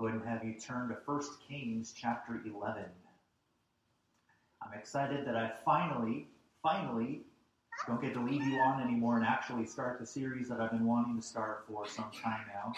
go 0.00 0.06
ahead 0.06 0.18
and 0.18 0.26
have 0.26 0.42
you 0.42 0.54
turn 0.54 0.88
to 0.88 0.96
1 1.04 1.22
Kings 1.46 1.92
chapter 1.94 2.40
11. 2.46 2.84
I'm 4.62 4.78
excited 4.78 5.26
that 5.26 5.36
I 5.36 5.52
finally, 5.62 6.26
finally 6.62 7.20
don't 7.86 8.00
get 8.00 8.14
to 8.14 8.20
leave 8.20 8.42
you 8.42 8.58
on 8.60 8.80
anymore 8.80 9.18
and 9.18 9.26
actually 9.26 9.66
start 9.66 10.00
the 10.00 10.06
series 10.06 10.48
that 10.48 10.58
I've 10.58 10.70
been 10.70 10.86
wanting 10.86 11.20
to 11.20 11.22
start 11.22 11.64
for 11.68 11.86
some 11.86 12.10
time 12.22 12.46
now. 12.48 12.72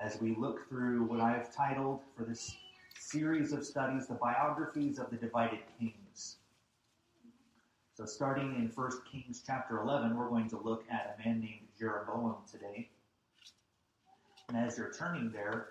As 0.00 0.22
we 0.22 0.34
look 0.36 0.66
through 0.70 1.02
what 1.02 1.20
I've 1.20 1.54
titled 1.54 2.00
for 2.16 2.24
this 2.24 2.56
series 2.98 3.52
of 3.52 3.62
studies, 3.62 4.06
the 4.06 4.14
biographies 4.14 4.98
of 4.98 5.10
the 5.10 5.16
divided 5.16 5.60
kings. 5.78 6.36
So, 7.94 8.06
starting 8.06 8.54
in 8.54 8.70
1 8.74 8.90
Kings 9.12 9.42
chapter 9.46 9.80
11, 9.80 10.16
we're 10.16 10.30
going 10.30 10.48
to 10.48 10.58
look 10.58 10.84
at 10.90 11.18
a 11.18 11.28
man 11.28 11.40
named 11.40 11.66
Jeroboam 11.78 12.36
today. 12.50 12.88
And 14.48 14.56
as 14.56 14.78
you're 14.78 14.92
turning 14.92 15.30
there, 15.30 15.68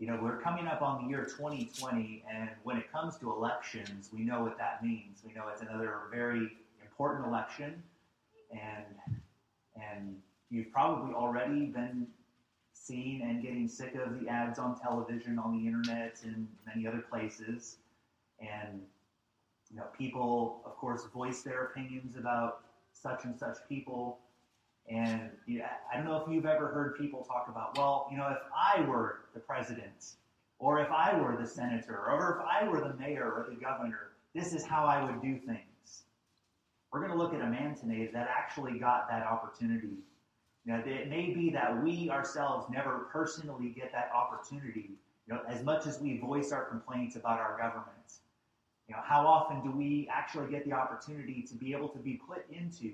you 0.00 0.06
know, 0.06 0.18
we're 0.20 0.40
coming 0.40 0.66
up 0.66 0.80
on 0.80 1.02
the 1.02 1.08
year 1.08 1.24
2020, 1.24 2.24
and 2.32 2.50
when 2.62 2.76
it 2.76 2.90
comes 2.92 3.16
to 3.18 3.30
elections, 3.30 4.10
we 4.12 4.20
know 4.20 4.42
what 4.42 4.56
that 4.58 4.82
means. 4.82 5.20
We 5.26 5.32
know 5.32 5.48
it's 5.52 5.62
another 5.62 5.92
very 6.12 6.56
important 6.82 7.26
election, 7.26 7.82
and 8.52 9.18
and 9.76 10.16
you've 10.50 10.72
probably 10.72 11.14
already 11.14 11.66
been 11.66 12.06
seeing 12.72 13.22
and 13.22 13.42
getting 13.42 13.66
sick 13.68 13.94
of 13.94 14.20
the 14.20 14.28
ads 14.28 14.58
on 14.58 14.78
television, 14.78 15.38
on 15.38 15.58
the 15.58 15.66
internet, 15.66 16.18
and 16.22 16.46
many 16.66 16.86
other 16.86 17.04
places, 17.10 17.76
and 18.40 18.80
you 19.70 19.76
know, 19.76 19.84
people, 19.96 20.62
of 20.64 20.76
course, 20.76 21.04
voice 21.12 21.42
their 21.42 21.64
opinions 21.64 22.16
about 22.16 22.60
such 22.92 23.24
and 23.24 23.38
such 23.38 23.56
people. 23.68 24.18
And 24.90 25.30
you 25.46 25.58
know, 25.58 25.66
I 25.92 25.96
don't 25.96 26.06
know 26.06 26.16
if 26.16 26.32
you've 26.32 26.46
ever 26.46 26.68
heard 26.68 26.96
people 26.98 27.22
talk 27.24 27.46
about, 27.48 27.76
well, 27.76 28.08
you 28.10 28.16
know, 28.16 28.28
if 28.28 28.38
I 28.56 28.80
were 28.82 29.20
the 29.34 29.40
president, 29.40 30.14
or 30.58 30.80
if 30.80 30.90
I 30.90 31.14
were 31.20 31.36
the 31.36 31.46
senator, 31.46 32.10
or 32.10 32.40
if 32.40 32.46
I 32.46 32.66
were 32.68 32.80
the 32.80 32.94
mayor 32.94 33.30
or 33.30 33.46
the 33.48 33.56
governor, 33.56 34.12
this 34.34 34.52
is 34.54 34.64
how 34.64 34.86
I 34.86 35.04
would 35.04 35.20
do 35.20 35.36
things. 35.38 36.02
We're 36.90 37.00
going 37.00 37.12
to 37.12 37.18
look 37.18 37.34
at 37.34 37.42
a 37.42 37.46
man 37.46 37.74
today 37.74 38.08
that 38.12 38.28
actually 38.34 38.78
got 38.78 39.08
that 39.10 39.26
opportunity. 39.26 39.98
Know, 40.68 40.82
it 40.84 41.08
may 41.08 41.32
be 41.32 41.48
that 41.50 41.82
we 41.82 42.10
ourselves 42.10 42.66
never 42.70 43.08
personally 43.10 43.70
get 43.70 43.90
that 43.92 44.10
opportunity, 44.14 44.90
you 45.26 45.34
know, 45.34 45.40
as 45.48 45.64
much 45.64 45.86
as 45.86 45.98
we 45.98 46.18
voice 46.18 46.52
our 46.52 46.66
complaints 46.66 47.16
about 47.16 47.40
our 47.40 47.56
government. 47.56 47.88
You 48.86 48.94
know, 48.94 49.00
how 49.02 49.26
often 49.26 49.62
do 49.62 49.70
we 49.70 50.06
actually 50.12 50.50
get 50.50 50.66
the 50.66 50.74
opportunity 50.74 51.42
to 51.48 51.54
be 51.54 51.72
able 51.72 51.88
to 51.88 51.98
be 51.98 52.20
put 52.28 52.44
into 52.50 52.92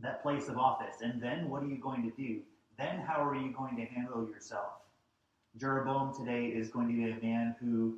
that 0.00 0.22
place 0.22 0.48
of 0.48 0.58
office. 0.58 1.00
And 1.00 1.20
then 1.20 1.48
what 1.48 1.62
are 1.62 1.66
you 1.66 1.78
going 1.78 2.02
to 2.02 2.10
do? 2.16 2.40
Then 2.78 2.98
how 3.00 3.24
are 3.24 3.34
you 3.34 3.52
going 3.52 3.76
to 3.76 3.84
handle 3.84 4.28
yourself? 4.28 4.72
Jeroboam 5.58 6.14
today 6.14 6.46
is 6.46 6.68
going 6.68 6.88
to 6.88 6.94
be 6.94 7.10
a 7.10 7.24
man 7.24 7.56
who 7.60 7.96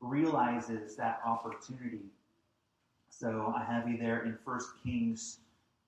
realizes 0.00 0.94
that 0.96 1.20
opportunity. 1.26 2.04
So 3.08 3.52
I 3.56 3.64
have 3.64 3.88
you 3.88 3.98
there 3.98 4.24
in 4.24 4.38
1 4.44 4.60
Kings 4.84 5.38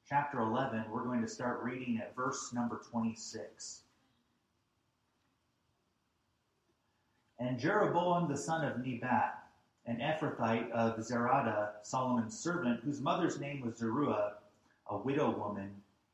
chapter 0.08 0.41
11. 0.41 0.84
We're 0.91 1.05
going 1.05 1.22
to 1.22 1.28
start 1.28 1.62
reading 1.62 1.98
at 1.98 2.17
verse 2.17 2.52
number 2.52 2.80
26. 2.91 3.83
And 7.39 7.58
Jeroboam 7.58 8.28
the 8.28 8.36
son 8.36 8.64
of 8.64 8.84
Nebat, 8.84 9.39
an 9.86 9.98
Ephrathite 9.98 10.70
of 10.73 10.98
Zereda, 10.98 11.70
Solomon's 11.83 12.36
servant, 12.36 12.80
whose 12.80 13.00
mother's 13.00 13.39
name 13.39 13.61
was 13.61 13.77
Zeruiah, 13.77 14.38
a 14.91 14.97
widow 14.97 15.31
woman, 15.31 15.70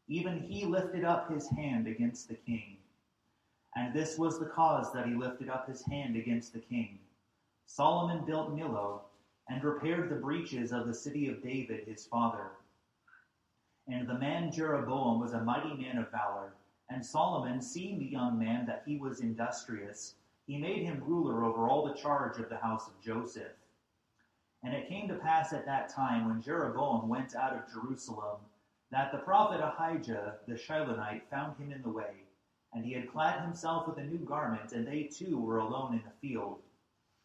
even 0.09 0.41
he 0.41 0.67
lifted 0.67 1.05
up 1.05 1.31
his 1.31 1.49
hand 1.49 1.87
against 1.87 2.29
the 2.29 2.35
king. 2.35 2.77
And 3.77 3.93
this 3.93 4.19
was 4.19 4.39
the 4.39 4.47
cause 4.47 4.93
that 4.93 5.07
he 5.07 5.15
lifted 5.15 5.49
up 5.49 5.69
his 5.69 5.85
hand 5.87 6.17
against 6.17 6.53
the 6.53 6.61
king. 6.61 6.99
Solomon 7.67 8.25
built 8.25 8.55
Millo 8.55 9.01
and 9.49 9.63
repaired 9.63 10.09
the 10.09 10.17
breaches 10.17 10.73
of 10.73 10.87
the 10.87 10.95
city 10.95 11.29
of 11.29 11.43
David 11.43 11.87
his 11.87 12.07
father. 12.07 12.53
And 13.89 14.09
the 14.09 14.19
man 14.19 14.51
Jeroboam 14.53 15.21
was 15.21 15.33
a 15.33 15.41
mighty 15.43 15.75
man 15.75 15.99
of 15.99 16.11
valor. 16.11 16.53
And 16.91 17.05
Solomon, 17.05 17.61
seeing 17.61 17.99
the 17.99 18.05
young 18.05 18.39
man 18.39 18.67
that 18.67 18.83
he 18.87 18.97
was 18.97 19.21
industrious, 19.21 20.15
he 20.47 20.59
made 20.59 20.83
him 20.83 21.03
ruler 21.05 21.45
over 21.45 21.69
all 21.69 21.87
the 21.87 21.95
charge 21.95 22.39
of 22.39 22.49
the 22.49 22.57
house 22.57 22.87
of 22.87 23.01
Joseph. 23.01 23.53
And 24.63 24.75
it 24.75 24.89
came 24.89 25.09
to 25.09 25.15
pass 25.15 25.53
at 25.53 25.67
that 25.67 25.89
time 25.89 26.29
when 26.29 26.43
Jeroboam 26.43 27.09
went 27.09 27.35
out 27.35 27.55
of 27.55 27.71
Jerusalem 27.73 28.39
that 28.95 29.11
the 29.11 29.19
prophet 29.19 29.61
Ahijah 29.61 30.35
the 30.47 30.55
Shilonite 30.55 31.23
found 31.29 31.59
him 31.59 31.73
in 31.73 31.83
the 31.83 31.89
way, 31.89 32.23
and 32.73 32.85
he 32.85 32.93
had 32.93 33.11
clad 33.11 33.43
himself 33.43 33.89
with 33.89 33.99
a 33.99 34.05
new 34.05 34.19
garment, 34.19 34.71
and 34.71 34.87
they 34.87 35.11
two 35.13 35.37
were 35.37 35.59
alone 35.59 35.95
in 35.95 36.03
the 36.05 36.29
field. 36.29 36.61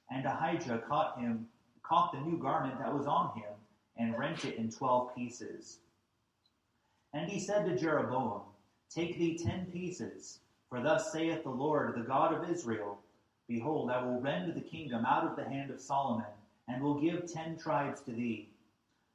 And 0.09 0.25
Ahijah 0.25 0.81
caught 0.89 1.19
him, 1.19 1.47
caught 1.83 2.11
the 2.11 2.21
new 2.21 2.39
garment 2.39 2.79
that 2.79 2.91
was 2.91 3.05
on 3.05 3.37
him, 3.37 3.53
and 3.97 4.17
rent 4.17 4.45
it 4.45 4.55
in 4.55 4.71
twelve 4.71 5.13
pieces. 5.15 5.77
And 7.13 7.29
he 7.29 7.39
said 7.39 7.65
to 7.65 7.77
Jeroboam, 7.77 8.41
Take 8.89 9.19
thee 9.19 9.37
ten 9.37 9.67
pieces, 9.67 10.39
for 10.71 10.81
thus 10.81 11.11
saith 11.11 11.43
the 11.43 11.51
Lord, 11.51 11.93
the 11.95 12.01
God 12.01 12.33
of 12.33 12.49
Israel, 12.49 12.97
Behold, 13.47 13.91
I 13.91 14.03
will 14.03 14.19
rend 14.19 14.55
the 14.55 14.61
kingdom 14.61 15.05
out 15.05 15.23
of 15.23 15.35
the 15.35 15.47
hand 15.47 15.69
of 15.69 15.79
Solomon, 15.79 16.25
and 16.67 16.81
will 16.81 16.99
give 16.99 17.31
ten 17.31 17.59
tribes 17.59 18.01
to 18.01 18.11
thee 18.11 18.49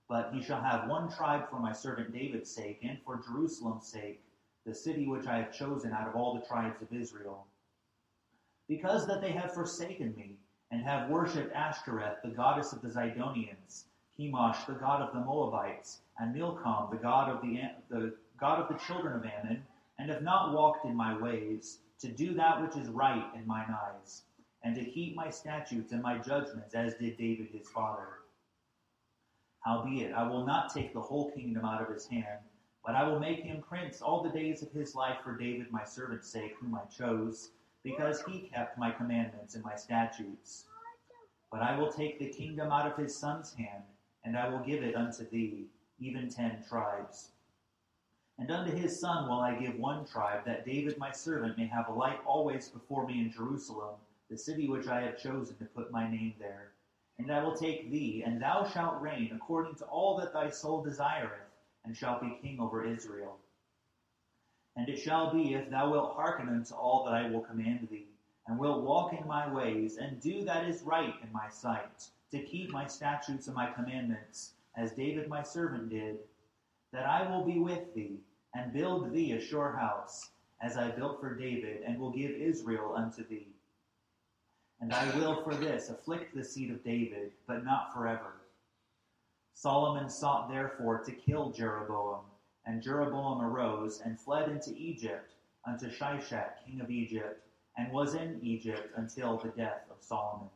but 0.09 0.31
he 0.33 0.43
shall 0.43 0.61
have 0.61 0.89
one 0.89 1.11
tribe 1.11 1.49
for 1.49 1.59
my 1.59 1.73
servant 1.73 2.13
David's 2.13 2.51
sake, 2.51 2.81
and 2.83 2.99
for 3.05 3.23
Jerusalem's 3.27 3.87
sake, 3.87 4.23
the 4.67 4.75
city 4.75 5.07
which 5.07 5.27
I 5.27 5.39
have 5.39 5.53
chosen 5.53 5.93
out 5.93 6.09
of 6.09 6.15
all 6.15 6.35
the 6.35 6.47
tribes 6.47 6.83
of 6.83 6.93
Israel. 6.93 7.47
Because 8.69 9.07
that 9.07 9.21
they 9.21 9.33
have 9.33 9.55
forsaken 9.55 10.15
me, 10.17 10.37
and 10.71 10.83
have 10.83 11.09
worshipped 11.09 11.55
Ashtoreth, 11.55 12.23
the 12.23 12.31
goddess 12.31 12.73
of 12.73 12.83
the 12.83 12.89
Zidonians, 12.89 13.85
Chemosh, 14.19 14.67
the 14.67 14.75
god 14.75 15.03
of 15.03 15.13
the 15.13 15.21
Moabites, 15.21 16.01
and 16.19 16.35
Milcom, 16.35 16.91
the 16.91 16.97
god 16.97 17.31
of 17.31 17.41
the, 17.43 17.61
the 17.89 18.15
god 18.39 18.61
of 18.61 18.69
the 18.69 18.83
children 18.85 19.15
of 19.15 19.25
Ammon, 19.25 19.65
and 19.99 20.11
have 20.11 20.23
not 20.23 20.53
walked 20.53 20.85
in 20.85 20.95
my 20.95 21.17
ways, 21.17 21.79
to 22.01 22.09
do 22.09 22.35
that 22.35 22.61
which 22.61 22.77
is 22.77 22.89
right 22.89 23.25
in 23.35 23.47
mine 23.47 23.73
eyes, 23.73 24.23
and 24.63 24.75
to 24.75 24.85
keep 24.85 25.15
my 25.15 25.31
statutes 25.31 25.93
and 25.93 26.03
my 26.03 26.19
judgments, 26.19 26.75
as 26.75 26.95
did 26.95 27.17
David 27.17 27.49
his 27.53 27.69
father. 27.69 28.24
Howbeit, 29.65 30.13
I 30.13 30.29
will 30.29 30.45
not 30.45 30.73
take 30.73 30.93
the 30.93 31.01
whole 31.01 31.31
kingdom 31.31 31.65
out 31.65 31.81
of 31.81 31.89
his 31.89 32.07
hand, 32.07 32.41
but 32.85 32.95
I 32.95 33.09
will 33.09 33.19
make 33.19 33.43
him 33.43 33.63
prince 33.63 34.03
all 34.03 34.23
the 34.23 34.29
days 34.29 34.63
of 34.63 34.71
his 34.73 34.95
life 34.95 35.17
for 35.25 35.39
David 35.39 35.71
my 35.71 35.85
servant's 35.85 36.29
sake, 36.31 36.53
whom 36.61 36.75
I 36.75 36.85
chose, 36.95 37.49
because 37.83 38.23
he 38.25 38.51
kept 38.53 38.77
my 38.77 38.91
commandments 38.91 39.55
and 39.55 39.65
my 39.65 39.75
statutes. 39.75 40.67
But 41.51 41.63
I 41.63 41.79
will 41.79 41.91
take 41.91 42.19
the 42.19 42.29
kingdom 42.29 42.71
out 42.73 42.91
of 42.91 42.99
his 42.99 43.17
son's 43.17 43.55
hand, 43.55 43.85
and 44.23 44.37
I 44.37 44.51
will 44.51 44.59
give 44.59 44.83
it 44.83 44.95
unto 44.95 45.27
thee, 45.31 45.69
even 45.99 46.29
ten 46.29 46.63
tribes. 46.69 47.31
And 48.39 48.51
unto 48.51 48.71
his 48.71 49.01
son 49.01 49.31
will 49.31 49.41
I 49.41 49.55
give 49.55 49.77
one 49.77 50.05
tribe, 50.05 50.45
that 50.45 50.67
David 50.67 50.99
my 50.99 51.11
servant 51.11 51.57
may 51.57 51.69
have 51.69 51.89
a 51.89 51.93
light 51.93 52.21
always 52.27 52.69
before 52.69 53.07
me 53.07 53.21
in 53.21 53.33
Jerusalem, 53.33 53.95
the 54.29 54.37
city 54.37 54.69
which 54.69 54.89
I 54.89 55.01
have 55.01 55.17
chosen 55.19 55.57
to 55.57 55.65
put 55.65 55.91
my 55.91 56.11
name 56.11 56.35
there. 56.39 56.74
And 57.19 57.31
I 57.31 57.43
will 57.43 57.55
take 57.57 57.91
thee, 57.91 58.23
and 58.27 58.43
thou 58.43 58.69
shalt 58.69 59.01
reign 59.01 59.31
according 59.35 59.77
to 59.77 59.85
all 59.85 60.17
that 60.19 60.33
thy 60.33 60.51
soul 60.51 60.83
desireth, 60.83 61.31
and 61.85 61.97
shalt 61.97 62.21
be 62.21 62.39
king 62.43 62.59
over 62.61 62.85
Israel. 62.85 63.39
And 64.77 64.89
it 64.89 64.99
shall 64.99 65.33
be, 65.33 65.55
if 65.55 65.71
thou 65.71 65.91
wilt 65.93 66.15
hearken 66.15 66.49
unto 66.49 66.75
all 66.75 67.05
that 67.05 67.15
I 67.15 67.31
will 67.31 67.41
command 67.41 67.89
thee, 67.91 68.09
and 68.47 68.59
wilt 68.59 68.83
walk 68.83 69.13
in 69.13 69.27
my 69.27 69.51
ways, 69.53 69.97
and 69.97 70.21
do 70.21 70.45
that 70.45 70.69
is 70.69 70.83
right 70.83 71.15
in 71.23 71.33
my 71.33 71.49
sight, 71.49 72.11
to 72.33 72.43
keep 72.43 72.71
my 72.71 72.87
statutes 72.87 73.47
and 73.47 73.55
my 73.55 73.71
commandments, 73.71 74.55
as 74.77 74.93
David 74.93 75.29
my 75.29 75.43
servant 75.43 75.89
did, 75.91 76.19
that 76.93 77.07
I 77.07 77.31
will 77.31 77.45
be 77.45 77.61
with 77.61 77.95
thee, 77.95 78.19
and 78.55 78.73
build 78.73 79.13
thee 79.13 79.33
a 79.33 79.41
sure 79.41 79.77
house, 79.77 80.31
as 80.61 80.77
I 80.77 80.91
built 80.91 81.21
for 81.21 81.35
David, 81.35 81.83
and 81.83 81.99
will 81.99 82.11
give 82.11 82.33
Israel 82.33 82.95
unto 82.97 83.27
thee. 83.27 83.54
And 84.81 84.93
I 84.93 85.15
will 85.17 85.43
for 85.43 85.55
this 85.55 85.89
afflict 85.89 86.35
the 86.35 86.45
seed 86.45 86.71
of 86.71 86.85
David, 86.85 87.33
but 87.47 87.65
not 87.65 87.93
forever. 87.95 88.35
Solomon 89.55 90.11
sought 90.11 90.49
therefore 90.51 90.99
to 91.05 91.13
kill 91.13 91.51
Jeroboam, 91.51 92.25
and 92.67 92.83
Jeroboam 92.83 93.41
arose 93.41 94.01
and 94.05 94.19
fled 94.19 94.49
into 94.49 94.75
Egypt 94.77 95.35
unto 95.67 95.89
Shishak, 95.89 96.65
king 96.67 96.81
of 96.81 96.91
Egypt, 96.91 97.47
and 97.77 97.93
was 97.93 98.15
in 98.15 98.39
Egypt 98.43 98.93
until 98.97 99.39
the 99.39 99.49
death 99.49 99.85
of 99.91 99.97
Solomon. 100.03 100.49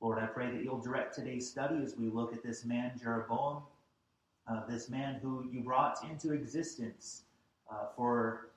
Lord, 0.00 0.18
I 0.18 0.26
pray 0.26 0.50
that 0.50 0.62
you'll 0.62 0.80
direct 0.80 1.14
today's 1.14 1.50
study 1.50 1.82
as 1.82 1.96
we 1.96 2.08
look 2.08 2.32
at 2.32 2.42
this 2.42 2.64
man, 2.64 2.92
Jeroboam, 2.98 3.62
uh, 4.50 4.66
this 4.66 4.88
man 4.88 5.16
who 5.20 5.48
you 5.50 5.60
brought 5.60 6.02
into 6.08 6.32
existence 6.32 7.24
uh, 7.70 7.86
for 7.96 8.47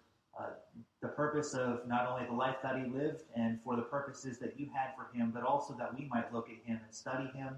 the 1.02 1.08
purpose 1.08 1.54
of 1.54 1.88
not 1.88 2.08
only 2.08 2.26
the 2.26 2.34
life 2.34 2.58
that 2.64 2.78
he 2.78 2.86
lived 2.90 3.24
and 3.36 3.60
for 3.64 3.76
the 3.76 3.82
purposes 3.82 4.38
that 4.40 4.60
you 4.60 4.70
had 4.74 4.92
for 4.96 5.16
him, 5.18 5.32
but 5.34 5.44
also 5.44 5.74
that 5.74 5.98
we 5.98 6.06
might 6.06 6.34
look 6.34 6.50
at 6.50 6.66
him 6.66 6.80
and 6.84 6.94
study 6.94 7.30
him 7.34 7.56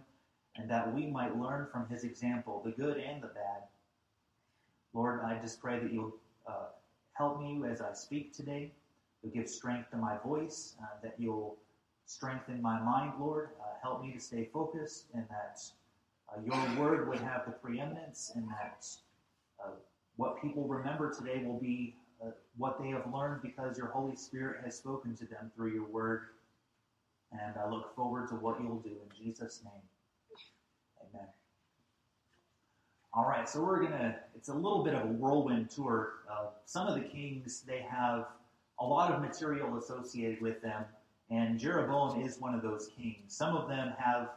and 0.56 0.70
that 0.70 0.94
we 0.94 1.08
might 1.08 1.38
learn 1.38 1.68
from 1.72 1.88
his 1.88 2.04
example, 2.04 2.62
the 2.64 2.72
good 2.72 2.98
and 2.98 3.22
the 3.22 3.28
bad. 3.28 3.64
Lord, 4.94 5.22
I 5.26 5.40
just 5.40 5.60
pray 5.60 5.80
that 5.80 5.92
you'll 5.92 6.16
uh, 6.48 6.68
help 7.14 7.42
me 7.42 7.62
as 7.70 7.82
I 7.82 7.94
speak 7.94 8.34
today. 8.34 8.72
you'll 9.22 9.34
give 9.34 9.50
strength 9.50 9.90
to 9.92 9.98
my 9.98 10.18
voice, 10.24 10.76
uh, 10.82 10.86
that 11.02 11.16
you'll 11.18 11.58
strengthen 12.06 12.62
my 12.62 12.80
mind, 12.80 13.14
Lord. 13.20 13.50
Uh, 13.60 13.74
help 13.82 14.04
me 14.04 14.12
to 14.12 14.20
stay 14.20 14.50
focused, 14.54 15.08
and 15.14 15.26
that 15.30 15.62
uh, 16.30 16.40
your 16.46 16.80
word 16.80 17.10
would 17.10 17.20
have 17.20 17.46
the 17.46 17.52
preeminence, 17.52 18.32
and 18.36 18.48
that 18.50 18.86
uh, 19.64 19.72
what 20.18 20.42
people 20.42 20.68
remember 20.68 21.12
today 21.12 21.44
will 21.44 21.60
be 21.60 21.96
what 22.58 22.80
they 22.80 22.90
have 22.90 23.06
learned 23.14 23.42
because 23.42 23.78
your 23.78 23.88
Holy 23.88 24.16
Spirit 24.16 24.64
has 24.64 24.78
spoken 24.78 25.16
to 25.18 25.26
them 25.26 25.52
through 25.56 25.74
your 25.74 25.88
word. 25.88 26.22
And 27.32 27.54
I 27.58 27.70
look 27.70 27.96
forward 27.96 28.30
to 28.30 28.36
what 28.36 28.62
you'll 28.62 28.80
do 28.80 28.90
in 28.90 29.26
Jesus' 29.26 29.62
name. 29.64 29.82
Amen. 31.02 31.28
All 33.14 33.26
right, 33.28 33.48
so 33.48 33.62
we're 33.62 33.84
gonna. 33.84 34.16
It's 34.36 34.50
a 34.50 34.54
little 34.54 34.84
bit 34.84 34.96
of 34.96 35.04
a 35.04 35.14
whirlwind 35.14 35.70
tour. 35.70 36.14
Uh, 36.30 36.48
some 36.66 36.88
of 36.88 36.96
the 36.96 37.02
kings 37.02 37.64
they 37.68 37.86
have 37.90 38.26
a 38.80 38.86
lot 38.86 39.12
of 39.12 39.22
material 39.22 39.78
associated 39.78 40.42
with 40.42 40.62
them, 40.62 40.86
and 41.30 41.60
Jeroboam 41.60 42.22
is 42.22 42.40
one 42.40 42.56
of 42.56 42.62
those 42.64 42.90
kings. 42.98 43.36
Some 43.36 43.56
of 43.56 43.68
them 43.70 43.94
have 43.98 44.30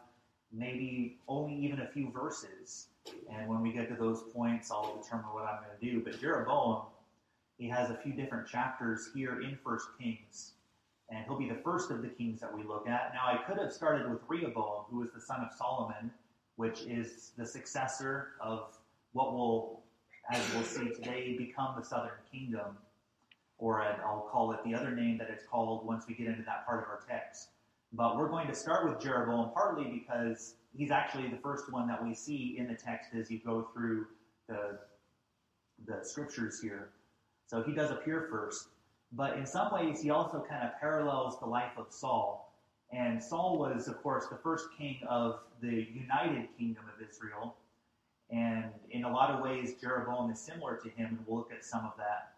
maybe 0.52 1.16
only 1.26 1.54
even 1.56 1.80
a 1.80 1.86
few 1.86 2.10
verses, 2.10 2.88
and 3.30 3.48
when 3.48 3.62
we 3.62 3.72
get 3.72 3.88
to 3.88 3.94
those 3.94 4.22
points, 4.34 4.70
I'll 4.70 5.00
determine 5.02 5.26
what 5.32 5.44
I'm 5.44 5.62
going 5.62 5.78
to 5.78 5.86
do. 5.86 6.02
But 6.04 6.20
Jeroboam, 6.20 6.82
he 7.58 7.68
has 7.68 7.90
a 7.90 7.96
few 7.96 8.12
different 8.12 8.46
chapters 8.46 9.08
here 9.14 9.40
in 9.40 9.58
First 9.64 9.88
Kings, 9.98 10.52
and 11.10 11.24
he'll 11.24 11.38
be 11.38 11.48
the 11.48 11.60
first 11.62 11.90
of 11.90 12.02
the 12.02 12.08
kings 12.08 12.40
that 12.40 12.54
we 12.54 12.62
look 12.62 12.88
at. 12.88 13.12
Now, 13.14 13.26
I 13.26 13.42
could 13.46 13.58
have 13.58 13.72
started 13.72 14.10
with 14.10 14.20
Rehoboam, 14.28 14.84
who 14.90 14.98
was 14.98 15.10
the 15.14 15.20
son 15.20 15.40
of 15.40 15.56
Solomon 15.56 16.10
which 16.56 16.82
is 16.82 17.32
the 17.36 17.46
successor 17.46 18.32
of 18.40 18.76
what 19.12 19.32
will, 19.32 19.82
as 20.30 20.42
we'll 20.52 20.64
see 20.64 20.90
today, 20.90 21.36
become 21.38 21.74
the 21.78 21.84
southern 21.84 22.18
kingdom. 22.30 22.76
Or 23.58 23.82
I'll 23.82 24.28
call 24.30 24.52
it 24.52 24.58
the 24.64 24.74
other 24.74 24.90
name 24.90 25.16
that 25.18 25.30
it's 25.30 25.44
called 25.46 25.86
once 25.86 26.04
we 26.08 26.14
get 26.14 26.26
into 26.26 26.42
that 26.42 26.66
part 26.66 26.82
of 26.82 26.88
our 26.88 27.00
text. 27.08 27.50
But 27.92 28.18
we're 28.18 28.28
going 28.28 28.48
to 28.48 28.54
start 28.54 28.88
with 28.88 29.00
Jeroboam 29.00 29.50
partly 29.54 29.84
because 29.84 30.54
he's 30.74 30.90
actually 30.90 31.28
the 31.28 31.38
first 31.38 31.72
one 31.72 31.86
that 31.88 32.02
we 32.02 32.14
see 32.14 32.56
in 32.58 32.66
the 32.66 32.74
text 32.74 33.10
as 33.14 33.30
you 33.30 33.38
go 33.38 33.68
through 33.72 34.06
the, 34.48 34.78
the 35.86 36.00
scriptures 36.02 36.60
here. 36.60 36.90
So 37.46 37.62
he 37.62 37.72
does 37.72 37.90
appear 37.90 38.28
first. 38.31 38.69
But 39.12 39.37
in 39.38 39.46
some 39.46 39.72
ways, 39.72 40.02
he 40.02 40.10
also 40.10 40.44
kind 40.48 40.64
of 40.64 40.78
parallels 40.81 41.38
the 41.38 41.46
life 41.46 41.72
of 41.76 41.87
Saul 41.90 42.46
and 42.93 43.22
Saul 43.22 43.58
was, 43.58 43.88
of 43.88 44.02
course, 44.02 44.26
the 44.28 44.37
first 44.37 44.69
king 44.76 44.98
of 45.08 45.40
the 45.60 45.87
united 45.93 46.48
kingdom 46.56 46.84
of 46.94 47.06
Israel. 47.06 47.56
And 48.31 48.70
in 48.90 49.04
a 49.04 49.10
lot 49.10 49.31
of 49.31 49.43
ways, 49.43 49.75
Jeroboam 49.81 50.31
is 50.31 50.40
similar 50.40 50.76
to 50.76 50.88
him, 50.90 51.06
and 51.10 51.19
we'll 51.26 51.38
look 51.38 51.52
at 51.52 51.64
some 51.64 51.84
of 51.84 51.93
that. 51.98 52.32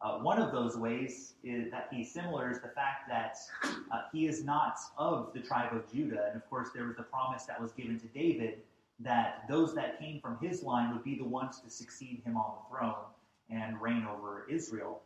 Uh, 0.00 0.18
one 0.18 0.40
of 0.40 0.52
those 0.52 0.76
ways 0.76 1.34
is 1.42 1.70
that 1.70 1.88
he's 1.90 2.12
similar 2.12 2.50
is 2.50 2.60
the 2.60 2.68
fact 2.68 3.08
that 3.08 3.36
uh, 3.64 4.02
he 4.12 4.26
is 4.26 4.44
not 4.44 4.76
of 4.98 5.32
the 5.32 5.40
tribe 5.40 5.74
of 5.74 5.90
Judah. 5.90 6.26
And 6.26 6.36
of 6.36 6.48
course, 6.50 6.68
there 6.74 6.84
was 6.84 6.96
the 6.96 7.04
promise 7.04 7.44
that 7.44 7.60
was 7.60 7.72
given 7.72 7.98
to 8.00 8.06
David 8.08 8.58
that 9.00 9.44
those 9.48 9.74
that 9.74 9.98
came 9.98 10.20
from 10.20 10.38
his 10.40 10.62
line 10.62 10.92
would 10.92 11.04
be 11.04 11.16
the 11.16 11.24
ones 11.24 11.60
to 11.60 11.70
succeed 11.70 12.20
him 12.24 12.36
on 12.36 12.54
the 12.58 12.76
throne 12.76 13.06
and 13.50 13.80
reign 13.80 14.06
over 14.10 14.46
Israel. 14.48 15.02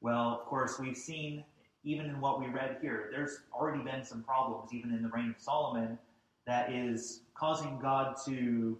Well, 0.00 0.38
of 0.40 0.46
course, 0.46 0.78
we've 0.78 0.96
seen 0.96 1.44
even 1.84 2.06
in 2.06 2.20
what 2.20 2.40
we 2.40 2.46
read 2.46 2.78
here, 2.82 3.08
there's 3.10 3.40
already 3.52 3.82
been 3.82 4.04
some 4.04 4.22
problems, 4.22 4.72
even 4.72 4.92
in 4.92 5.02
the 5.02 5.08
reign 5.08 5.34
of 5.36 5.42
Solomon, 5.42 5.98
that 6.46 6.72
is 6.72 7.22
causing 7.34 7.78
God 7.78 8.16
to, 8.26 8.78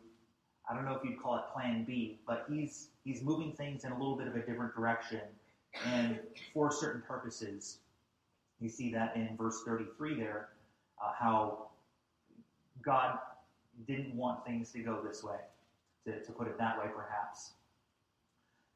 I 0.69 0.75
don't 0.75 0.85
know 0.85 0.95
if 0.95 1.05
you'd 1.05 1.21
call 1.21 1.37
it 1.37 1.45
plan 1.53 1.85
B, 1.85 2.19
but 2.27 2.47
he's, 2.51 2.89
he's 3.05 3.23
moving 3.23 3.53
things 3.53 3.85
in 3.85 3.93
a 3.93 3.99
little 3.99 4.17
bit 4.17 4.27
of 4.27 4.37
a 4.37 4.41
different 4.41 4.75
direction 4.75 5.21
and 5.87 6.19
for 6.53 6.71
certain 6.71 7.03
purposes. 7.03 7.79
You 8.61 8.69
see 8.69 8.93
that 8.93 9.17
in 9.17 9.37
verse 9.37 9.63
33 9.65 10.17
there, 10.17 10.49
uh, 11.03 11.13
how 11.19 11.69
God 12.83 13.19
didn't 13.87 14.15
want 14.15 14.45
things 14.45 14.73
to 14.73 14.81
go 14.81 15.01
this 15.07 15.23
way, 15.23 15.39
to, 16.05 16.21
to 16.23 16.33
put 16.33 16.49
it 16.49 16.59
that 16.59 16.79
way 16.79 16.87
perhaps. 16.95 17.53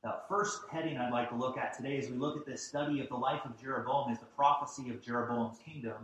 The 0.04 0.16
first 0.28 0.60
heading 0.70 0.98
I'd 0.98 1.14
like 1.14 1.30
to 1.30 1.34
look 1.34 1.56
at 1.56 1.74
today 1.74 1.96
as 1.96 2.10
we 2.10 2.18
look 2.18 2.36
at 2.36 2.44
this 2.44 2.62
study 2.62 3.00
of 3.00 3.08
the 3.08 3.16
life 3.16 3.40
of 3.46 3.58
Jeroboam 3.58 4.12
is 4.12 4.18
the 4.18 4.26
prophecy 4.26 4.90
of 4.90 5.00
Jeroboam's 5.00 5.56
kingdom, 5.64 5.94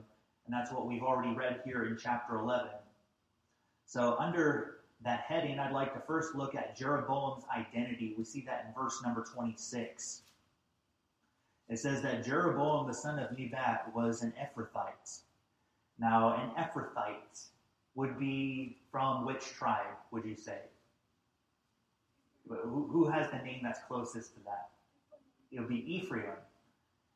and 0.46 0.54
that's 0.54 0.72
what 0.72 0.86
we've 0.86 1.02
already 1.02 1.34
read 1.34 1.60
here 1.66 1.84
in 1.84 1.98
chapter 2.00 2.38
11. 2.38 2.70
So, 3.84 4.16
under 4.18 4.78
that 5.04 5.20
heading, 5.20 5.58
I'd 5.58 5.72
like 5.72 5.92
to 5.92 6.00
first 6.00 6.34
look 6.34 6.54
at 6.54 6.78
Jeroboam's 6.78 7.44
identity. 7.54 8.14
We 8.16 8.24
see 8.24 8.40
that 8.46 8.64
in 8.66 8.82
verse 8.82 9.02
number 9.02 9.22
26. 9.22 10.22
It 11.68 11.78
says 11.78 12.00
that 12.00 12.24
Jeroboam, 12.24 12.86
the 12.86 12.94
son 12.94 13.18
of 13.18 13.36
Nebat, 13.36 13.94
was 13.94 14.22
an 14.22 14.32
Ephrathite. 14.40 15.20
Now, 15.98 16.36
an 16.36 16.52
Ephrathite 16.56 17.48
would 17.96 18.18
be 18.18 18.78
from 18.90 19.26
which 19.26 19.44
tribe, 19.52 19.98
would 20.10 20.24
you 20.24 20.36
say? 20.36 20.60
Who, 22.50 22.88
who 22.90 23.08
has 23.08 23.30
the 23.30 23.38
name 23.38 23.60
that's 23.62 23.80
closest 23.86 24.34
to 24.34 24.40
that? 24.44 24.70
It'll 25.52 25.68
be 25.68 25.84
Ephraim. 25.94 26.36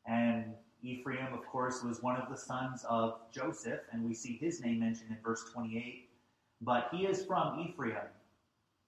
And 0.05 0.53
Ephraim, 0.81 1.33
of 1.33 1.45
course, 1.45 1.83
was 1.83 2.01
one 2.01 2.15
of 2.15 2.29
the 2.29 2.37
sons 2.37 2.85
of 2.89 3.19
Joseph, 3.31 3.81
and 3.91 4.03
we 4.05 4.13
see 4.13 4.37
his 4.37 4.61
name 4.61 4.79
mentioned 4.79 5.09
in 5.09 5.17
verse 5.23 5.43
28. 5.51 6.09
But 6.61 6.89
he 6.91 7.05
is 7.05 7.25
from 7.25 7.59
Ephraim. 7.59 8.07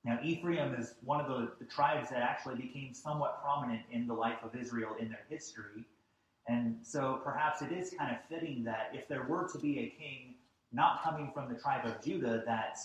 Now, 0.04 0.20
Ephraim 0.24 0.76
is 0.76 0.96
one 1.04 1.20
of 1.20 1.28
the, 1.28 1.52
the 1.60 1.66
tribes 1.66 2.10
that 2.10 2.22
actually 2.22 2.56
became 2.56 2.94
somewhat 2.94 3.42
prominent 3.42 3.82
in 3.92 4.08
the 4.08 4.14
life 4.14 4.38
of 4.44 4.56
Israel 4.56 4.96
in 5.00 5.10
their 5.10 5.26
history. 5.30 5.86
And 6.48 6.78
so 6.82 7.20
perhaps 7.24 7.62
it 7.62 7.74
is 7.74 7.94
kind 7.98 8.16
of 8.16 8.22
fitting 8.30 8.64
that 8.64 8.92
if 8.94 9.08
there 9.10 9.24
were 9.24 9.50
to 9.52 9.60
be 9.60 9.80
a 9.80 10.02
king 10.02 10.36
not 10.72 11.04
coming 11.04 11.32
from 11.34 11.52
the 11.52 11.60
tribe 11.60 11.86
of 11.86 12.02
Judah, 12.02 12.44
that 12.46 12.78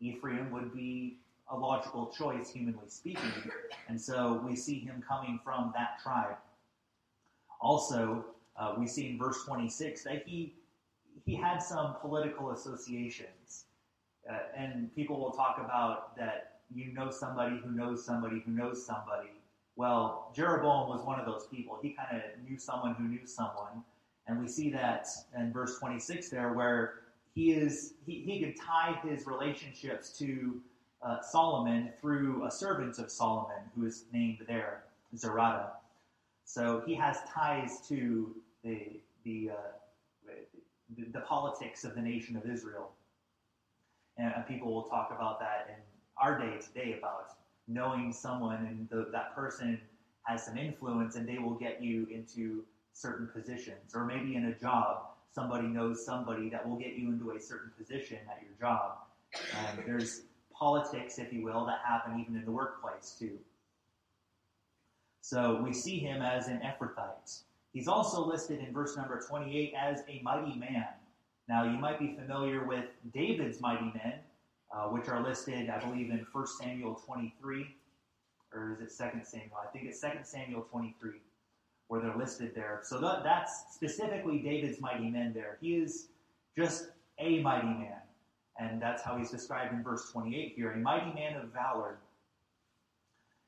Ephraim 0.00 0.50
would 0.50 0.74
be 0.74 1.18
a 1.50 1.56
logical 1.56 2.12
choice, 2.16 2.50
humanly 2.50 2.88
speaking. 2.88 3.50
And 3.88 4.00
so 4.00 4.42
we 4.46 4.56
see 4.56 4.80
him 4.80 5.02
coming 5.06 5.40
from 5.44 5.72
that 5.76 6.00
tribe. 6.02 6.36
Also, 7.60 8.24
uh, 8.56 8.74
we 8.78 8.86
see 8.86 9.08
in 9.08 9.18
verse 9.18 9.44
26 9.44 10.04
that 10.04 10.22
he 10.26 10.54
he 11.24 11.34
had 11.34 11.58
some 11.58 11.96
political 12.00 12.52
associations. 12.52 13.64
Uh, 14.30 14.38
and 14.56 14.94
people 14.94 15.18
will 15.18 15.32
talk 15.32 15.56
about 15.58 16.16
that 16.16 16.60
you 16.74 16.92
know 16.92 17.10
somebody 17.10 17.58
who 17.58 17.70
knows 17.70 18.04
somebody 18.04 18.42
who 18.44 18.52
knows 18.52 18.84
somebody. 18.84 19.30
Well, 19.76 20.32
Jeroboam 20.34 20.88
was 20.88 21.04
one 21.04 21.20
of 21.20 21.26
those 21.26 21.46
people. 21.46 21.78
He 21.82 21.90
kind 21.90 22.16
of 22.16 22.22
knew 22.48 22.58
someone 22.58 22.94
who 22.94 23.04
knew 23.04 23.26
someone. 23.26 23.84
And 24.26 24.40
we 24.40 24.48
see 24.48 24.70
that 24.70 25.06
in 25.38 25.52
verse 25.52 25.78
26 25.78 26.28
there, 26.30 26.52
where 26.54 26.94
he 27.34 27.52
is 27.52 27.94
he, 28.04 28.22
he 28.22 28.40
could 28.40 28.54
tie 28.60 28.98
his 29.04 29.26
relationships 29.26 30.10
to 30.18 30.60
uh, 31.02 31.20
Solomon 31.20 31.90
through 32.00 32.44
a 32.46 32.50
servant 32.50 32.98
of 32.98 33.10
Solomon 33.10 33.62
who 33.74 33.86
is 33.86 34.04
named 34.12 34.38
there, 34.46 34.84
Zerubbabel. 35.16 35.80
So 36.44 36.82
he 36.86 36.94
has 36.94 37.18
ties 37.32 37.86
to 37.88 38.34
the 38.62 39.00
the, 39.24 39.50
uh, 39.50 40.32
the, 40.96 41.04
the 41.12 41.20
politics 41.20 41.82
of 41.82 41.96
the 41.96 42.00
nation 42.00 42.36
of 42.36 42.48
Israel, 42.48 42.92
and, 44.16 44.32
and, 44.32 44.46
people 44.46 44.72
will 44.72 44.84
talk 44.84 45.10
about 45.10 45.40
that 45.40 45.66
in 45.68 45.82
our 46.16 46.38
day 46.38 46.58
today 46.60 46.94
about 46.96 47.32
knowing 47.66 48.12
someone 48.12 48.64
and 48.66 48.88
the, 48.88 49.10
that 49.10 49.34
person 49.34 49.80
has 50.22 50.44
some 50.44 50.56
influence 50.56 51.16
and 51.16 51.28
they 51.28 51.38
will 51.38 51.54
get 51.54 51.82
you 51.82 52.06
into 52.12 52.64
certain 52.92 53.26
positions, 53.26 53.96
or 53.96 54.04
maybe 54.04 54.36
in 54.36 54.46
a 54.46 54.54
job 54.54 55.08
somebody 55.34 55.66
knows 55.66 56.04
somebody 56.04 56.48
that 56.48 56.66
will 56.66 56.76
get 56.76 56.94
you 56.94 57.08
into 57.08 57.32
a 57.32 57.40
certain 57.40 57.70
position 57.76 58.18
at 58.30 58.42
your 58.42 58.52
job. 58.58 58.92
And 59.34 59.86
there's 59.86 60.22
politics, 60.58 61.18
if 61.18 61.32
you 61.32 61.44
will, 61.44 61.66
that 61.66 61.80
happen 61.86 62.20
even 62.20 62.36
in 62.36 62.44
the 62.44 62.50
workplace 62.50 63.16
too. 63.18 63.38
So 65.20 65.60
we 65.62 65.72
see 65.72 65.98
him 65.98 66.22
as 66.22 66.48
an 66.48 66.60
Ephrathite. 66.60 67.42
He's 67.72 67.88
also 67.88 68.24
listed 68.24 68.60
in 68.60 68.72
verse 68.72 68.96
number 68.96 69.20
28 69.20 69.74
as 69.76 70.02
a 70.08 70.20
mighty 70.22 70.56
man. 70.56 70.86
Now, 71.48 71.64
you 71.64 71.78
might 71.78 71.98
be 71.98 72.14
familiar 72.14 72.64
with 72.64 72.86
David's 73.12 73.60
mighty 73.60 73.92
men, 73.94 74.14
uh, 74.74 74.84
which 74.88 75.08
are 75.08 75.22
listed, 75.22 75.68
I 75.68 75.78
believe, 75.78 76.10
in 76.10 76.26
1 76.32 76.46
Samuel 76.46 76.94
23, 76.94 77.66
or 78.52 78.72
is 78.72 78.80
it 78.80 79.12
2 79.12 79.20
Samuel? 79.24 79.58
I 79.62 79.66
think 79.72 79.86
it's 79.86 80.00
2 80.00 80.08
Samuel 80.22 80.62
23, 80.62 81.20
where 81.88 82.00
they're 82.00 82.16
listed 82.16 82.52
there. 82.54 82.80
So 82.82 82.98
that, 83.00 83.22
that's 83.22 83.64
specifically 83.72 84.38
David's 84.38 84.80
mighty 84.80 85.10
men 85.10 85.32
there. 85.34 85.58
He 85.60 85.76
is 85.76 86.08
just 86.56 86.88
a 87.18 87.40
mighty 87.42 87.66
man. 87.66 87.98
And 88.58 88.80
that's 88.80 89.02
how 89.02 89.16
he's 89.18 89.30
described 89.30 89.72
in 89.72 89.82
verse 89.82 90.10
28 90.10 90.54
here 90.56 90.72
a 90.72 90.76
mighty 90.76 91.12
man 91.12 91.36
of 91.36 91.52
valor. 91.52 91.98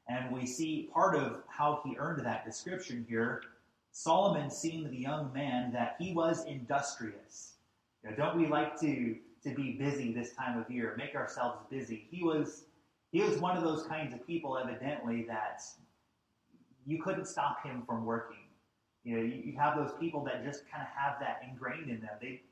And 0.08 0.32
we 0.32 0.46
see 0.46 0.88
part 0.92 1.16
of 1.16 1.42
how 1.48 1.80
he 1.84 1.96
earned 1.98 2.24
that 2.24 2.44
description 2.44 3.04
here. 3.08 3.42
Solomon 3.90 4.50
seeing 4.50 4.90
the 4.90 4.96
young 4.96 5.32
man 5.32 5.72
that 5.72 5.96
he 5.98 6.12
was 6.12 6.44
industrious. 6.44 7.54
You 8.02 8.10
know, 8.10 8.16
don't 8.16 8.38
we 8.38 8.46
like 8.46 8.78
to, 8.80 9.16
to 9.44 9.54
be 9.54 9.72
busy 9.72 10.12
this 10.12 10.32
time 10.34 10.58
of 10.58 10.70
year, 10.70 10.94
make 10.96 11.14
ourselves 11.14 11.58
busy? 11.70 12.06
He 12.10 12.22
was, 12.22 12.64
he 13.12 13.22
was 13.22 13.38
one 13.38 13.56
of 13.56 13.64
those 13.64 13.86
kinds 13.86 14.14
of 14.14 14.26
people, 14.26 14.56
evidently, 14.58 15.24
that 15.28 15.62
you 16.86 17.02
couldn't 17.02 17.26
stop 17.26 17.64
him 17.64 17.82
from 17.86 18.04
working. 18.04 18.36
You 19.04 19.16
know, 19.16 19.22
you, 19.22 19.42
you 19.44 19.58
have 19.58 19.76
those 19.76 19.92
people 19.98 20.24
that 20.24 20.44
just 20.44 20.70
kind 20.70 20.82
of 20.82 20.88
have 20.94 21.18
that 21.20 21.40
ingrained 21.48 21.90
in 21.90 22.00
them. 22.00 22.10
They, 22.20 22.42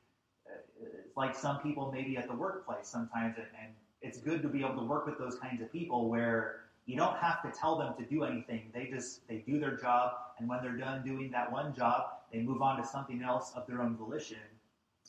it's 0.83 1.16
like 1.16 1.35
some 1.35 1.61
people 1.61 1.90
maybe 1.92 2.16
at 2.16 2.28
the 2.28 2.35
workplace 2.35 2.87
sometimes, 2.88 3.37
and, 3.37 3.47
and 3.62 3.73
it's 4.02 4.18
good 4.18 4.42
to 4.42 4.49
be 4.49 4.61
able 4.61 4.76
to 4.76 4.85
work 4.85 5.06
with 5.06 5.18
those 5.18 5.37
kinds 5.37 5.61
of 5.62 5.73
people 5.73 6.09
where 6.09 6.61
you 6.87 6.97
don't 6.97 7.16
have 7.16 7.42
to 7.42 7.50
tell 7.59 7.76
them 7.76 7.95
to 7.99 8.04
do 8.04 8.25
anything. 8.25 8.71
They 8.73 8.87
just 8.87 9.26
they 9.28 9.38
do 9.38 9.59
their 9.59 9.76
job, 9.76 10.12
and 10.38 10.49
when 10.49 10.62
they're 10.62 10.76
done 10.76 11.04
doing 11.04 11.30
that 11.33 11.50
one 11.50 11.75
job, 11.75 12.04
they 12.33 12.40
move 12.40 12.62
on 12.62 12.80
to 12.80 12.87
something 12.87 13.23
else 13.23 13.52
of 13.56 13.66
their 13.66 13.83
own 13.83 13.97
volition. 13.97 14.38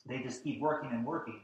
They 0.06 0.20
just 0.20 0.44
keep 0.44 0.60
working 0.62 0.92
and 0.92 1.06
working. 1.06 1.42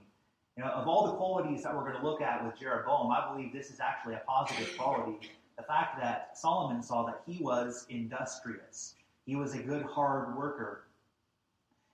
You 0.57 0.63
know, 0.63 0.69
of 0.69 0.87
all 0.87 1.07
the 1.07 1.13
qualities 1.13 1.63
that 1.63 1.75
we're 1.75 1.81
going 1.81 1.99
to 1.99 2.07
look 2.07 2.21
at 2.21 2.45
with 2.45 2.59
Jeroboam, 2.59 3.11
I 3.11 3.31
believe 3.31 3.51
this 3.51 3.71
is 3.71 3.79
actually 3.79 4.13
a 4.13 4.21
positive 4.27 4.77
quality. 4.77 5.31
The 5.57 5.63
fact 5.63 5.99
that 5.99 6.37
Solomon 6.37 6.81
saw 6.81 7.05
that 7.05 7.21
he 7.27 7.43
was 7.43 7.85
industrious, 7.89 8.95
he 9.25 9.35
was 9.35 9.55
a 9.55 9.59
good 9.59 9.83
hard 9.83 10.35
worker, 10.37 10.83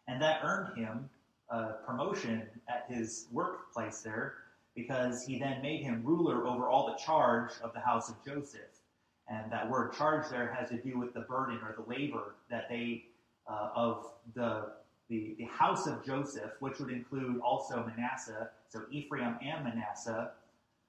and 0.08 0.22
that 0.22 0.42
earned 0.44 0.78
him 0.78 1.10
a 1.50 1.74
promotion 1.86 2.44
at 2.68 2.86
his 2.90 3.28
workplace 3.32 4.02
there 4.02 4.36
because 4.76 5.26
he 5.26 5.40
then 5.40 5.62
made 5.62 5.82
him 5.82 6.02
ruler 6.06 6.48
over 6.48 6.70
all 6.70 6.88
the 6.88 6.96
charge 6.96 7.52
of 7.64 7.74
the 7.74 7.80
house 7.80 8.10
of 8.10 8.16
Joseph. 8.26 8.62
And 9.28 9.52
that 9.52 9.70
word 9.70 9.94
charge 9.94 10.30
there 10.30 10.56
has 10.58 10.70
to 10.70 10.78
do 10.78 10.98
with 10.98 11.14
the 11.14 11.22
burden 11.22 11.60
or 11.64 11.76
the 11.76 11.90
labor 11.90 12.36
that 12.50 12.70
they, 12.70 13.06
uh, 13.48 13.70
of 13.76 14.12
the, 14.36 14.72
the, 15.10 15.36
the 15.38 15.46
house 15.46 15.86
of 15.88 16.06
Joseph, 16.06 16.52
which 16.60 16.80
would 16.80 16.92
include 16.92 17.40
also 17.42 17.86
Manasseh, 17.96 18.50
so 18.70 18.84
Ephraim 18.92 19.36
and 19.42 19.64
Manasseh. 19.64 20.32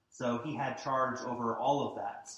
So 0.09 0.41
he 0.43 0.55
had 0.55 0.81
charge 0.81 1.19
over 1.21 1.55
all 1.55 1.87
of 1.87 1.95
that. 1.95 2.31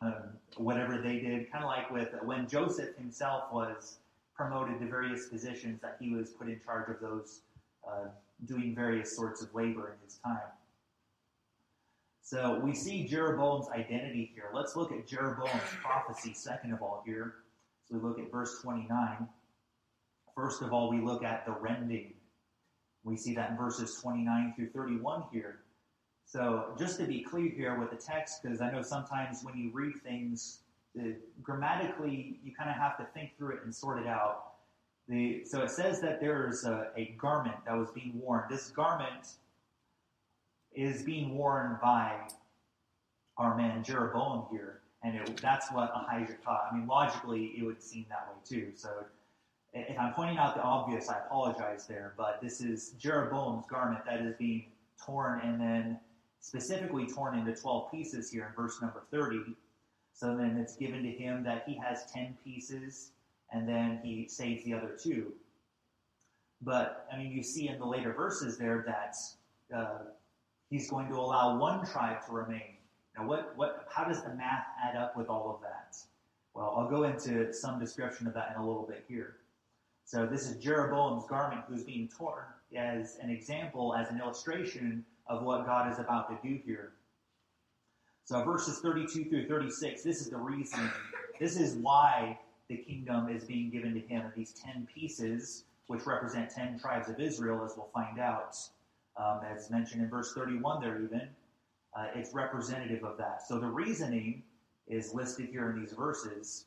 Um, 0.00 0.30
whatever 0.56 0.98
they 0.98 1.20
did, 1.20 1.50
kind 1.52 1.62
of 1.62 1.70
like 1.70 1.90
with 1.90 2.08
when 2.24 2.48
Joseph 2.48 2.96
himself 2.96 3.52
was 3.52 3.98
promoted 4.34 4.80
to 4.80 4.86
various 4.86 5.28
positions, 5.28 5.80
that 5.82 5.96
he 6.00 6.14
was 6.14 6.30
put 6.30 6.48
in 6.48 6.60
charge 6.64 6.88
of 6.90 7.00
those 7.00 7.42
uh, 7.88 8.08
doing 8.44 8.74
various 8.74 9.14
sorts 9.14 9.42
of 9.42 9.54
labor 9.54 9.92
in 9.92 10.04
his 10.04 10.18
time. 10.18 10.38
So 12.22 12.58
we 12.62 12.74
see 12.74 13.06
Jeroboam's 13.06 13.68
identity 13.68 14.30
here. 14.34 14.50
Let's 14.54 14.74
look 14.74 14.92
at 14.92 15.06
Jeroboam's 15.06 15.50
prophecy, 15.82 16.32
second 16.32 16.72
of 16.72 16.80
all, 16.80 17.02
here. 17.04 17.34
So 17.84 17.96
we 17.96 18.02
look 18.02 18.18
at 18.18 18.30
verse 18.30 18.60
29. 18.62 19.28
First 20.34 20.62
of 20.62 20.72
all, 20.72 20.88
we 20.88 21.00
look 21.00 21.24
at 21.24 21.44
the 21.44 21.52
rending. 21.52 22.14
We 23.04 23.16
see 23.16 23.34
that 23.34 23.50
in 23.50 23.56
verses 23.56 23.98
29 24.00 24.54
through 24.56 24.70
31 24.70 25.24
here. 25.32 25.60
So 26.24 26.74
just 26.78 26.98
to 27.00 27.04
be 27.04 27.20
clear 27.20 27.50
here 27.50 27.78
with 27.78 27.90
the 27.90 27.96
text, 27.96 28.42
because 28.42 28.60
I 28.60 28.70
know 28.70 28.80
sometimes 28.80 29.42
when 29.42 29.56
you 29.56 29.70
read 29.72 29.94
things, 30.02 30.60
the, 30.94 31.16
grammatically, 31.42 32.38
you 32.44 32.52
kind 32.54 32.70
of 32.70 32.76
have 32.76 32.96
to 32.98 33.06
think 33.14 33.36
through 33.36 33.56
it 33.56 33.60
and 33.64 33.74
sort 33.74 33.98
it 34.00 34.06
out. 34.06 34.54
The, 35.08 35.44
so 35.44 35.62
it 35.62 35.70
says 35.70 36.00
that 36.00 36.20
there's 36.20 36.64
a, 36.64 36.88
a 36.96 37.14
garment 37.18 37.56
that 37.66 37.76
was 37.76 37.90
being 37.90 38.12
worn. 38.14 38.44
This 38.50 38.68
garment 38.70 39.34
is 40.74 41.02
being 41.02 41.36
worn 41.36 41.78
by 41.82 42.16
our 43.36 43.56
man 43.56 43.82
Jeroboam 43.82 44.46
here, 44.50 44.80
and 45.02 45.16
it, 45.16 45.36
that's 45.38 45.70
what 45.72 45.92
Ahijah 45.94 46.36
taught. 46.44 46.68
I 46.70 46.76
mean, 46.76 46.86
logically, 46.86 47.52
it 47.58 47.64
would 47.64 47.82
seem 47.82 48.06
that 48.08 48.28
way 48.28 48.40
too. 48.44 48.72
So, 48.74 49.04
if 49.74 49.98
I'm 49.98 50.12
pointing 50.12 50.36
out 50.36 50.54
the 50.54 50.62
obvious, 50.62 51.08
I 51.08 51.18
apologize 51.18 51.86
there, 51.86 52.12
but 52.16 52.40
this 52.42 52.60
is 52.60 52.90
Jeroboam's 52.98 53.64
garment 53.66 54.04
that 54.04 54.20
is 54.20 54.34
being 54.36 54.66
torn 55.02 55.40
and 55.40 55.58
then 55.58 55.98
specifically 56.40 57.06
torn 57.06 57.38
into 57.38 57.54
12 57.54 57.90
pieces 57.90 58.30
here 58.30 58.46
in 58.48 58.62
verse 58.62 58.80
number 58.82 59.02
30. 59.10 59.56
So 60.12 60.36
then 60.36 60.56
it's 60.58 60.76
given 60.76 61.02
to 61.02 61.10
him 61.10 61.42
that 61.44 61.64
he 61.66 61.78
has 61.78 62.10
10 62.12 62.36
pieces, 62.44 63.10
and 63.50 63.68
then 63.68 64.00
he 64.02 64.28
saves 64.28 64.64
the 64.64 64.74
other 64.74 64.96
two. 65.02 65.32
But, 66.60 67.06
I 67.12 67.18
mean, 67.18 67.32
you 67.32 67.42
see 67.42 67.68
in 67.68 67.78
the 67.78 67.86
later 67.86 68.12
verses 68.12 68.56
there 68.56 68.84
that 68.86 69.16
uh, 69.76 69.98
he's 70.70 70.88
going 70.88 71.08
to 71.08 71.14
allow 71.14 71.58
one 71.58 71.84
tribe 71.86 72.24
to 72.26 72.32
remain. 72.32 72.76
Now, 73.16 73.26
what, 73.26 73.52
what, 73.56 73.88
how 73.90 74.04
does 74.04 74.22
the 74.22 74.34
math 74.34 74.66
add 74.82 74.96
up 74.96 75.16
with 75.16 75.28
all 75.28 75.50
of 75.54 75.60
that? 75.62 75.96
Well, 76.54 76.74
I'll 76.76 76.88
go 76.88 77.04
into 77.04 77.52
some 77.52 77.80
description 77.80 78.26
of 78.26 78.34
that 78.34 78.52
in 78.54 78.62
a 78.62 78.66
little 78.66 78.86
bit 78.86 79.04
here. 79.08 79.36
So 80.04 80.26
this 80.26 80.48
is 80.48 80.62
Jeroboam's 80.62 81.26
garment 81.28 81.62
who's 81.68 81.84
being 81.84 82.08
torn 82.08 82.44
as 82.76 83.18
an 83.22 83.30
example, 83.30 83.94
as 83.94 84.10
an 84.10 84.20
illustration 84.20 85.04
of 85.26 85.42
what 85.42 85.64
God 85.66 85.90
is 85.90 85.98
about 85.98 86.28
to 86.28 86.48
do 86.48 86.60
here. 86.64 86.92
So 88.24 88.42
verses 88.44 88.78
32 88.78 89.28
through 89.28 89.48
36, 89.48 90.02
this 90.02 90.20
is 90.20 90.30
the 90.30 90.38
reason. 90.38 90.90
This 91.40 91.56
is 91.56 91.74
why 91.76 92.38
the 92.68 92.76
kingdom 92.76 93.28
is 93.28 93.44
being 93.44 93.70
given 93.70 93.94
to 93.94 94.00
him 94.00 94.26
in 94.26 94.32
these 94.36 94.52
10 94.52 94.86
pieces, 94.94 95.64
which 95.88 96.06
represent 96.06 96.50
10 96.50 96.78
tribes 96.78 97.08
of 97.08 97.18
Israel, 97.18 97.64
as 97.64 97.72
we'll 97.76 97.90
find 97.92 98.20
out. 98.20 98.56
Um, 99.16 99.40
as 99.44 99.70
mentioned 99.70 100.02
in 100.02 100.08
verse 100.08 100.32
31 100.32 100.80
there 100.80 101.02
even, 101.02 101.28
uh, 101.94 102.06
it's 102.14 102.32
representative 102.32 103.04
of 103.04 103.18
that. 103.18 103.42
So 103.46 103.58
the 103.58 103.66
reasoning 103.66 104.42
is 104.86 105.12
listed 105.12 105.48
here 105.50 105.70
in 105.70 105.80
these 105.80 105.92
verses. 105.92 106.66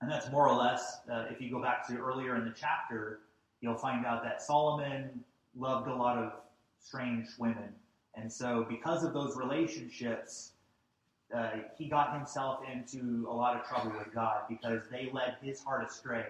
And 0.00 0.10
that's 0.10 0.30
more 0.30 0.48
or 0.48 0.56
less, 0.56 1.00
uh, 1.10 1.24
if 1.30 1.40
you 1.40 1.50
go 1.50 1.60
back 1.60 1.86
to 1.88 1.96
earlier 1.96 2.36
in 2.36 2.44
the 2.44 2.54
chapter, 2.54 3.20
you'll 3.60 3.74
find 3.74 4.04
out 4.04 4.22
that 4.22 4.42
Solomon 4.42 5.24
loved 5.56 5.88
a 5.88 5.94
lot 5.94 6.18
of 6.18 6.32
strange 6.78 7.26
women. 7.38 7.72
And 8.14 8.30
so, 8.32 8.66
because 8.68 9.02
of 9.02 9.12
those 9.12 9.36
relationships, 9.36 10.52
uh, 11.34 11.50
he 11.76 11.88
got 11.88 12.14
himself 12.14 12.60
into 12.70 13.26
a 13.28 13.32
lot 13.32 13.56
of 13.56 13.66
trouble 13.66 13.92
with 13.96 14.12
God 14.14 14.42
because 14.48 14.82
they 14.90 15.10
led 15.12 15.36
his 15.42 15.62
heart 15.62 15.88
astray 15.88 16.26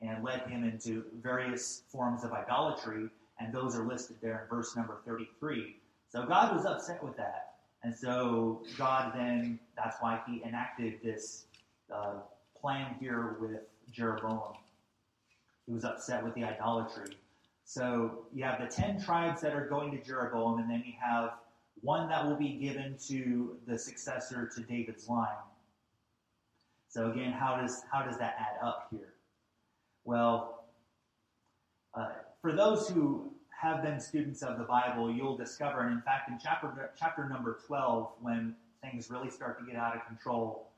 and 0.00 0.24
led 0.24 0.42
him 0.42 0.64
into 0.64 1.04
various 1.22 1.82
forms 1.90 2.24
of 2.24 2.32
idolatry 2.32 3.08
and 3.38 3.52
those 3.52 3.76
are 3.76 3.84
listed 3.84 4.16
there 4.22 4.42
in 4.42 4.56
verse 4.56 4.76
number 4.76 4.98
33. 5.04 5.76
So 6.08 6.24
God 6.24 6.56
was 6.56 6.64
upset 6.64 7.02
with 7.02 7.16
that. 7.16 7.54
And 7.82 7.94
so 7.94 8.62
God 8.78 9.12
then, 9.14 9.58
that's 9.76 9.96
why 10.00 10.20
he 10.26 10.42
enacted 10.42 10.94
this 11.02 11.44
uh, 11.92 12.14
plan 12.58 12.96
here 12.98 13.36
with 13.40 13.60
Jeroboam. 13.92 14.54
He 15.66 15.72
was 15.72 15.84
upset 15.84 16.24
with 16.24 16.34
the 16.34 16.44
idolatry. 16.44 17.16
So 17.64 18.26
you 18.32 18.44
have 18.44 18.60
the 18.60 18.66
10 18.66 19.02
tribes 19.02 19.40
that 19.42 19.52
are 19.52 19.66
going 19.66 19.90
to 19.90 20.02
Jeroboam, 20.02 20.60
and 20.60 20.70
then 20.70 20.82
you 20.86 20.94
have 21.00 21.34
one 21.82 22.08
that 22.08 22.26
will 22.26 22.36
be 22.36 22.52
given 22.52 22.96
to 23.08 23.56
the 23.66 23.78
successor 23.78 24.50
to 24.54 24.62
David's 24.62 25.08
line. 25.08 25.28
So 26.88 27.10
again, 27.10 27.32
how 27.32 27.56
does 27.56 27.82
how 27.92 28.02
does 28.02 28.18
that 28.18 28.36
add 28.38 28.66
up 28.66 28.88
here? 28.90 29.14
Well, 30.04 30.64
uh, 31.94 32.08
for 32.40 32.52
those 32.52 32.88
who 32.88 33.32
have 33.60 33.82
been 33.82 33.98
students 33.98 34.42
of 34.42 34.58
the 34.58 34.64
Bible, 34.64 35.10
you'll 35.10 35.36
discover, 35.36 35.80
and 35.80 35.92
in 35.92 36.02
fact, 36.02 36.28
in 36.28 36.38
chapter, 36.42 36.90
chapter 36.98 37.28
number 37.28 37.58
12, 37.66 38.12
when 38.20 38.54
things 38.82 39.10
really 39.10 39.30
start 39.30 39.58
to 39.58 39.66
get 39.66 39.76
out 39.76 39.96
of 39.96 40.06
control, 40.06 40.68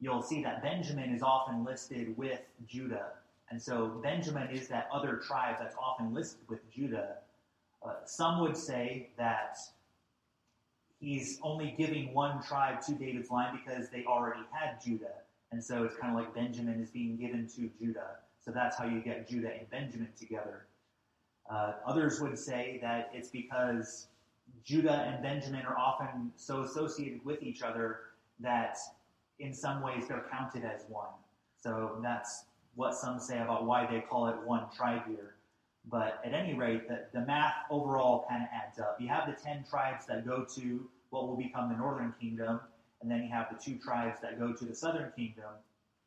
you'll 0.00 0.22
see 0.22 0.42
that 0.42 0.62
Benjamin 0.62 1.14
is 1.14 1.22
often 1.22 1.64
listed 1.64 2.16
with 2.16 2.40
Judah. 2.66 3.12
And 3.50 3.60
so 3.60 4.00
Benjamin 4.02 4.48
is 4.48 4.68
that 4.68 4.88
other 4.92 5.16
tribe 5.16 5.56
that's 5.60 5.76
often 5.76 6.14
listed 6.14 6.40
with 6.48 6.68
Judah. 6.70 7.16
Uh, 7.86 7.92
some 8.06 8.40
would 8.40 8.56
say 8.56 9.10
that 9.18 9.58
he's 11.04 11.38
only 11.42 11.74
giving 11.76 12.12
one 12.14 12.42
tribe 12.42 12.80
to 12.86 12.92
David's 12.94 13.30
line 13.30 13.60
because 13.64 13.90
they 13.90 14.04
already 14.04 14.40
had 14.50 14.82
Judah. 14.82 15.14
And 15.52 15.62
so 15.62 15.84
it's 15.84 15.96
kind 15.96 16.16
of 16.16 16.18
like 16.18 16.34
Benjamin 16.34 16.80
is 16.80 16.90
being 16.90 17.16
given 17.16 17.46
to 17.56 17.70
Judah. 17.78 18.16
So 18.44 18.50
that's 18.50 18.76
how 18.76 18.86
you 18.86 19.00
get 19.00 19.28
Judah 19.28 19.52
and 19.56 19.68
Benjamin 19.70 20.08
together. 20.18 20.66
Uh, 21.48 21.74
others 21.86 22.20
would 22.20 22.38
say 22.38 22.78
that 22.82 23.10
it's 23.12 23.28
because 23.28 24.08
Judah 24.64 25.12
and 25.12 25.22
Benjamin 25.22 25.64
are 25.66 25.78
often 25.78 26.32
so 26.36 26.62
associated 26.62 27.24
with 27.24 27.42
each 27.42 27.62
other 27.62 28.00
that 28.40 28.78
in 29.38 29.52
some 29.52 29.82
ways 29.82 30.08
they're 30.08 30.24
counted 30.30 30.64
as 30.64 30.84
one. 30.88 31.08
So 31.62 31.98
that's 32.02 32.44
what 32.74 32.94
some 32.94 33.18
say 33.20 33.40
about 33.40 33.66
why 33.66 33.86
they 33.86 34.00
call 34.00 34.28
it 34.28 34.36
one 34.44 34.64
tribe 34.74 35.02
here. 35.06 35.34
But 35.90 36.20
at 36.24 36.32
any 36.32 36.54
rate, 36.54 36.88
the, 36.88 37.04
the 37.12 37.24
math 37.26 37.54
overall 37.70 38.24
kind 38.28 38.42
of 38.42 38.48
adds 38.52 38.78
up. 38.78 38.96
You 38.98 39.08
have 39.08 39.26
the 39.26 39.34
10 39.34 39.64
tribes 39.68 40.06
that 40.06 40.26
go 40.26 40.46
to 40.56 40.88
what 41.14 41.28
will 41.28 41.36
become 41.36 41.70
the 41.70 41.76
northern 41.76 42.12
kingdom, 42.20 42.60
and 43.00 43.10
then 43.10 43.22
you 43.22 43.30
have 43.30 43.46
the 43.50 43.62
two 43.62 43.78
tribes 43.78 44.18
that 44.20 44.38
go 44.38 44.52
to 44.52 44.64
the 44.64 44.74
southern 44.74 45.12
kingdom 45.16 45.50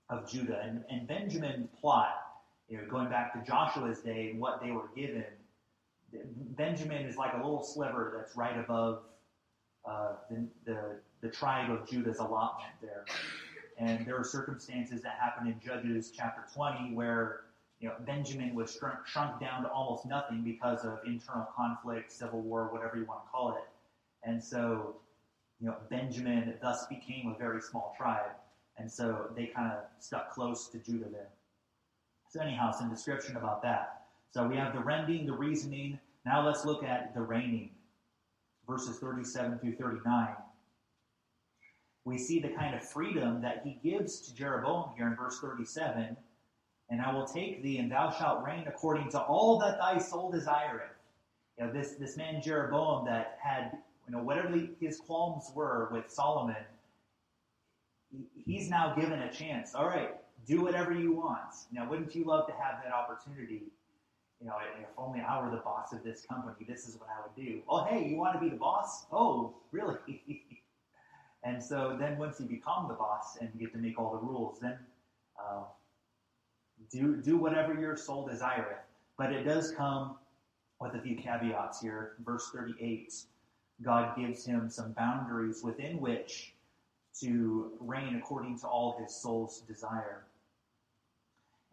of 0.10 0.30
Judah. 0.30 0.62
And, 0.64 0.84
and 0.90 1.08
Benjamin's 1.08 1.70
plot 1.80 2.28
you 2.70 2.78
know, 2.78 2.84
going 2.90 3.10
back 3.10 3.34
to 3.34 3.50
Joshua's 3.50 4.00
day 4.00 4.32
and 4.32 4.40
what 4.40 4.62
they 4.62 4.72
were 4.72 4.90
given, 4.96 5.24
Benjamin 6.58 7.06
is 7.06 7.16
like 7.16 7.34
a 7.34 7.38
little 7.38 7.64
sliver 7.64 8.14
that's 8.18 8.36
right 8.36 8.58
above 8.58 9.04
uh, 9.90 10.14
the, 10.30 10.46
the, 10.66 10.80
the 11.22 11.30
tribe 11.30 11.72
of 11.72 11.90
Judah's 11.90 12.20
allotment 12.20 12.74
there. 12.82 13.06
And 13.78 14.06
there 14.06 14.18
are 14.18 14.24
circumstances 14.24 15.02
that 15.02 15.18
happen 15.22 15.48
in 15.48 15.60
Judges 15.64 16.12
chapter 16.16 16.44
20 16.54 16.94
where 16.94 17.42
you 17.80 17.88
know, 17.88 17.96
Benjamin 18.06 18.56
was 18.56 18.76
shrunk, 18.76 19.06
shrunk 19.06 19.40
down 19.40 19.62
to 19.64 19.70
almost 19.70 20.06
nothing 20.06 20.44
because 20.44 20.84
of 20.84 21.00
internal 21.06 21.48
conflict, 21.56 22.12
civil 22.12 22.42
war, 22.42 22.70
whatever 22.72 22.98
you 22.98 23.06
want 23.06 23.24
to 23.24 23.30
call 23.30 23.56
it. 23.56 23.64
And 24.28 24.44
so, 24.44 24.98
you 25.60 25.68
know, 25.68 25.78
Benjamin 25.90 26.54
thus 26.62 26.86
became 26.88 27.34
a 27.34 27.40
very 27.40 27.62
small 27.62 27.96
tribe. 27.98 28.32
And 28.78 28.92
so 28.92 29.30
they 29.36 29.48
kind 29.48 29.72
of 29.72 29.86
stuck 30.00 30.32
close 30.32 30.68
to 30.68 30.78
Judah 30.80 31.10
there. 31.10 31.30
So, 32.30 32.42
anyhow, 32.42 32.72
some 32.72 32.90
description 32.90 33.38
about 33.38 33.64
that. 33.64 34.02
So, 34.32 34.46
we 34.46 34.58
have 34.58 34.74
the 34.74 34.82
rending, 34.82 35.26
the 35.26 35.34
reasoning. 35.34 35.98
Now, 36.26 36.46
let's 36.46 36.66
look 36.66 36.84
at 36.84 37.16
the 37.16 37.22
reigning, 37.22 37.72
verses 38.68 38.98
37 38.98 39.60
through 39.60 39.78
39. 39.78 40.36
We 42.04 42.18
see 42.18 42.40
the 42.40 42.50
kind 42.50 42.76
of 42.76 42.84
freedom 42.84 43.42
that 43.42 43.62
he 43.64 43.80
gives 43.82 44.20
to 44.22 44.36
Jeroboam 44.36 44.92
here 44.98 45.08
in 45.08 45.16
verse 45.16 45.40
37. 45.40 46.18
And 46.90 47.02
I 47.02 47.14
will 47.14 47.26
take 47.26 47.64
thee, 47.64 47.78
and 47.80 47.90
thou 47.90 48.12
shalt 48.12 48.44
reign 48.44 48.66
according 48.68 49.10
to 49.12 49.22
all 49.22 49.58
that 49.60 49.78
thy 49.78 49.98
soul 49.98 50.32
desireth. 50.32 50.92
You 51.58 51.66
know, 51.66 51.74
this, 51.74 51.94
this 51.94 52.18
man 52.18 52.42
Jeroboam 52.42 53.06
that 53.06 53.40
had, 53.42 53.78
you 54.08 54.16
know, 54.16 54.24
whatever 54.24 54.50
the, 54.50 54.70
his 54.80 55.00
qualms 55.00 55.52
were 55.54 55.90
with 55.92 56.10
Solomon, 56.10 56.56
he's 58.46 58.70
now 58.70 58.96
given 58.96 59.22
a 59.22 59.32
chance. 59.32 59.76
All 59.76 59.88
right, 59.88 60.16
do 60.46 60.62
whatever 60.62 60.94
you 60.94 61.12
want. 61.12 61.54
Now, 61.72 61.90
wouldn't 61.90 62.16
you 62.16 62.24
love 62.24 62.48
to 62.48 62.54
have 62.54 62.82
that 62.84 62.94
opportunity? 62.94 63.64
You 64.40 64.48
know, 64.48 64.54
if 64.80 64.88
only 64.98 65.20
I 65.20 65.44
were 65.44 65.50
the 65.50 65.58
boss 65.58 65.94
of 65.94 66.04
this 66.04 66.26
company, 66.26 66.66
this 66.68 66.88
is 66.88 66.96
what 66.96 67.10
I 67.10 67.22
would 67.22 67.36
do. 67.36 67.62
Oh, 67.68 67.84
hey, 67.84 68.08
you 68.08 68.18
want 68.18 68.36
to 68.36 68.40
be 68.40 68.50
the 68.50 68.56
boss? 68.56 69.08
Oh, 69.12 69.56
really? 69.72 69.98
and 71.44 71.62
so 71.62 71.98
then 72.00 72.18
once 72.18 72.40
you 72.40 72.46
become 72.46 72.88
the 72.88 72.94
boss 72.94 73.38
and 73.42 73.50
you 73.54 73.60
get 73.60 73.74
to 73.74 73.80
make 73.80 74.00
all 74.00 74.12
the 74.12 74.26
rules, 74.26 74.60
then 74.62 74.78
uh, 75.40 75.64
do 76.92 77.18
do 77.18 77.38
whatever 77.38 77.74
your 77.74 77.98
soul 77.98 78.28
desireth. 78.28 78.78
But 79.18 79.34
it 79.34 79.44
does 79.44 79.72
come 79.72 80.18
with 80.80 80.94
a 80.94 81.00
few 81.00 81.16
caveats 81.16 81.82
here. 81.82 82.14
Verse 82.24 82.52
38, 82.54 83.12
God 83.84 84.18
gives 84.18 84.46
him 84.46 84.70
some 84.70 84.92
boundaries 84.94 85.62
within 85.64 86.00
which 86.00 86.54
to 87.22 87.72
reign 87.80 88.16
according 88.16 88.60
to 88.60 88.68
all 88.68 88.98
his 89.00 89.16
soul's 89.16 89.62
desire. 89.62 90.24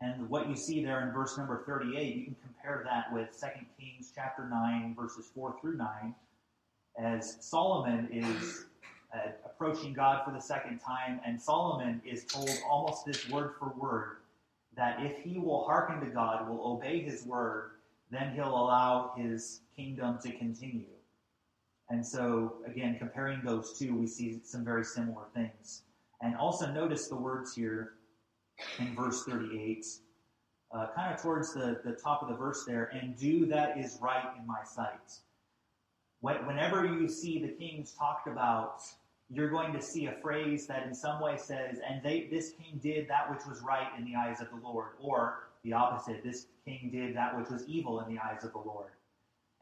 And 0.00 0.28
what 0.28 0.48
you 0.48 0.56
see 0.56 0.84
there 0.84 1.06
in 1.06 1.12
verse 1.12 1.38
number 1.38 1.62
38, 1.66 2.16
you 2.16 2.24
can 2.24 2.36
compare 2.42 2.84
that 2.84 3.12
with 3.12 3.28
2 3.40 3.46
Kings 3.78 4.12
chapter 4.14 4.46
9, 4.48 4.94
verses 4.98 5.30
4 5.34 5.56
through 5.60 5.76
9, 5.76 6.14
as 6.98 7.38
Solomon 7.40 8.08
is 8.12 8.66
uh, 9.14 9.30
approaching 9.44 9.92
God 9.92 10.22
for 10.24 10.32
the 10.32 10.40
second 10.40 10.78
time, 10.78 11.20
and 11.24 11.40
Solomon 11.40 12.02
is 12.04 12.24
told 12.24 12.50
almost 12.68 13.06
this 13.06 13.28
word 13.30 13.54
for 13.58 13.72
word 13.78 14.16
that 14.76 14.98
if 15.00 15.18
he 15.18 15.38
will 15.38 15.64
hearken 15.64 16.00
to 16.00 16.06
God, 16.06 16.48
will 16.48 16.72
obey 16.72 17.00
his 17.00 17.24
word, 17.24 17.70
then 18.10 18.34
he'll 18.34 18.48
allow 18.48 19.12
his 19.16 19.60
kingdom 19.76 20.18
to 20.22 20.32
continue. 20.32 20.93
And 21.90 22.04
so, 22.04 22.56
again, 22.66 22.96
comparing 22.98 23.42
those 23.44 23.78
two, 23.78 23.94
we 23.94 24.06
see 24.06 24.40
some 24.42 24.64
very 24.64 24.84
similar 24.84 25.26
things. 25.34 25.82
And 26.22 26.34
also 26.36 26.70
notice 26.72 27.08
the 27.08 27.16
words 27.16 27.54
here 27.54 27.94
in 28.78 28.94
verse 28.94 29.24
38, 29.24 29.86
uh, 30.72 30.86
kind 30.94 31.14
of 31.14 31.20
towards 31.20 31.52
the, 31.52 31.80
the 31.84 31.92
top 31.92 32.22
of 32.22 32.28
the 32.28 32.34
verse 32.34 32.64
there, 32.66 32.84
and 32.94 33.16
do 33.16 33.46
that 33.46 33.78
is 33.78 33.98
right 34.00 34.24
in 34.38 34.46
my 34.46 34.64
sight. 34.64 35.18
Whenever 36.20 36.86
you 36.86 37.06
see 37.06 37.38
the 37.38 37.48
kings 37.48 37.92
talked 37.92 38.28
about, 38.28 38.82
you're 39.30 39.50
going 39.50 39.72
to 39.74 39.82
see 39.82 40.06
a 40.06 40.12
phrase 40.22 40.66
that 40.66 40.86
in 40.86 40.94
some 40.94 41.20
way 41.20 41.36
says, 41.36 41.80
and 41.86 42.02
they, 42.02 42.28
this 42.30 42.52
king 42.52 42.80
did 42.82 43.08
that 43.08 43.30
which 43.30 43.44
was 43.46 43.60
right 43.60 43.88
in 43.98 44.04
the 44.06 44.14
eyes 44.14 44.40
of 44.40 44.48
the 44.48 44.56
Lord, 44.66 44.92
or 45.00 45.48
the 45.64 45.74
opposite, 45.74 46.22
this 46.24 46.46
king 46.64 46.88
did 46.90 47.14
that 47.16 47.36
which 47.36 47.50
was 47.50 47.66
evil 47.66 48.00
in 48.00 48.14
the 48.14 48.20
eyes 48.20 48.44
of 48.44 48.52
the 48.52 48.58
Lord. 48.58 48.92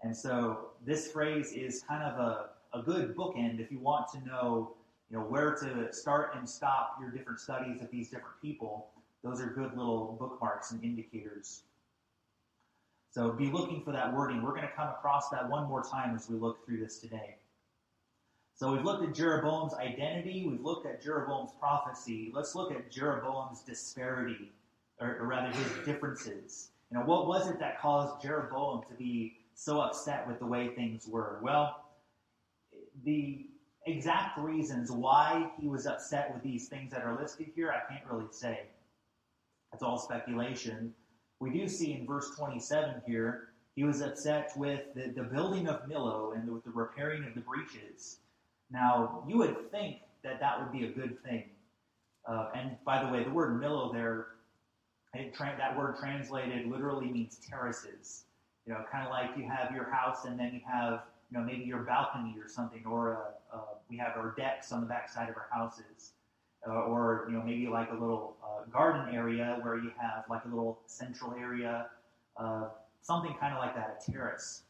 And 0.03 0.17
so 0.17 0.71
this 0.85 1.11
phrase 1.11 1.53
is 1.53 1.83
kind 1.89 2.03
of 2.03 2.19
a, 2.19 2.79
a 2.79 2.83
good 2.83 3.17
bookend 3.17 3.61
if 3.61 3.71
you 3.71 3.79
want 3.79 4.09
to 4.13 4.25
know, 4.27 4.75
you 5.11 5.19
know, 5.19 5.25
where 5.25 5.55
to 5.55 5.93
start 5.93 6.35
and 6.37 6.49
stop 6.49 6.97
your 7.01 7.11
different 7.11 7.39
studies 7.39 7.81
of 7.81 7.91
these 7.91 8.09
different 8.09 8.41
people. 8.41 8.89
Those 9.23 9.41
are 9.41 9.47
good 9.47 9.77
little 9.77 10.17
bookmarks 10.19 10.73
and 10.73 10.83
indicators. 10.83 11.63
So 13.11 13.31
be 13.31 13.51
looking 13.51 13.83
for 13.85 13.93
that 13.93 14.13
wording. 14.13 14.43
We're 14.43 14.55
going 14.55 14.63
to 14.63 14.73
come 14.75 14.89
across 14.89 15.29
that 15.29 15.49
one 15.49 15.69
more 15.69 15.85
time 15.85 16.17
as 16.17 16.29
we 16.29 16.37
look 16.37 16.65
through 16.65 16.79
this 16.81 16.99
today. 16.99 17.37
So 18.55 18.73
we've 18.73 18.85
looked 18.85 19.05
at 19.05 19.15
Jeroboam's 19.15 19.75
identity, 19.75 20.47
we've 20.49 20.61
looked 20.61 20.87
at 20.87 21.03
Jeroboam's 21.03 21.53
prophecy. 21.59 22.31
Let's 22.35 22.55
look 22.55 22.71
at 22.71 22.91
Jeroboam's 22.91 23.61
disparity, 23.61 24.53
or, 25.01 25.17
or 25.21 25.27
rather 25.27 25.51
his 25.57 25.85
differences. 25.85 26.69
You 26.91 26.99
know, 26.99 27.05
what 27.05 27.27
was 27.27 27.49
it 27.49 27.59
that 27.59 27.81
caused 27.81 28.23
Jeroboam 28.23 28.83
to 28.89 28.95
be 28.95 29.39
so 29.55 29.81
upset 29.81 30.27
with 30.27 30.39
the 30.39 30.47
way 30.47 30.69
things 30.69 31.07
were? 31.07 31.39
Well, 31.43 31.85
the 33.05 33.47
exact 33.87 34.39
reasons 34.39 34.91
why 34.91 35.51
he 35.59 35.69
was 35.69 35.87
upset 35.87 36.33
with 36.33 36.43
these 36.43 36.69
things 36.69 36.93
that 36.93 37.03
are 37.03 37.19
listed 37.21 37.49
here, 37.55 37.73
I 37.73 37.93
can't 37.93 38.05
really 38.11 38.31
say. 38.31 38.61
It's 39.73 39.83
all 39.83 39.99
speculation. 39.99 40.95
We 41.41 41.51
do 41.51 41.67
see 41.67 41.93
in 41.93 42.07
verse 42.07 42.31
27 42.37 43.03
here, 43.07 43.49
he 43.75 43.85
was 43.85 44.03
upset 44.03 44.53
with 44.57 44.83
the, 44.95 45.09
the 45.09 45.23
building 45.23 45.67
of 45.67 45.89
Millo 45.89 46.37
and 46.37 46.49
with 46.51 46.63
the 46.65 46.71
repairing 46.71 47.25
of 47.25 47.35
the 47.35 47.41
breaches. 47.41 48.19
Now, 48.71 49.25
you 49.27 49.39
would 49.39 49.71
think 49.71 49.99
that 50.23 50.41
that 50.41 50.61
would 50.61 50.73
be 50.73 50.87
a 50.87 50.91
good 50.91 51.23
thing. 51.25 51.45
Uh, 52.29 52.51
and 52.55 52.77
by 52.85 53.03
the 53.03 53.11
way, 53.11 53.25
the 53.25 53.31
word 53.31 53.61
Millo 53.61 53.93
there, 53.93 54.27
tra- 55.35 55.57
that 55.59 55.77
word 55.77 55.97
translated 55.99 56.67
literally 56.71 57.11
means 57.11 57.39
terraces. 57.49 58.25
You 58.67 58.75
know, 58.75 58.85
kind 58.91 59.05
of 59.05 59.11
like 59.11 59.31
you 59.37 59.49
have 59.49 59.75
your 59.75 59.91
house 59.91 60.25
and 60.25 60.39
then 60.39 60.53
you 60.55 60.61
have, 60.67 61.03
you 61.31 61.39
know, 61.39 61.45
maybe 61.45 61.65
your 61.65 61.83
balcony 61.83 62.37
or 62.39 62.49
something, 62.49 62.85
or 62.87 63.13
a, 63.13 63.57
a, 63.57 63.61
we 63.91 63.97
have 63.97 64.17
our 64.17 64.35
decks 64.37 64.71
on 64.71 64.81
the 64.81 64.87
back 64.87 65.09
side 65.09 65.29
of 65.29 65.37
our 65.37 65.49
houses. 65.53 66.13
Uh, 66.65 66.75
or, 66.75 67.27
you 67.29 67.37
know, 67.37 67.43
maybe 67.43 67.67
like 67.67 67.91
a 67.91 67.95
little 67.95 68.37
uh, 68.41 68.65
garden 68.71 69.13
area 69.13 69.59
where 69.63 69.79
you 69.79 69.91
have 70.01 70.23
like 70.31 70.45
a 70.45 70.49
little 70.49 70.79
central 70.87 71.35
area, 71.35 71.89
uh, 72.37 72.69
something 73.01 73.35
kind 73.41 73.53
of 73.53 73.59
like 73.59 73.75
that, 73.75 74.01
a 74.01 74.13
terrace. 74.13 74.63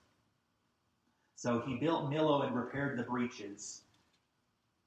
So 1.34 1.62
he 1.66 1.74
built 1.74 2.08
Millo 2.08 2.46
and 2.46 2.56
repaired 2.56 2.98
the 2.98 3.02
breaches. 3.02 3.82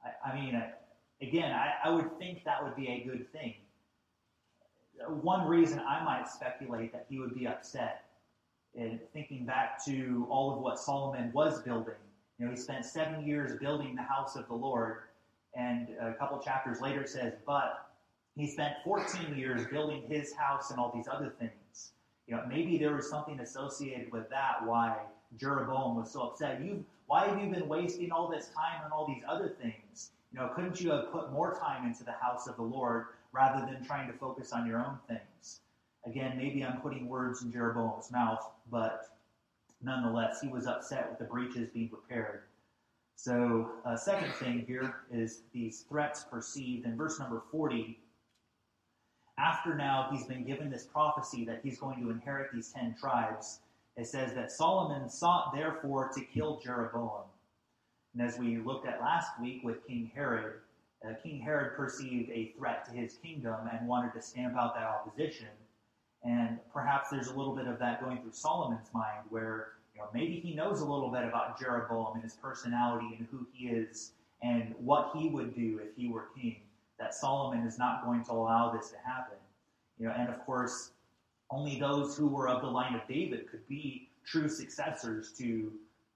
I, 0.04 0.32
I 0.32 0.36
mean, 0.36 0.60
again, 1.22 1.52
I, 1.52 1.74
I 1.84 1.90
would 1.92 2.18
think 2.18 2.44
that 2.46 2.64
would 2.64 2.76
be 2.76 2.88
a 2.88 3.04
good 3.08 3.32
thing. 3.32 3.54
One 5.08 5.48
reason 5.48 5.80
I 5.80 6.04
might 6.04 6.28
speculate 6.28 6.92
that 6.94 7.06
he 7.08 7.20
would 7.20 7.36
be 7.36 7.46
upset 7.46 8.05
and 8.78 9.00
thinking 9.14 9.46
back 9.46 9.84
to 9.86 10.28
all 10.30 10.54
of 10.54 10.60
what 10.60 10.80
Solomon 10.80 11.32
was 11.34 11.62
building. 11.62 11.94
You 12.38 12.46
know, 12.46 12.52
he 12.52 12.58
spent 12.58 12.86
seven 12.86 13.26
years 13.26 13.58
building 13.60 13.96
the 13.96 14.02
house 14.02 14.36
of 14.36 14.48
the 14.48 14.54
Lord, 14.54 14.98
and 15.56 15.90
a 16.02 16.14
couple 16.14 16.38
chapters 16.40 16.82
later 16.82 17.08
says, 17.08 17.34
but 17.46 17.90
he 18.36 18.48
spent 18.48 18.76
14 18.84 19.38
years 19.38 19.66
building 19.72 20.04
his 20.08 20.34
house 20.34 20.72
and 20.72 20.80
all 20.80 20.92
these 20.94 21.08
other 21.08 21.34
things. 21.40 21.92
You 22.28 22.36
know, 22.36 22.44
maybe 22.50 22.78
there 22.78 22.94
was 22.94 23.10
something 23.10 23.40
associated 23.40 24.12
with 24.12 24.30
that 24.30 24.66
why 24.66 24.98
Jeroboam 25.38 25.96
was 25.96 26.12
so 26.12 26.24
upset. 26.24 26.62
You, 26.62 26.84
why 27.08 27.28
have 27.28 27.42
you 27.42 27.50
been 27.50 27.70
wasting 27.70 28.12
all 28.12 28.30
this 28.30 28.50
time 28.56 28.82
on 28.84 28.92
all 28.92 29.08
these 29.08 29.24
other 29.28 29.56
things? 29.62 30.12
You 30.34 30.40
know, 30.40 30.50
couldn't 30.54 30.82
you 30.82 30.90
have 30.92 31.12
put 31.12 31.32
more 31.32 31.56
time 31.56 31.86
into 31.86 32.04
the 32.04 32.12
house 32.12 32.48
of 32.48 32.58
the 32.58 32.64
Lord 32.64 33.06
rather 33.32 33.66
than 33.66 33.86
trying 33.86 34.12
to 34.12 34.18
focus 34.18 34.52
on 34.52 34.68
your 34.68 34.80
own 34.80 34.98
things? 35.08 35.62
Again, 36.06 36.38
maybe 36.38 36.64
I'm 36.64 36.82
putting 36.82 37.08
words 37.08 37.42
in 37.42 37.52
Jeroboam's 37.52 38.12
mouth, 38.12 38.52
but 38.70 39.10
nonetheless, 39.82 40.40
he 40.42 40.48
was 40.48 40.68
upset 40.68 41.10
with 41.10 41.20
the 41.20 41.26
breaches 41.26 41.70
being 41.74 41.90
repaired. 41.92 42.44
So, 43.16 43.72
uh, 43.86 43.96
second 43.96 44.34
thing 44.34 44.66
here 44.68 44.96
is 45.12 45.42
these 45.54 45.86
threats 45.90 46.26
perceived. 46.30 46.86
In 46.86 46.98
verse 46.98 47.18
number 47.20 47.42
40, 47.52 47.98
after 49.38 49.76
now 49.76 50.10
he's 50.12 50.26
been 50.26 50.44
given 50.46 50.70
this 50.70 50.86
prophecy 50.86 51.46
that 51.46 51.62
he's 51.64 51.80
going 51.80 52.02
to 52.02 52.10
inherit 52.10 52.52
these 52.54 52.70
ten 52.70 52.96
tribes, 53.00 53.60
it 53.98 54.08
says 54.08 54.34
that 54.34 54.52
Solomon 54.52 55.10
sought 55.10 55.54
therefore 55.54 56.10
to 56.14 56.22
kill 56.22 56.60
Jeroboam. 56.60 57.24
And 58.14 58.28
as 58.28 58.38
we 58.38 58.58
looked 58.58 58.88
at 58.88 59.02
last 59.02 59.40
week 59.42 59.62
with 59.64 59.86
King 59.88 60.12
Herod, 60.14 60.62
uh, 61.06 61.14
King 61.22 61.42
Herod 61.42 61.76
perceived 61.76 62.30
a 62.32 62.54
threat 62.58 62.86
to 62.86 62.92
his 62.92 63.18
kingdom 63.18 63.56
and 63.72 63.88
wanted 63.88 64.14
to 64.14 64.22
stamp 64.22 64.56
out 64.58 64.76
that 64.76 64.84
opposition. 64.84 65.48
And 66.26 66.60
perhaps 66.74 67.10
there's 67.10 67.28
a 67.28 67.36
little 67.36 67.56
bit 67.56 67.68
of 67.68 67.78
that 67.80 68.02
going 68.02 68.20
through 68.22 68.32
Solomon's 68.34 68.90
mind 68.94 69.26
where 69.30 69.74
you 69.94 70.02
know, 70.02 70.08
maybe 70.14 70.40
he 70.40 70.54
knows 70.54 70.82
a 70.82 70.86
little 70.86 71.10
bit 71.10 71.24
about 71.24 71.60
Jeroboam 71.60 72.16
and 72.16 72.24
his 72.24 72.34
personality 72.34 73.16
and 73.18 73.28
who 73.32 73.46
he 73.54 73.68
is 73.68 74.12
and 74.42 74.74
what 74.80 75.12
he 75.16 75.30
would 75.30 75.56
do 75.56 75.80
if 75.84 75.96
he 75.96 76.10
were 76.10 76.26
king. 76.36 76.58
That 77.00 77.14
Solomon 77.14 77.66
is 77.68 77.78
not 77.78 78.06
going 78.06 78.24
to 78.26 78.32
allow 78.32 78.72
this 78.72 78.90
to 78.90 78.98
happen. 79.06 79.38
You 80.00 80.08
know, 80.08 80.14
and 80.18 80.30
of 80.30 80.44
course, 80.46 80.92
only 81.52 81.80
those 81.80 82.18
who 82.18 82.28
were 82.28 82.50
of 82.50 82.62
the 82.62 82.68
line 82.68 82.96
of 82.96 83.08
David 83.08 83.50
could 83.50 83.68
be 83.68 84.10
true 84.26 84.50
successors 84.50 85.32
to 85.34 85.72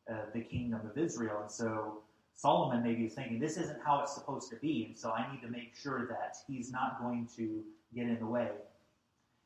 uh, 0.10 0.16
the 0.34 0.42
kingdom 0.42 0.82
of 0.90 0.98
Israel. 0.98 1.42
And 1.42 1.52
so 1.52 2.00
Solomon 2.36 2.82
maybe 2.82 3.06
is 3.06 3.14
thinking, 3.14 3.40
this 3.40 3.58
isn't 3.58 3.80
how 3.86 4.02
it's 4.02 4.16
supposed 4.16 4.50
to 4.50 4.56
be, 4.56 4.86
and 4.86 4.98
so 4.98 5.12
I 5.12 5.32
need 5.32 5.42
to 5.42 5.50
make 5.50 5.76
sure 5.76 6.08
that 6.08 6.38
he's 6.48 6.72
not 6.72 7.00
going 7.00 7.28
to 7.36 7.62
get 7.94 8.08
in 8.08 8.18
the 8.20 8.26
way. 8.26 8.50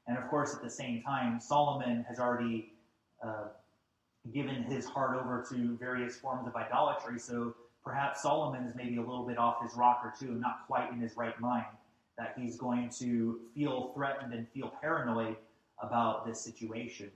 And 0.08 0.18
of 0.18 0.28
course, 0.30 0.54
at 0.54 0.62
the 0.62 0.70
same 0.70 1.02
time, 1.02 1.40
Solomon 1.40 2.06
has 2.08 2.20
already 2.20 2.74
uh, 3.24 3.46
given 4.34 4.64
his 4.64 4.86
heart 4.86 5.18
over 5.18 5.46
to 5.50 5.78
various 5.78 6.18
forms 6.18 6.48
of 6.48 6.56
idolatry, 6.56 7.20
so 7.20 7.56
perhaps 7.84 8.22
Solomon 8.22 8.64
is 8.64 8.76
maybe 8.76 8.98
a 8.98 9.02
little 9.02 9.26
bit 9.26 9.38
off 9.38 9.62
his 9.62 9.76
rocker 9.76 10.14
too, 10.18 10.28
and 10.28 10.42
not 10.42 10.66
quite 10.68 10.92
in 10.92 11.00
his 11.00 11.16
right 11.18 11.40
mind, 11.40 11.66
that 12.18 12.34
he's 12.38 12.58
going 12.58 12.90
to 13.00 13.40
feel 13.56 13.92
threatened 13.96 14.34
and 14.34 14.48
feel 14.50 14.74
paranoid 14.82 15.36
about 15.82 16.26
this 16.26 16.42
situation. 16.42 17.10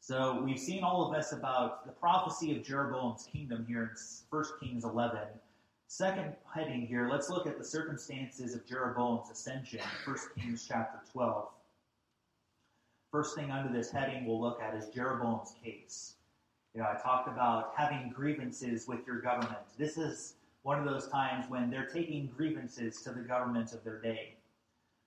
So 0.00 0.42
we've 0.42 0.58
seen 0.58 0.82
all 0.82 1.06
of 1.06 1.14
this 1.14 1.30
about 1.30 1.86
the 1.86 1.92
prophecy 1.92 2.56
of 2.56 2.64
Jeroboam's 2.64 3.28
kingdom 3.32 3.64
here 3.68 3.82
in 3.82 3.90
1 4.30 4.44
Kings 4.60 4.84
11. 4.84 5.20
Second 5.94 6.34
heading 6.54 6.86
here, 6.86 7.06
let's 7.06 7.28
look 7.28 7.46
at 7.46 7.58
the 7.58 7.64
circumstances 7.64 8.54
of 8.54 8.66
Jeroboam's 8.66 9.28
ascension, 9.30 9.80
1 10.06 10.16
Kings 10.38 10.64
chapter 10.66 10.98
12. 11.12 11.48
First 13.10 13.36
thing 13.36 13.50
under 13.50 13.70
this 13.70 13.90
heading 13.90 14.24
we'll 14.24 14.40
look 14.40 14.62
at 14.62 14.74
is 14.74 14.88
Jeroboam's 14.88 15.54
case. 15.62 16.14
You 16.74 16.80
know, 16.80 16.88
I 16.88 16.98
talked 16.98 17.28
about 17.28 17.74
having 17.76 18.08
grievances 18.08 18.88
with 18.88 19.06
your 19.06 19.20
government. 19.20 19.58
This 19.76 19.98
is 19.98 20.36
one 20.62 20.78
of 20.78 20.86
those 20.86 21.08
times 21.08 21.44
when 21.50 21.68
they're 21.68 21.90
taking 21.92 22.32
grievances 22.34 23.02
to 23.02 23.10
the 23.10 23.20
government 23.20 23.74
of 23.74 23.84
their 23.84 24.00
day. 24.00 24.36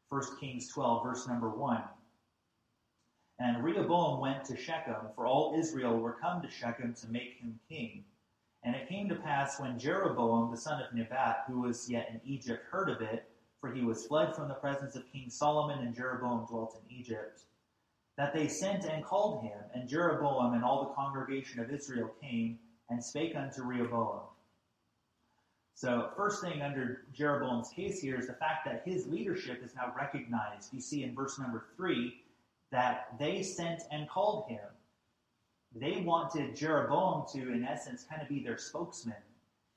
1 0.10 0.22
Kings 0.40 0.72
12, 0.72 1.04
verse 1.04 1.28
number 1.28 1.50
1. 1.50 1.82
And 3.40 3.64
Rehoboam 3.64 4.20
went 4.20 4.46
to 4.46 4.56
Shechem, 4.56 5.08
for 5.16 5.26
all 5.26 5.56
Israel 5.58 5.98
were 5.98 6.14
come 6.22 6.44
to 6.44 6.48
Shechem 6.48 6.94
to 7.02 7.08
make 7.08 7.40
him 7.40 7.60
king. 7.68 8.04
And 8.66 8.76
it 8.76 8.90
came 8.90 9.08
to 9.10 9.16
pass 9.16 9.60
when 9.60 9.78
Jeroboam 9.78 10.50
the 10.50 10.58
son 10.58 10.82
of 10.82 10.92
Nebat, 10.92 11.44
who 11.48 11.62
was 11.62 11.88
yet 11.88 12.10
in 12.10 12.20
Egypt, 12.26 12.66
heard 12.72 12.90
of 12.90 13.00
it, 13.00 13.30
for 13.62 13.72
he 13.72 13.84
was 13.84 14.08
fled 14.08 14.36
from 14.36 14.48
the 14.48 14.56
presence 14.56 14.96
of 14.96 15.04
King 15.14 15.30
Solomon, 15.30 15.86
and 15.86 15.96
Jeroboam 15.96 16.48
dwelt 16.48 16.76
in 16.82 16.98
Egypt, 16.98 17.42
that 18.18 18.34
they 18.34 18.48
sent 18.48 18.86
and 18.86 19.06
called 19.06 19.44
him, 19.44 19.60
and 19.76 19.88
Jeroboam 19.88 20.56
and 20.56 20.64
all 20.64 20.84
the 20.84 20.94
congregation 20.96 21.60
of 21.60 21.72
Israel 21.72 22.12
came 22.20 22.58
and 22.90 23.04
spake 23.04 23.36
unto 23.36 23.62
Rehoboam. 23.64 24.22
So, 25.76 26.10
first 26.16 26.42
thing 26.42 26.62
under 26.62 27.02
Jeroboam's 27.14 27.70
case 27.70 28.02
here 28.02 28.18
is 28.18 28.28
the 28.28 28.34
fact 28.34 28.66
that 28.66 28.84
his 28.86 29.06
leadership 29.08 29.62
is 29.64 29.76
now 29.76 29.94
recognized. 29.96 30.74
You 30.74 30.80
see 30.80 31.04
in 31.04 31.14
verse 31.14 31.38
number 31.38 31.66
three 31.76 32.22
that 32.72 33.10
they 33.20 33.44
sent 33.44 33.84
and 33.92 34.10
called 34.10 34.50
him. 34.50 34.60
They 35.76 36.02
wanted 36.02 36.56
Jeroboam 36.56 37.26
to, 37.34 37.52
in 37.52 37.66
essence, 37.66 38.06
kind 38.10 38.22
of 38.22 38.30
be 38.30 38.42
their 38.42 38.58
spokesman. 38.58 39.16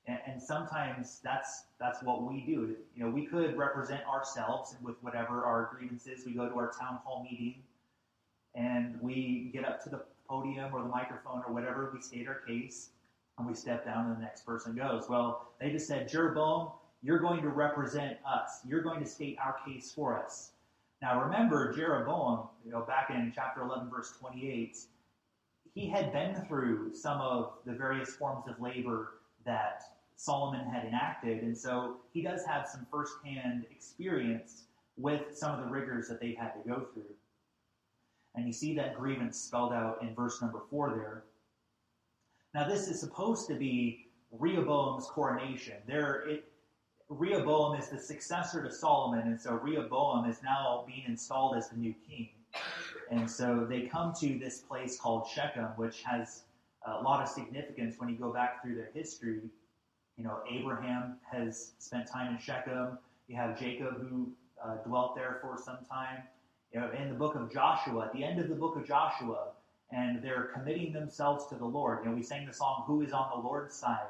And, 0.07 0.19
and 0.27 0.43
sometimes 0.43 1.21
that's 1.23 1.65
that's 1.81 2.03
what 2.03 2.23
we 2.23 2.41
do. 2.41 2.77
You 2.95 3.05
know, 3.05 3.11
we 3.11 3.27
could 3.27 3.57
represent 3.57 4.03
ourselves 4.07 4.77
with 4.81 4.97
whatever 5.03 5.45
our 5.45 5.71
grievances. 5.75 6.25
We 6.25 6.33
go 6.33 6.49
to 6.49 6.55
our 6.55 6.71
town 6.71 7.01
hall 7.05 7.27
meeting 7.29 7.63
and 8.55 9.01
we 9.01 9.51
get 9.53 9.65
up 9.65 9.83
to 9.85 9.91
the 9.91 10.03
podium 10.29 10.75
or 10.75 10.83
the 10.83 10.89
microphone 10.89 11.43
or 11.47 11.53
whatever, 11.53 11.91
we 11.95 12.01
state 12.01 12.29
our 12.29 12.41
case, 12.47 12.91
and 13.39 13.47
we 13.47 13.55
step 13.55 13.85
down 13.85 14.07
and 14.07 14.17
the 14.17 14.21
next 14.21 14.45
person 14.45 14.75
goes. 14.75 15.07
Well, 15.09 15.53
they 15.61 15.71
just 15.71 15.87
said, 15.87 16.09
Jeroboam, 16.09 16.71
you're 17.03 17.19
going 17.19 17.43
to 17.43 17.49
represent 17.49 18.19
us. 18.27 18.61
You're 18.67 18.83
going 18.83 19.01
to 19.01 19.07
state 19.07 19.39
our 19.43 19.57
case 19.67 19.93
for 19.93 20.19
us. 20.19 20.51
Now 21.01 21.23
remember, 21.23 21.73
Jeroboam, 21.73 22.49
you 22.65 22.73
know, 22.73 22.83
back 22.83 23.11
in 23.11 23.33
chapter 23.35 23.63
11, 23.63 23.89
verse 23.89 24.13
28, 24.19 24.77
he 25.79 25.89
had 25.89 26.13
been 26.13 26.35
through 26.49 26.93
some 26.93 27.21
of 27.21 27.53
the 27.65 27.73
various 27.73 28.17
forms 28.17 28.49
of 28.49 28.61
labor 28.61 29.21
that 29.47 29.83
Solomon 30.17 30.69
had 30.69 30.85
enacted, 30.85 31.45
and 31.45 31.57
so 31.57 31.99
he 32.13 32.21
does 32.21 32.45
have 32.45 32.67
some 32.67 32.85
firsthand 32.91 33.65
experience 33.71 34.65
with 34.97 35.37
some 35.37 35.57
of 35.57 35.65
the 35.65 35.71
rigors 35.71 36.09
that 36.09 36.21
they've 36.21 36.37
had 36.37 36.53
to 36.55 36.69
go 36.69 36.87
through. 36.93 37.15
And 38.35 38.45
you 38.45 38.53
see 38.53 38.75
that 38.75 38.99
grievance 38.99 39.39
spelled 39.39 39.73
out 39.73 40.03
in 40.03 40.17
verse 40.17 40.43
number 40.43 40.63
4 40.69 40.95
there. 40.97 41.23
Now, 42.55 42.67
this 42.67 42.89
is 42.89 42.99
supposed 42.99 43.47
to 43.47 43.55
be 43.55 44.09
Rehoboam's 44.33 45.07
coronation. 45.07 45.77
There, 45.87 46.29
it, 46.29 46.45
Rehoboam 47.09 47.79
is 47.79 47.89
the 47.89 48.01
successor 48.01 48.65
to 48.65 48.73
Solomon, 48.73 49.29
and 49.29 49.41
so 49.41 49.53
Rehoboam 49.53 50.29
is 50.29 50.43
now 50.43 50.85
being 50.89 51.05
installed 51.07 51.57
as 51.57 51.69
the 51.69 51.77
new 51.77 51.95
king. 52.09 52.31
And 53.11 53.31
so 53.31 53.67
they 53.69 53.83
come 53.83 54.13
to 54.21 54.39
this 54.39 54.59
place 54.61 54.99
called 54.99 55.27
Shechem, 55.29 55.69
which 55.77 56.03
has 56.03 56.43
a 56.87 57.03
lot 57.03 57.23
of 57.23 57.29
significance 57.29 57.97
when 57.99 58.09
you 58.09 58.17
go 58.17 58.33
back 58.33 58.63
through 58.63 58.75
their 58.75 58.91
history. 58.95 59.41
You 60.17 60.25
know, 60.25 60.41
Abraham 60.51 61.17
has 61.31 61.73
spent 61.79 62.11
time 62.11 62.35
in 62.35 62.41
Shechem. 62.41 62.99
You 63.29 63.37
have 63.37 63.59
Jacob 63.59 64.01
who 64.09 64.31
uh, 64.63 64.77
dwelt 64.87 65.15
there 65.15 65.39
for 65.41 65.59
some 65.63 65.79
time 65.91 66.23
you 66.73 66.81
know, 66.81 66.91
in 66.91 67.09
the 67.09 67.15
book 67.15 67.35
of 67.35 67.53
Joshua, 67.53 68.07
at 68.07 68.13
the 68.13 68.25
end 68.25 68.39
of 68.41 68.49
the 68.49 68.55
book 68.55 68.77
of 68.77 68.87
Joshua, 68.87 69.49
and 69.91 70.23
they're 70.23 70.51
committing 70.55 70.93
themselves 70.93 71.47
to 71.47 71.55
the 71.55 71.65
Lord. 71.65 72.01
You 72.05 72.11
know, 72.11 72.17
we 72.17 72.23
sang 72.23 72.47
the 72.47 72.53
song, 72.53 72.85
Who 72.87 73.01
is 73.01 73.13
on 73.13 73.31
the 73.35 73.41
Lord's 73.41 73.75
side? 73.75 74.09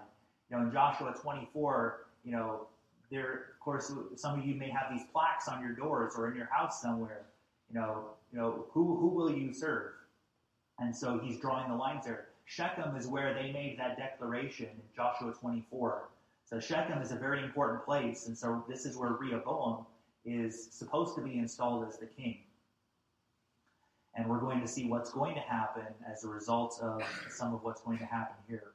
You 0.50 0.56
know, 0.56 0.64
in 0.64 0.72
Joshua 0.72 1.14
24, 1.20 2.06
you 2.24 2.32
know, 2.32 2.66
there, 3.10 3.32
of 3.52 3.60
course, 3.60 3.92
some 4.16 4.38
of 4.38 4.44
you 4.44 4.54
may 4.54 4.70
have 4.70 4.86
these 4.90 5.06
plaques 5.12 5.46
on 5.48 5.62
your 5.62 5.72
doors 5.72 6.14
or 6.16 6.28
in 6.28 6.36
your 6.36 6.48
house 6.52 6.82
somewhere. 6.82 7.26
You 7.72 7.80
know, 7.80 8.04
you 8.32 8.38
know, 8.38 8.66
who, 8.70 8.96
who 8.96 9.08
will 9.08 9.32
you 9.32 9.52
serve? 9.52 9.92
And 10.78 10.94
so 10.94 11.18
he's 11.18 11.38
drawing 11.40 11.68
the 11.68 11.76
lines 11.76 12.04
there. 12.04 12.28
Shechem 12.44 12.96
is 12.96 13.06
where 13.06 13.34
they 13.34 13.52
made 13.52 13.78
that 13.78 13.98
declaration 13.98 14.66
in 14.66 14.82
Joshua 14.96 15.32
24. 15.32 16.08
So 16.44 16.58
Shechem 16.58 17.02
is 17.02 17.12
a 17.12 17.16
very 17.16 17.42
important 17.42 17.84
place, 17.84 18.26
and 18.26 18.36
so 18.36 18.64
this 18.68 18.86
is 18.86 18.96
where 18.96 19.10
Rehoboam 19.10 19.84
is 20.24 20.68
supposed 20.70 21.14
to 21.16 21.20
be 21.20 21.38
installed 21.38 21.86
as 21.86 21.98
the 21.98 22.06
king. 22.06 22.38
And 24.14 24.28
we're 24.28 24.40
going 24.40 24.60
to 24.62 24.66
see 24.66 24.86
what's 24.86 25.10
going 25.10 25.34
to 25.34 25.40
happen 25.42 25.86
as 26.10 26.24
a 26.24 26.28
result 26.28 26.78
of 26.82 27.02
some 27.30 27.54
of 27.54 27.62
what's 27.64 27.82
going 27.82 27.98
to 27.98 28.06
happen 28.06 28.36
here. 28.48 28.72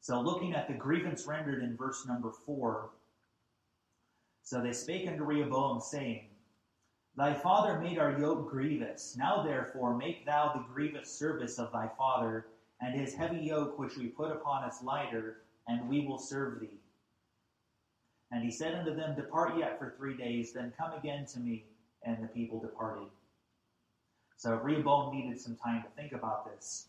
So, 0.00 0.20
looking 0.20 0.54
at 0.54 0.66
the 0.68 0.74
grievance 0.74 1.26
rendered 1.26 1.62
in 1.62 1.76
verse 1.76 2.06
number 2.06 2.32
4. 2.46 2.90
So 4.44 4.60
they 4.60 4.72
spake 4.72 5.06
unto 5.08 5.22
Rehoboam, 5.22 5.80
saying, 5.80 6.26
Thy 7.16 7.34
father 7.34 7.78
made 7.78 7.98
our 7.98 8.18
yoke 8.18 8.50
grievous. 8.50 9.16
Now 9.18 9.42
therefore 9.42 9.96
make 9.96 10.24
thou 10.24 10.52
the 10.54 10.64
grievous 10.72 11.10
service 11.12 11.58
of 11.58 11.70
thy 11.72 11.88
father, 11.98 12.46
and 12.80 12.98
his 12.98 13.14
heavy 13.14 13.38
yoke 13.38 13.78
which 13.78 13.96
we 13.96 14.06
put 14.06 14.32
upon 14.32 14.64
us 14.64 14.82
lighter, 14.82 15.42
and 15.68 15.88
we 15.88 16.06
will 16.06 16.18
serve 16.18 16.60
thee. 16.60 16.80
And 18.30 18.42
he 18.42 18.50
said 18.50 18.74
unto 18.74 18.94
them, 18.94 19.14
Depart 19.14 19.58
yet 19.58 19.78
for 19.78 19.94
three 19.98 20.16
days, 20.16 20.54
then 20.54 20.72
come 20.78 20.92
again 20.92 21.26
to 21.26 21.40
me. 21.40 21.66
And 22.04 22.20
the 22.20 22.28
people 22.28 22.58
departed. 22.58 23.08
So 24.36 24.56
Rehoboam 24.56 25.14
needed 25.14 25.38
some 25.38 25.54
time 25.54 25.84
to 25.84 25.88
think 25.90 26.12
about 26.12 26.50
this. 26.50 26.88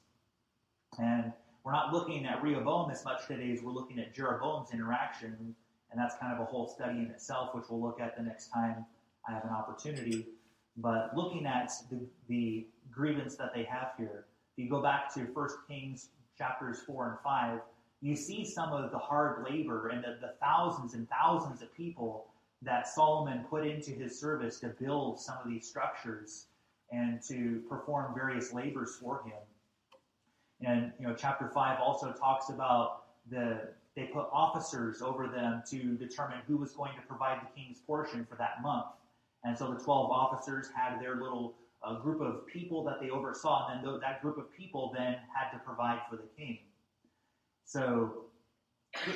And 0.97 1.31
we're 1.63 1.73
not 1.73 1.93
looking 1.93 2.25
at 2.25 2.41
Rehoboam 2.41 2.89
as 2.89 3.05
much 3.05 3.27
today 3.27 3.51
as 3.51 3.61
we're 3.61 3.73
looking 3.73 3.99
at 3.99 4.15
Jeroboam's 4.15 4.71
interaction. 4.71 5.53
And 5.91 6.01
that's 6.01 6.15
kind 6.15 6.33
of 6.33 6.39
a 6.39 6.45
whole 6.45 6.67
study 6.67 6.97
in 6.97 7.11
itself, 7.11 7.53
which 7.53 7.65
we'll 7.69 7.81
look 7.81 7.99
at 7.99 8.17
the 8.17 8.23
next 8.23 8.47
time 8.47 8.85
I 9.27 9.33
have 9.33 9.43
an 9.43 9.51
opportunity. 9.51 10.27
But 10.77 11.15
looking 11.15 11.45
at 11.45 11.71
the, 11.89 11.99
the 12.27 12.67
grievance 12.91 13.35
that 13.35 13.53
they 13.53 13.63
have 13.63 13.91
here, 13.97 14.25
if 14.57 14.63
you 14.63 14.69
go 14.69 14.81
back 14.81 15.13
to 15.15 15.21
1 15.21 15.49
Kings 15.67 16.09
chapters 16.37 16.79
4 16.85 17.09
and 17.09 17.19
5, 17.23 17.59
you 18.01 18.15
see 18.15 18.43
some 18.43 18.73
of 18.73 18.91
the 18.91 18.97
hard 18.97 19.45
labor 19.49 19.89
and 19.89 20.03
the, 20.03 20.17
the 20.19 20.33
thousands 20.41 20.93
and 20.93 21.07
thousands 21.09 21.61
of 21.61 21.73
people 21.73 22.27
that 22.61 22.87
Solomon 22.87 23.45
put 23.49 23.65
into 23.65 23.91
his 23.91 24.19
service 24.19 24.59
to 24.59 24.67
build 24.67 25.19
some 25.19 25.37
of 25.43 25.49
these 25.49 25.67
structures 25.67 26.47
and 26.91 27.21
to 27.29 27.61
perform 27.69 28.13
various 28.13 28.53
labors 28.53 28.97
for 29.01 29.23
him. 29.25 29.33
And 30.65 30.91
you 30.99 31.07
know, 31.07 31.13
chapter 31.13 31.49
five 31.49 31.79
also 31.79 32.13
talks 32.13 32.49
about 32.49 33.03
the 33.29 33.69
they 33.95 34.05
put 34.05 34.27
officers 34.31 35.01
over 35.01 35.27
them 35.27 35.61
to 35.69 35.95
determine 35.95 36.39
who 36.47 36.57
was 36.57 36.71
going 36.71 36.93
to 36.95 37.01
provide 37.07 37.39
the 37.41 37.61
king's 37.61 37.79
portion 37.79 38.25
for 38.27 38.35
that 38.37 38.61
month. 38.63 38.85
And 39.43 39.57
so 39.57 39.73
the 39.73 39.79
twelve 39.83 40.11
officers 40.11 40.69
had 40.75 40.99
their 41.01 41.15
little 41.15 41.55
uh, 41.83 41.99
group 41.99 42.21
of 42.21 42.47
people 42.47 42.83
that 42.85 43.01
they 43.01 43.09
oversaw, 43.09 43.69
and 43.71 43.85
then 43.85 43.99
that 44.01 44.21
group 44.21 44.37
of 44.37 44.51
people 44.53 44.93
then 44.95 45.17
had 45.35 45.51
to 45.51 45.59
provide 45.59 45.99
for 46.09 46.15
the 46.15 46.27
king. 46.37 46.59
So 47.65 48.25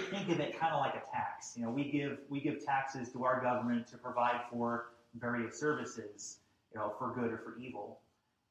think 0.09 0.29
of 0.29 0.39
it 0.39 0.59
kind 0.59 0.73
of 0.73 0.81
like 0.81 0.95
a 0.95 1.03
tax. 1.11 1.53
You 1.55 1.63
know, 1.63 1.69
we 1.69 1.89
give 1.91 2.19
we 2.29 2.41
give 2.41 2.65
taxes 2.65 3.11
to 3.13 3.23
our 3.23 3.41
government 3.41 3.87
to 3.87 3.97
provide 3.97 4.41
for 4.51 4.89
various 5.15 5.59
services 5.59 6.39
you 6.73 6.79
know, 6.79 6.93
for 6.97 7.13
good 7.13 7.31
or 7.31 7.37
for 7.37 7.57
evil. 7.59 7.99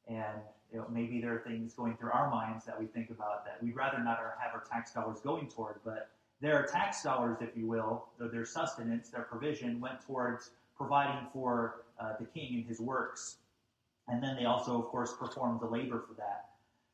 And 0.09 0.41
you 0.73 0.79
know, 0.79 0.87
maybe 0.91 1.21
there 1.21 1.35
are 1.35 1.41
things 1.47 1.75
going 1.75 1.97
through 1.97 2.11
our 2.11 2.31
minds 2.31 2.65
that 2.65 2.79
we 2.79 2.87
think 2.87 3.11
about 3.11 3.45
that 3.45 3.63
we'd 3.63 3.77
rather 3.77 3.99
not 3.99 4.19
have 4.19 4.53
our 4.55 4.65
tax 4.71 4.93
dollars 4.93 5.21
going 5.21 5.49
toward, 5.49 5.77
but 5.85 6.11
their 6.41 6.65
tax 6.65 7.03
dollars, 7.03 7.39
if 7.41 7.57
you 7.57 7.67
will, 7.67 8.09
their 8.19 8.45
sustenance, 8.45 9.09
their 9.09 9.23
provision 9.23 9.81
went 9.81 10.05
towards 10.05 10.51
providing 10.77 11.27
for 11.33 11.83
uh, 12.01 12.15
the 12.19 12.27
king 12.27 12.55
and 12.55 12.67
his 12.67 12.81
works. 12.81 13.37
And 14.09 14.23
then 14.23 14.37
they 14.37 14.45
also, 14.45 14.79
of 14.79 14.87
course, 14.87 15.15
performed 15.15 15.61
the 15.61 15.67
labor 15.67 16.05
for 16.07 16.15
that. 16.15 16.51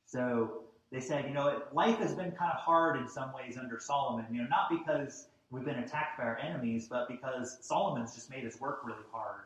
So 0.06 0.62
they 0.90 1.00
said, 1.00 1.26
you 1.26 1.34
know, 1.34 1.62
life 1.72 1.98
has 1.98 2.14
been 2.14 2.32
kind 2.32 2.52
of 2.52 2.58
hard 2.58 2.98
in 2.98 3.08
some 3.08 3.32
ways 3.34 3.56
under 3.58 3.78
Solomon, 3.78 4.26
you 4.30 4.42
know, 4.42 4.48
not 4.48 4.70
because 4.70 5.26
we've 5.50 5.64
been 5.64 5.78
attacked 5.78 6.18
by 6.18 6.24
our 6.24 6.38
enemies, 6.38 6.88
but 6.88 7.08
because 7.08 7.58
Solomon's 7.60 8.14
just 8.14 8.30
made 8.30 8.44
his 8.44 8.60
work 8.60 8.80
really 8.84 9.04
hard 9.12 9.42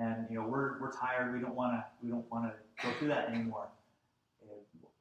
and 0.00 0.26
you 0.30 0.36
know 0.36 0.46
we're 0.46 0.80
we're 0.80 0.92
tired. 0.92 1.32
We 1.32 1.40
don't 1.40 1.54
want 1.54 1.72
to 1.74 1.84
we 2.02 2.10
don't 2.10 2.28
want 2.30 2.50
to 2.50 2.84
go 2.84 2.92
through 2.98 3.08
that 3.08 3.28
anymore. 3.28 3.68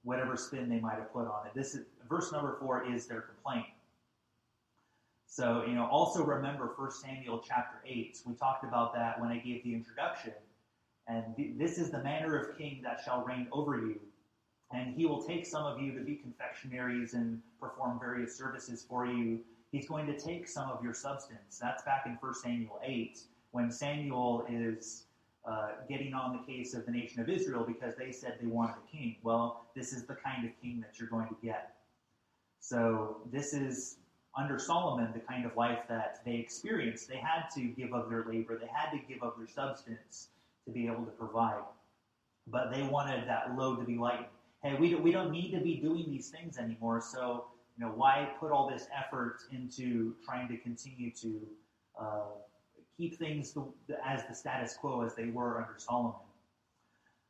Whatever 0.04 0.38
spin 0.38 0.70
they 0.70 0.80
might 0.80 0.96
have 0.96 1.12
put 1.12 1.28
on 1.28 1.48
it. 1.48 1.54
This 1.56 1.76
is 1.76 1.86
verse 2.08 2.32
number 2.32 2.58
four 2.60 2.86
is 2.86 3.06
their 3.06 3.22
complaint. 3.22 3.68
So 5.30 5.64
you 5.68 5.76
know 5.76 5.88
also 5.88 6.24
remember 6.26 6.74
1 6.78 6.92
Samuel 6.92 7.44
chapter 7.48 7.78
eight. 7.86 8.20
We 8.26 8.36
talked 8.36 8.66
about 8.66 8.94
that 8.96 9.22
when 9.22 9.30
I 9.32 9.38
gave 9.40 9.64
the 9.64 9.74
introduction, 9.76 10.34
And 11.08 11.36
th- 11.38 11.54
this 11.58 11.80
is 11.80 11.92
the 11.92 12.04
manner 12.04 12.38
of 12.38 12.58
king 12.58 12.82
that 12.84 13.02
shall 13.06 13.24
reign 13.26 13.48
over 13.52 13.78
you. 13.78 14.00
And 14.72 14.96
he 14.96 15.06
will 15.06 15.24
take 15.24 15.46
some 15.46 15.66
of 15.66 15.82
you 15.82 15.94
to 15.98 16.02
be 16.02 16.16
confectionaries 16.18 17.14
and 17.16 17.42
perform 17.60 18.00
various 18.00 18.38
services 18.38 18.86
for 18.88 19.06
you. 19.08 19.42
He's 19.72 19.88
going 19.90 20.08
to 20.08 20.20
take 20.20 20.48
some 20.48 20.70
of 20.70 20.84
your 20.84 20.94
substance. 20.96 21.60
That's 21.62 21.84
back 21.84 22.04
in 22.08 22.18
1 22.22 22.36
Samuel 22.36 22.80
8, 22.84 23.20
when 23.52 23.72
Samuel 23.72 24.46
is 24.50 25.06
uh, 25.46 25.70
getting 25.90 26.14
on 26.14 26.38
the 26.38 26.54
case 26.54 26.76
of 26.76 26.86
the 26.86 26.92
nation 26.92 27.22
of 27.22 27.30
Israel 27.30 27.66
because 27.68 27.96
they 27.98 28.12
said 28.12 28.38
they 28.42 28.48
wanted 28.48 28.76
a 28.78 28.92
king. 28.98 29.18
Well, 29.24 29.66
this 29.76 29.94
is 29.94 30.06
the 30.06 30.16
kind 30.16 30.46
of 30.48 30.52
king 30.62 30.82
that 30.82 31.00
you're 31.00 31.10
going 31.10 31.30
to 31.30 31.38
get. 31.44 31.78
So, 32.60 33.18
this 33.32 33.54
is 33.54 33.98
under 34.40 34.58
Solomon 34.58 35.10
the 35.14 35.20
kind 35.20 35.46
of 35.46 35.56
life 35.58 35.80
that 35.90 36.22
they 36.26 36.36
experienced. 36.36 37.10
They 37.10 37.18
had 37.18 37.50
to 37.56 37.62
give 37.62 37.94
of 37.94 38.10
their 38.10 38.24
labor, 38.26 38.58
they 38.58 38.70
had 38.74 38.92
to 38.92 39.00
give 39.08 39.22
of 39.22 39.34
their 39.38 39.48
substance 39.48 40.30
to 40.66 40.72
be 40.72 40.88
able 40.88 41.04
to 41.04 41.12
provide. 41.12 41.62
But 42.48 42.72
they 42.74 42.82
wanted 42.84 43.28
that 43.28 43.58
load 43.58 43.80
to 43.80 43.86
be 43.86 43.98
lightened. 43.98 44.28
Hey, 44.64 44.76
we 44.76 44.92
don't, 44.92 45.04
we 45.04 45.12
don't 45.12 45.32
need 45.32 45.52
to 45.52 45.60
be 45.60 45.76
doing 45.76 46.06
these 46.10 46.30
things 46.30 46.58
anymore, 46.58 47.02
so 47.02 47.46
you 47.78 47.86
know 47.86 47.92
why 47.92 48.30
put 48.40 48.52
all 48.52 48.70
this 48.70 48.88
effort 48.98 49.38
into 49.52 50.16
trying 50.26 50.48
to 50.50 50.58
continue 50.58 51.12
to 51.12 51.48
uh, 52.00 52.22
keep 52.98 53.18
things 53.18 53.56
as 54.06 54.24
the 54.28 54.36
status 54.36 54.76
quo 54.80 55.02
as 55.02 55.16
they 55.16 55.28
were 55.28 55.62
under 55.62 55.76
Solomon. 55.78 56.20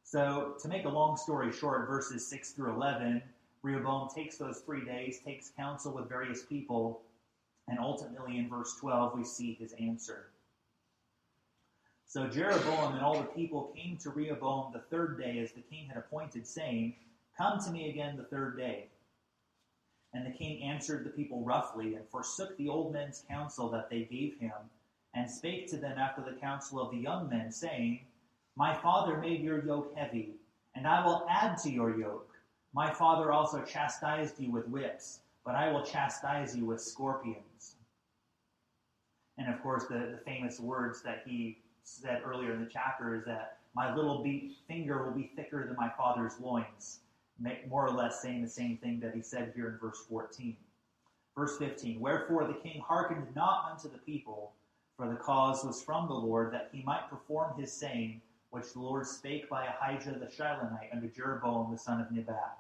So, 0.04 0.56
to 0.60 0.68
make 0.68 0.86
a 0.86 0.90
long 0.90 1.18
story 1.18 1.52
short, 1.52 1.88
verses 1.88 2.26
6 2.26 2.52
through 2.52 2.74
11, 2.74 3.22
Rehoboam 3.62 4.10
takes 4.14 4.38
those 4.38 4.60
three 4.60 4.86
days, 4.86 5.20
takes 5.26 5.52
counsel 5.58 5.94
with 5.94 6.08
various 6.08 6.44
people, 6.44 7.02
and 7.68 7.80
ultimately 7.80 8.38
in 8.38 8.50
verse 8.50 8.76
12, 8.80 9.18
we 9.18 9.24
see 9.24 9.54
his 9.54 9.74
answer. 9.74 10.28
So 12.06 12.28
Jeroboam 12.28 12.94
and 12.94 13.02
all 13.02 13.20
the 13.20 13.28
people 13.28 13.72
came 13.76 13.98
to 13.98 14.10
Rehoboam 14.10 14.74
the 14.74 14.80
third 14.80 15.20
day 15.20 15.40
as 15.40 15.52
the 15.52 15.62
king 15.62 15.88
had 15.88 15.98
appointed, 15.98 16.48
saying, 16.48 16.96
Come 17.38 17.60
to 17.64 17.72
me 17.72 17.90
again 17.90 18.18
the 18.18 18.24
third 18.24 18.58
day. 18.58 18.88
And 20.14 20.26
the 20.26 20.36
king 20.36 20.64
answered 20.64 21.06
the 21.06 21.12
people 21.12 21.44
roughly, 21.44 21.94
and 21.94 22.10
forsook 22.10 22.58
the 22.58 22.68
old 22.68 22.94
men's 22.94 23.24
counsel 23.30 23.70
that 23.70 23.92
they 23.92 24.06
gave 24.06 24.40
him, 24.40 24.58
and 25.14 25.30
spake 25.30 25.70
to 25.70 25.78
them 25.78 26.00
after 26.00 26.24
the 26.24 26.40
counsel 26.40 26.82
of 26.82 26.92
the 26.92 26.98
young 26.98 27.30
men, 27.30 27.52
saying, 27.52 28.00
My 28.56 28.74
father 28.74 29.18
made 29.18 29.42
your 29.42 29.64
yoke 29.64 29.96
heavy, 29.96 30.34
and 30.74 30.88
I 30.88 31.06
will 31.06 31.28
add 31.30 31.60
to 31.60 31.70
your 31.70 31.96
yoke. 31.96 32.39
My 32.74 32.92
father 32.94 33.32
also 33.32 33.64
chastised 33.64 34.40
you 34.40 34.52
with 34.52 34.68
whips, 34.68 35.22
but 35.44 35.56
I 35.56 35.72
will 35.72 35.84
chastise 35.84 36.56
you 36.56 36.66
with 36.66 36.82
scorpions. 36.82 37.76
And 39.38 39.54
of 39.54 39.62
course, 39.64 39.86
the, 39.86 40.18
the 40.18 40.22
famous 40.26 40.60
words 40.60 41.02
that 41.02 41.24
he 41.26 41.58
said 41.84 42.22
earlier 42.24 42.54
in 42.54 42.60
the 42.60 42.70
chapter 42.72 43.16
is 43.16 43.26
that 43.26 43.58
my 43.74 43.96
little 43.96 44.24
finger 44.68 45.04
will 45.04 45.14
be 45.14 45.32
thicker 45.36 45.66
than 45.66 45.76
my 45.78 45.90
father's 45.98 46.40
loins, 46.40 47.00
more 47.68 47.88
or 47.88 47.92
less 47.92 48.22
saying 48.22 48.44
the 48.44 48.50
same 48.50 48.78
thing 48.78 49.00
that 49.00 49.16
he 49.16 49.22
said 49.22 49.54
here 49.56 49.70
in 49.70 49.78
verse 49.78 50.06
14. 50.10 50.56
Verse 51.36 51.58
15 51.58 52.00
Wherefore 52.00 52.46
the 52.46 52.60
king 52.60 52.82
hearkened 52.86 53.28
not 53.36 53.70
unto 53.72 53.90
the 53.90 54.00
people, 54.00 54.52
for 54.98 55.08
the 55.08 55.16
cause 55.16 55.64
was 55.64 55.82
from 55.82 56.08
the 56.08 56.14
Lord, 56.14 56.54
that 56.54 56.70
he 56.74 56.84
might 56.84 57.10
perform 57.10 57.58
his 57.58 57.72
saying, 57.72 58.22
which 58.52 58.74
the 58.74 58.80
Lord 58.80 59.06
spake 59.06 59.50
by 59.50 59.66
Ahijah 59.66 60.18
the 60.20 60.26
Shilonite 60.26 60.94
unto 60.94 61.10
Jeroboam 61.12 61.72
the 61.72 61.78
son 61.78 62.02
of 62.02 62.12
Nebat. 62.12 62.58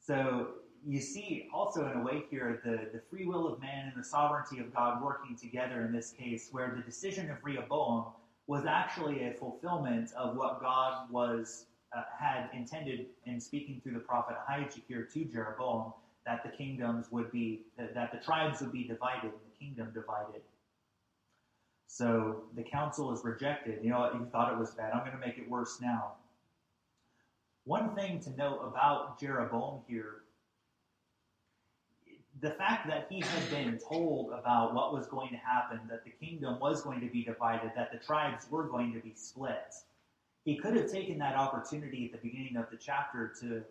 So 0.00 0.48
you 0.86 1.00
see 1.00 1.48
also 1.52 1.90
in 1.90 1.98
a 1.98 2.02
way 2.02 2.22
here 2.30 2.60
the, 2.64 2.90
the 2.92 3.02
free 3.10 3.26
will 3.26 3.52
of 3.52 3.60
man 3.60 3.92
and 3.92 4.02
the 4.02 4.06
sovereignty 4.06 4.60
of 4.60 4.72
God 4.74 5.02
working 5.02 5.36
together 5.36 5.84
in 5.84 5.92
this 5.92 6.12
case, 6.12 6.48
where 6.52 6.72
the 6.76 6.82
decision 6.82 7.30
of 7.30 7.38
Rehoboam 7.42 8.06
was 8.46 8.64
actually 8.66 9.24
a 9.24 9.32
fulfillment 9.32 10.12
of 10.16 10.36
what 10.36 10.60
God 10.60 11.10
was 11.10 11.66
uh, 11.96 12.02
had 12.16 12.48
intended 12.52 13.06
in 13.24 13.40
speaking 13.40 13.80
through 13.82 13.94
the 13.94 14.00
prophet 14.00 14.36
Ahijah 14.48 14.80
here 14.86 15.08
to 15.12 15.24
Jeroboam, 15.24 15.92
that 16.24 16.42
the 16.44 16.50
kingdoms 16.50 17.06
would 17.10 17.32
be, 17.32 17.62
that 17.76 18.12
the 18.12 18.18
tribes 18.18 18.60
would 18.60 18.72
be 18.72 18.84
divided 18.84 19.32
and 19.32 19.32
the 19.32 19.58
kingdom 19.58 19.92
divided. 19.92 20.42
So 21.86 22.44
the 22.54 22.62
counsel 22.62 23.12
is 23.12 23.24
rejected. 23.24 23.78
You 23.82 23.90
know 23.90 24.00
what? 24.00 24.14
You 24.14 24.26
thought 24.32 24.52
it 24.52 24.58
was 24.58 24.72
bad. 24.72 24.92
I'm 24.92 25.00
going 25.00 25.12
to 25.12 25.24
make 25.24 25.38
it 25.38 25.48
worse 25.48 25.80
now. 25.80 26.12
One 27.64 27.94
thing 27.94 28.20
to 28.20 28.30
note 28.36 28.60
about 28.62 29.18
Jeroboam 29.18 29.80
here 29.88 30.22
the 32.40 32.50
fact 32.50 32.86
that 32.88 33.06
he 33.08 33.20
had 33.20 33.50
been 33.50 33.78
told 33.78 34.30
about 34.32 34.74
what 34.74 34.92
was 34.92 35.06
going 35.06 35.30
to 35.30 35.36
happen, 35.36 35.80
that 35.88 36.04
the 36.04 36.10
kingdom 36.10 36.58
was 36.60 36.82
going 36.82 37.00
to 37.00 37.06
be 37.06 37.24
divided, 37.24 37.72
that 37.74 37.90
the 37.92 37.98
tribes 37.98 38.46
were 38.50 38.64
going 38.64 38.92
to 38.92 39.00
be 39.00 39.12
split, 39.14 39.74
he 40.44 40.56
could 40.56 40.76
have 40.76 40.90
taken 40.90 41.18
that 41.18 41.34
opportunity 41.34 42.10
at 42.12 42.20
the 42.20 42.28
beginning 42.28 42.56
of 42.56 42.66
the 42.70 42.76
chapter 42.76 43.32
to 43.40 43.62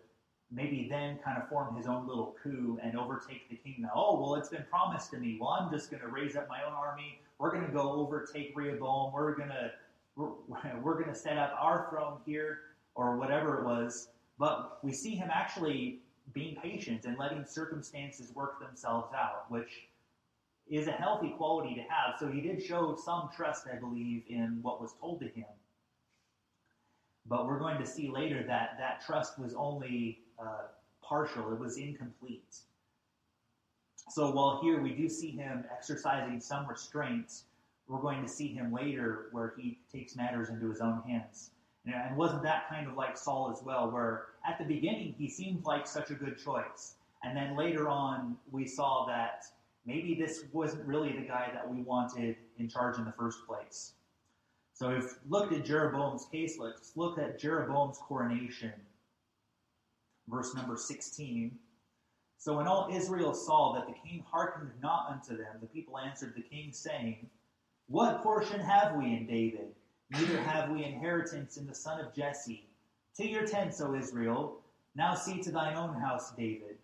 maybe 0.50 0.86
then 0.90 1.18
kind 1.24 1.40
of 1.40 1.48
form 1.48 1.76
his 1.76 1.86
own 1.86 2.06
little 2.06 2.34
coup 2.42 2.78
and 2.82 2.98
overtake 2.98 3.48
the 3.48 3.56
kingdom. 3.56 3.90
Oh, 3.94 4.20
well, 4.20 4.34
it's 4.34 4.48
been 4.48 4.64
promised 4.68 5.10
to 5.12 5.18
me. 5.18 5.38
Well, 5.40 5.50
I'm 5.50 5.70
just 5.70 5.90
going 5.90 6.02
to 6.02 6.08
raise 6.08 6.36
up 6.36 6.48
my 6.48 6.62
own 6.66 6.72
army. 6.72 7.20
We're 7.38 7.52
going 7.52 7.66
to 7.66 7.72
go 7.72 7.92
overtake 7.92 8.52
Rehoboam. 8.56 9.12
We're 9.12 9.34
going 9.34 9.50
to 9.50 9.70
we're, 10.16 10.30
we're 10.82 10.94
going 10.94 11.12
to 11.12 11.14
set 11.14 11.38
up 11.38 11.54
our 11.60 11.88
throne 11.90 12.18
here 12.24 12.60
or 12.94 13.16
whatever 13.16 13.60
it 13.60 13.64
was. 13.64 14.08
But 14.38 14.78
we 14.82 14.92
see 14.92 15.14
him 15.14 15.28
actually 15.32 16.00
being 16.32 16.56
patient 16.56 17.04
and 17.04 17.16
letting 17.18 17.44
circumstances 17.44 18.32
work 18.34 18.60
themselves 18.60 19.14
out, 19.14 19.50
which 19.50 19.70
is 20.68 20.88
a 20.88 20.92
healthy 20.92 21.34
quality 21.36 21.74
to 21.74 21.82
have. 21.82 22.18
So 22.18 22.28
he 22.28 22.40
did 22.40 22.62
show 22.62 22.96
some 23.02 23.30
trust, 23.34 23.66
I 23.72 23.76
believe, 23.76 24.24
in 24.28 24.58
what 24.62 24.80
was 24.80 24.94
told 25.00 25.20
to 25.20 25.26
him. 25.26 25.46
But 27.28 27.46
we're 27.46 27.58
going 27.58 27.78
to 27.78 27.86
see 27.86 28.10
later 28.10 28.44
that 28.46 28.76
that 28.78 29.04
trust 29.04 29.38
was 29.38 29.54
only 29.54 30.20
uh, 30.38 30.68
partial, 31.02 31.52
it 31.52 31.58
was 31.58 31.76
incomplete. 31.76 32.56
So 34.08 34.30
while 34.30 34.60
here 34.62 34.80
we 34.80 34.90
do 34.90 35.08
see 35.08 35.30
him 35.30 35.64
exercising 35.70 36.40
some 36.40 36.66
restraints, 36.66 37.44
we're 37.88 38.00
going 38.00 38.22
to 38.22 38.28
see 38.28 38.48
him 38.48 38.72
later 38.72 39.26
where 39.32 39.54
he 39.56 39.78
takes 39.92 40.16
matters 40.16 40.48
into 40.48 40.68
his 40.68 40.80
own 40.80 41.02
hands. 41.06 41.50
And 41.84 42.16
wasn't 42.16 42.42
that 42.42 42.68
kind 42.68 42.88
of 42.88 42.96
like 42.96 43.16
Saul 43.16 43.52
as 43.56 43.62
well, 43.62 43.90
where 43.90 44.26
at 44.46 44.58
the 44.58 44.64
beginning 44.64 45.14
he 45.16 45.28
seemed 45.28 45.64
like 45.64 45.86
such 45.86 46.10
a 46.10 46.14
good 46.14 46.36
choice. 46.42 46.94
And 47.22 47.36
then 47.36 47.56
later 47.56 47.88
on 47.88 48.36
we 48.50 48.66
saw 48.66 49.06
that 49.06 49.44
maybe 49.84 50.14
this 50.14 50.44
wasn't 50.52 50.84
really 50.86 51.12
the 51.12 51.26
guy 51.26 51.50
that 51.52 51.68
we 51.68 51.82
wanted 51.82 52.36
in 52.58 52.68
charge 52.68 52.98
in 52.98 53.04
the 53.04 53.12
first 53.12 53.46
place. 53.46 53.92
So 54.74 54.90
we've 54.90 55.14
looked 55.28 55.52
at 55.52 55.64
Jeroboam's 55.64 56.26
case. 56.30 56.58
Let's 56.58 56.92
look 56.96 57.18
at 57.18 57.38
Jeroboam's 57.38 57.98
coronation 57.98 58.72
verse 60.28 60.54
number 60.54 60.76
16. 60.76 61.56
So 62.38 62.56
when 62.56 62.66
all 62.66 62.88
Israel 62.92 63.34
saw 63.34 63.72
that 63.74 63.86
the 63.86 63.94
king 63.94 64.24
hearkened 64.30 64.70
not 64.82 65.08
unto 65.10 65.36
them, 65.36 65.56
the 65.60 65.66
people 65.66 65.98
answered 65.98 66.34
the 66.36 66.42
king, 66.42 66.72
saying, 66.72 67.28
What 67.88 68.22
portion 68.22 68.60
have 68.60 68.94
we 68.94 69.06
in 69.06 69.26
David? 69.26 69.74
Neither 70.10 70.40
have 70.40 70.70
we 70.70 70.84
inheritance 70.84 71.56
in 71.56 71.66
the 71.66 71.74
son 71.74 72.00
of 72.00 72.14
Jesse. 72.14 72.68
To 73.16 73.26
your 73.26 73.46
tents, 73.46 73.80
O 73.80 73.94
Israel. 73.94 74.60
Now 74.94 75.14
see 75.14 75.42
to 75.42 75.50
thine 75.50 75.76
own 75.76 75.94
house, 75.94 76.32
David. 76.36 76.76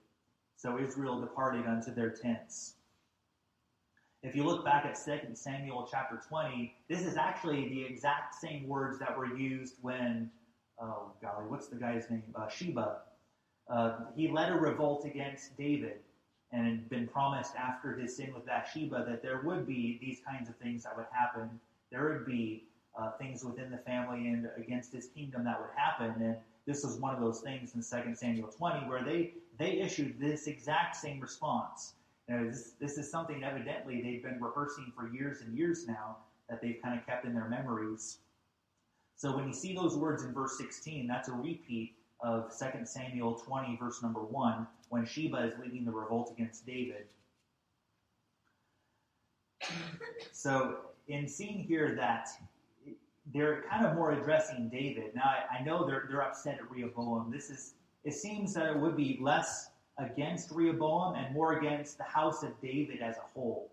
So 0.56 0.78
Israel 0.78 1.20
departed 1.20 1.66
unto 1.66 1.94
their 1.94 2.10
tents. 2.10 2.74
If 4.22 4.36
you 4.36 4.44
look 4.44 4.64
back 4.64 4.84
at 4.84 4.98
2 5.04 5.34
Samuel 5.34 5.88
chapter 5.90 6.20
20, 6.28 6.74
this 6.88 7.02
is 7.02 7.16
actually 7.16 7.68
the 7.68 7.84
exact 7.84 8.34
same 8.36 8.68
words 8.68 8.98
that 9.00 9.16
were 9.16 9.36
used 9.36 9.76
when, 9.82 10.30
oh 10.80 11.10
golly, 11.20 11.46
what's 11.48 11.66
the 11.66 11.76
guy's 11.76 12.08
name? 12.08 12.22
Uh, 12.36 12.48
Sheba 12.48 12.98
uh, 13.68 13.96
he 14.16 14.28
led 14.28 14.50
a 14.50 14.54
revolt 14.54 15.04
against 15.04 15.56
David 15.56 15.98
and 16.52 16.66
had 16.66 16.90
been 16.90 17.08
promised 17.08 17.54
after 17.56 17.94
his 17.94 18.16
sin 18.16 18.32
with 18.34 18.44
Bathsheba 18.46 19.04
that 19.08 19.22
there 19.22 19.40
would 19.44 19.66
be 19.66 19.98
these 20.00 20.18
kinds 20.26 20.48
of 20.48 20.56
things 20.56 20.82
that 20.84 20.96
would 20.96 21.06
happen. 21.10 21.48
There 21.90 22.08
would 22.08 22.26
be 22.26 22.64
uh, 22.98 23.12
things 23.12 23.42
within 23.44 23.70
the 23.70 23.78
family 23.78 24.28
and 24.28 24.48
against 24.56 24.92
his 24.92 25.06
kingdom 25.06 25.44
that 25.44 25.58
would 25.58 25.70
happen. 25.74 26.22
And 26.22 26.36
this 26.66 26.84
was 26.84 26.98
one 26.98 27.14
of 27.14 27.20
those 27.20 27.40
things 27.40 27.74
in 27.74 27.80
2 27.80 28.14
Samuel 28.14 28.48
20 28.48 28.88
where 28.88 29.02
they, 29.02 29.32
they 29.58 29.80
issued 29.80 30.20
this 30.20 30.46
exact 30.46 30.96
same 30.96 31.20
response. 31.20 31.94
This, 32.28 32.72
this 32.80 32.98
is 32.98 33.10
something 33.10 33.44
evidently 33.44 34.00
they've 34.00 34.22
been 34.22 34.40
rehearsing 34.40 34.92
for 34.96 35.08
years 35.08 35.40
and 35.42 35.56
years 35.56 35.86
now 35.86 36.18
that 36.48 36.60
they've 36.62 36.78
kind 36.82 36.98
of 36.98 37.06
kept 37.06 37.24
in 37.24 37.34
their 37.34 37.48
memories. 37.48 38.18
So 39.16 39.34
when 39.34 39.46
you 39.46 39.54
see 39.54 39.74
those 39.74 39.96
words 39.96 40.22
in 40.22 40.32
verse 40.32 40.58
16, 40.58 41.06
that's 41.06 41.28
a 41.28 41.32
repeat 41.32 41.94
of 42.22 42.52
2 42.56 42.84
Samuel 42.84 43.34
20, 43.34 43.76
verse 43.76 44.02
number 44.02 44.20
1, 44.20 44.66
when 44.90 45.04
Sheba 45.04 45.38
is 45.44 45.54
leading 45.58 45.84
the 45.84 45.90
revolt 45.90 46.32
against 46.36 46.66
David. 46.66 47.06
So, 50.32 50.78
in 51.08 51.28
seeing 51.28 51.62
here 51.62 51.94
that 51.96 52.28
they're 53.32 53.62
kind 53.70 53.86
of 53.86 53.94
more 53.94 54.12
addressing 54.12 54.68
David. 54.68 55.14
Now, 55.14 55.22
I, 55.24 55.58
I 55.60 55.62
know 55.62 55.86
they're, 55.86 56.06
they're 56.08 56.22
upset 56.22 56.58
at 56.58 56.70
Rehoboam. 56.70 57.30
This 57.30 57.50
is, 57.50 57.74
it 58.04 58.14
seems 58.14 58.52
that 58.54 58.66
it 58.66 58.78
would 58.78 58.96
be 58.96 59.18
less 59.20 59.70
against 59.98 60.50
Rehoboam 60.50 61.14
and 61.14 61.32
more 61.32 61.58
against 61.58 61.98
the 61.98 62.04
house 62.04 62.42
of 62.42 62.60
David 62.60 63.00
as 63.00 63.16
a 63.16 63.26
whole 63.34 63.70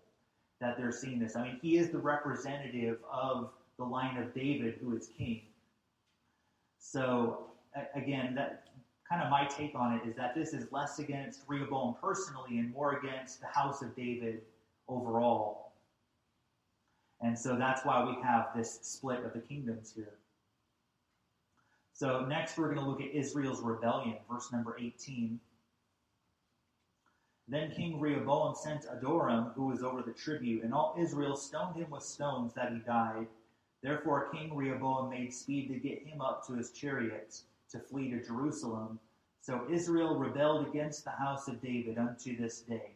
that 0.60 0.76
they're 0.76 0.92
seeing 0.92 1.18
this. 1.18 1.36
I 1.36 1.42
mean, 1.42 1.58
he 1.60 1.78
is 1.78 1.90
the 1.90 1.98
representative 1.98 2.98
of 3.10 3.50
the 3.78 3.84
line 3.84 4.18
of 4.18 4.34
David, 4.34 4.76
who 4.80 4.94
is 4.96 5.08
king. 5.18 5.42
So, 6.78 7.49
again, 7.94 8.34
that 8.34 8.64
kind 9.08 9.22
of 9.22 9.30
my 9.30 9.44
take 9.44 9.74
on 9.74 9.94
it 9.94 10.08
is 10.08 10.16
that 10.16 10.34
this 10.34 10.52
is 10.52 10.70
less 10.70 10.98
against 10.98 11.42
Rehoboam 11.48 11.96
personally 12.00 12.58
and 12.58 12.72
more 12.72 12.98
against 12.98 13.40
the 13.40 13.46
house 13.48 13.82
of 13.82 13.94
David 13.96 14.42
overall. 14.88 15.72
And 17.20 17.38
so 17.38 17.56
that's 17.56 17.84
why 17.84 18.04
we 18.04 18.16
have 18.22 18.48
this 18.56 18.78
split 18.82 19.24
of 19.24 19.32
the 19.32 19.40
kingdoms 19.40 19.92
here. 19.94 20.14
So 21.92 22.24
next 22.24 22.56
we're 22.56 22.72
going 22.72 22.78
to 22.78 22.88
look 22.88 23.02
at 23.02 23.10
Israel's 23.10 23.60
rebellion, 23.60 24.16
verse 24.30 24.50
number 24.52 24.76
18. 24.80 25.38
Then 27.46 27.72
King 27.72 28.00
Rehoboam 28.00 28.54
sent 28.54 28.86
Adoram, 28.86 29.52
who 29.54 29.66
was 29.66 29.82
over 29.82 30.02
the 30.02 30.12
tribute, 30.12 30.62
and 30.62 30.72
all 30.72 30.94
Israel 30.98 31.36
stoned 31.36 31.76
him 31.76 31.90
with 31.90 32.04
stones 32.04 32.54
that 32.54 32.72
he 32.72 32.78
died. 32.78 33.26
Therefore 33.82 34.30
King 34.32 34.54
Rehoboam 34.54 35.10
made 35.10 35.34
speed 35.34 35.68
to 35.68 35.74
get 35.74 36.06
him 36.06 36.20
up 36.20 36.46
to 36.46 36.54
his 36.54 36.70
chariots 36.70 37.44
to 37.72 37.78
flee 37.78 38.10
to 38.10 38.22
Jerusalem. 38.22 38.98
So 39.40 39.66
Israel 39.70 40.16
rebelled 40.16 40.68
against 40.68 41.04
the 41.04 41.10
house 41.10 41.48
of 41.48 41.62
David 41.62 41.98
unto 41.98 42.36
this 42.36 42.60
day. 42.60 42.94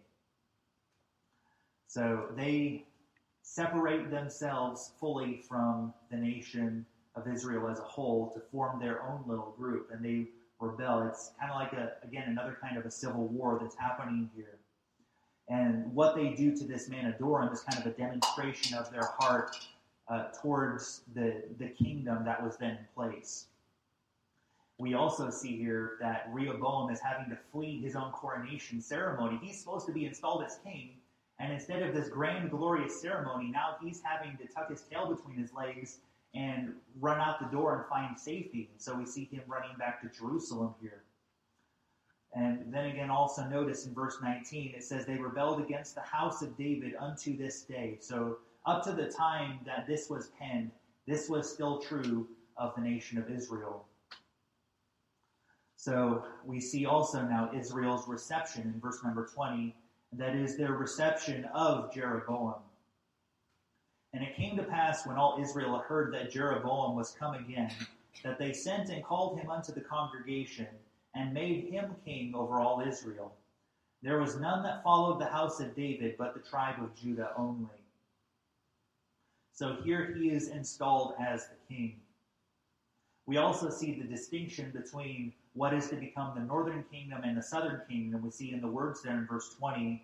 So 1.86 2.26
they 2.36 2.84
separate 3.42 4.10
themselves 4.10 4.92
fully 4.98 5.42
from 5.48 5.94
the 6.10 6.16
nation 6.16 6.84
of 7.14 7.28
Israel 7.28 7.68
as 7.68 7.78
a 7.78 7.84
whole 7.84 8.30
to 8.32 8.40
form 8.40 8.80
their 8.80 9.02
own 9.04 9.22
little 9.26 9.54
group, 9.56 9.90
and 9.92 10.04
they 10.04 10.28
rebel. 10.60 11.06
It's 11.08 11.32
kind 11.38 11.52
of 11.52 11.56
like 11.56 11.72
a 11.72 11.92
again 12.02 12.24
another 12.28 12.58
kind 12.60 12.76
of 12.76 12.84
a 12.84 12.90
civil 12.90 13.28
war 13.28 13.58
that's 13.60 13.76
happening 13.76 14.30
here. 14.34 14.58
And 15.48 15.92
what 15.94 16.16
they 16.16 16.30
do 16.30 16.56
to 16.56 16.64
this 16.64 16.88
man 16.88 17.12
Adoram 17.12 17.52
is 17.52 17.60
kind 17.60 17.84
of 17.84 17.92
a 17.92 17.96
demonstration 17.96 18.76
of 18.76 18.90
their 18.90 19.10
heart 19.18 19.56
uh, 20.08 20.24
towards 20.42 21.02
the 21.14 21.42
the 21.58 21.68
kingdom 21.68 22.24
that 22.24 22.42
was 22.42 22.56
then 22.56 22.70
in 22.70 22.86
place. 22.94 23.46
We 24.78 24.94
also 24.94 25.30
see 25.30 25.56
here 25.56 25.92
that 26.00 26.28
Rehoboam 26.32 26.90
is 26.90 27.00
having 27.00 27.30
to 27.30 27.38
flee 27.52 27.80
his 27.80 27.94
own 27.94 28.10
coronation 28.10 28.80
ceremony. 28.80 29.38
He's 29.40 29.60
supposed 29.60 29.86
to 29.86 29.92
be 29.92 30.04
installed 30.04 30.44
as 30.44 30.58
king, 30.64 30.96
and 31.38 31.52
instead 31.52 31.82
of 31.82 31.94
this 31.94 32.08
grand, 32.08 32.50
glorious 32.50 33.00
ceremony, 33.00 33.50
now 33.50 33.76
he's 33.82 34.00
having 34.02 34.36
to 34.38 34.46
tuck 34.46 34.70
his 34.70 34.82
tail 34.82 35.12
between 35.14 35.36
his 35.36 35.52
legs 35.52 35.98
and 36.34 36.74
run 37.00 37.20
out 37.20 37.38
the 37.38 37.46
door 37.56 37.76
and 37.76 37.86
find 37.86 38.18
safety. 38.18 38.68
And 38.72 38.80
so 38.80 38.96
we 38.96 39.06
see 39.06 39.24
him 39.24 39.42
running 39.46 39.76
back 39.78 40.02
to 40.02 40.08
Jerusalem 40.08 40.74
here. 40.80 41.04
And 42.34 42.72
then 42.72 42.86
again, 42.86 43.10
also 43.10 43.44
notice 43.44 43.86
in 43.86 43.94
verse 43.94 44.18
19, 44.20 44.74
it 44.76 44.82
says, 44.82 45.06
They 45.06 45.16
rebelled 45.16 45.60
against 45.60 45.94
the 45.94 46.00
house 46.00 46.42
of 46.42 46.56
David 46.56 46.94
unto 46.98 47.36
this 47.36 47.62
day. 47.62 47.98
So, 48.00 48.38
up 48.66 48.82
to 48.84 48.92
the 48.92 49.06
time 49.06 49.60
that 49.66 49.86
this 49.86 50.08
was 50.08 50.32
penned, 50.38 50.72
this 51.06 51.28
was 51.28 51.48
still 51.48 51.78
true 51.78 52.26
of 52.56 52.74
the 52.74 52.80
nation 52.80 53.18
of 53.18 53.30
Israel. 53.30 53.86
So, 55.84 56.24
we 56.46 56.60
see 56.60 56.86
also 56.86 57.20
now 57.20 57.50
Israel's 57.54 58.08
reception 58.08 58.62
in 58.62 58.80
verse 58.80 59.04
number 59.04 59.26
20, 59.26 59.76
that 60.14 60.34
is 60.34 60.56
their 60.56 60.72
reception 60.72 61.44
of 61.52 61.92
Jeroboam. 61.92 62.54
And 64.14 64.24
it 64.24 64.34
came 64.34 64.56
to 64.56 64.62
pass 64.62 65.06
when 65.06 65.18
all 65.18 65.36
Israel 65.38 65.76
heard 65.86 66.14
that 66.14 66.30
Jeroboam 66.30 66.96
was 66.96 67.14
come 67.20 67.34
again, 67.34 67.70
that 68.22 68.38
they 68.38 68.54
sent 68.54 68.88
and 68.88 69.04
called 69.04 69.38
him 69.38 69.50
unto 69.50 69.74
the 69.74 69.82
congregation, 69.82 70.68
and 71.14 71.34
made 71.34 71.68
him 71.68 71.94
king 72.02 72.34
over 72.34 72.60
all 72.60 72.80
Israel. 72.80 73.34
There 74.00 74.22
was 74.22 74.40
none 74.40 74.62
that 74.62 74.82
followed 74.82 75.20
the 75.20 75.26
house 75.26 75.60
of 75.60 75.76
David, 75.76 76.14
but 76.16 76.32
the 76.32 76.40
tribe 76.40 76.82
of 76.82 76.94
Judah 76.94 77.32
only. 77.36 77.68
So 79.52 79.76
here 79.84 80.14
he 80.18 80.30
is 80.30 80.48
installed 80.48 81.12
as 81.20 81.48
the 81.48 81.74
king. 81.74 82.00
We 83.26 83.36
also 83.36 83.68
see 83.68 84.00
the 84.00 84.08
distinction 84.08 84.70
between 84.70 85.34
what 85.54 85.72
is 85.72 85.88
to 85.88 85.96
become 85.96 86.32
the 86.34 86.42
northern 86.42 86.84
kingdom 86.90 87.22
and 87.24 87.36
the 87.36 87.42
southern 87.42 87.80
kingdom. 87.88 88.22
We 88.22 88.30
see 88.30 88.52
in 88.52 88.60
the 88.60 88.68
words 88.68 89.02
there 89.02 89.14
in 89.14 89.26
verse 89.26 89.54
20 89.58 90.02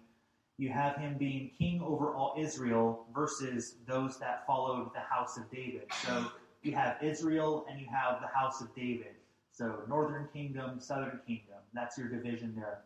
you 0.60 0.68
have 0.68 0.96
him 0.96 1.16
being 1.16 1.50
king 1.56 1.80
over 1.80 2.14
all 2.14 2.34
Israel 2.38 3.06
versus 3.14 3.76
those 3.86 4.18
that 4.18 4.46
followed 4.46 4.90
the 4.92 5.00
house 5.00 5.38
of 5.38 5.50
David. 5.50 5.84
So 6.04 6.26
you 6.62 6.74
have 6.74 6.98
Israel 7.02 7.64
and 7.70 7.80
you 7.80 7.86
have 7.90 8.20
the 8.20 8.26
house 8.26 8.60
of 8.60 8.74
David. 8.74 9.14
So 9.52 9.80
northern 9.88 10.28
kingdom, 10.34 10.78
southern 10.78 11.18
kingdom. 11.26 11.56
That's 11.72 11.96
your 11.96 12.08
division 12.08 12.52
there. 12.54 12.80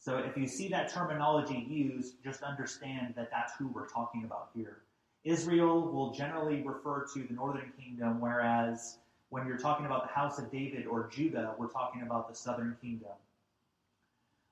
So 0.00 0.18
if 0.18 0.36
you 0.36 0.48
see 0.48 0.66
that 0.70 0.92
terminology 0.92 1.66
used, 1.70 2.14
just 2.24 2.42
understand 2.42 3.14
that 3.14 3.30
that's 3.30 3.52
who 3.56 3.68
we're 3.68 3.88
talking 3.88 4.24
about 4.24 4.50
here. 4.52 4.78
Israel 5.22 5.80
will 5.92 6.12
generally 6.12 6.62
refer 6.62 7.06
to 7.14 7.22
the 7.22 7.32
northern 7.32 7.72
kingdom, 7.78 8.20
whereas 8.20 8.98
when 9.30 9.46
you're 9.46 9.58
talking 9.58 9.86
about 9.86 10.08
the 10.08 10.14
house 10.14 10.38
of 10.38 10.50
David 10.50 10.86
or 10.86 11.08
Judah, 11.12 11.54
we're 11.58 11.68
talking 11.68 12.02
about 12.02 12.28
the 12.28 12.34
southern 12.34 12.76
kingdom. 12.80 13.12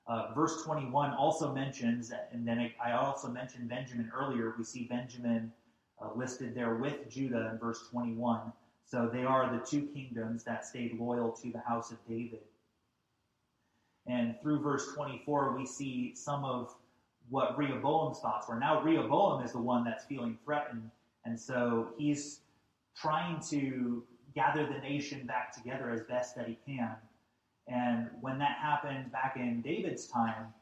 Uh, 0.07 0.33
verse 0.33 0.63
21 0.63 1.13
also 1.13 1.53
mentions, 1.53 2.13
and 2.31 2.47
then 2.47 2.71
I 2.83 2.93
also 2.93 3.27
mentioned 3.27 3.67
Benjamin 3.67 4.09
earlier. 4.15 4.53
We 4.57 4.63
see 4.63 4.83
Benjamin 4.83 5.51
uh, 6.01 6.09
listed 6.15 6.55
there 6.55 6.75
with 6.75 7.09
Judah 7.09 7.49
in 7.51 7.57
verse 7.57 7.87
21. 7.91 8.53
So 8.85 9.09
they 9.11 9.25
are 9.25 9.51
the 9.51 9.65
two 9.65 9.87
kingdoms 9.87 10.43
that 10.45 10.65
stayed 10.65 10.97
loyal 10.97 11.31
to 11.31 11.51
the 11.51 11.59
house 11.59 11.91
of 11.91 11.97
David. 12.07 12.39
And 14.05 14.39
through 14.41 14.61
verse 14.61 14.93
24, 14.95 15.57
we 15.57 15.65
see 15.65 16.15
some 16.15 16.45
of 16.45 16.73
what 17.29 17.57
Rehoboam's 17.57 18.19
thoughts 18.19 18.47
were. 18.47 18.57
Now, 18.57 18.81
Rehoboam 18.81 19.43
is 19.43 19.51
the 19.51 19.59
one 19.59 19.83
that's 19.83 20.05
feeling 20.05 20.37
threatened, 20.45 20.89
and 21.25 21.37
so 21.37 21.89
he's 21.97 22.39
trying 22.95 23.41
to 23.49 24.03
gather 24.37 24.67
the 24.67 24.77
nation 24.79 25.25
back 25.25 25.51
together 25.51 25.89
as 25.89 26.01
best 26.01 26.35
that 26.35 26.47
he 26.47 26.57
can. 26.63 26.95
And 27.67 28.07
when 28.21 28.37
that 28.37 28.57
happened 28.61 29.11
back 29.11 29.33
in 29.35 29.63
David's 29.63 30.05
time, 30.05 30.53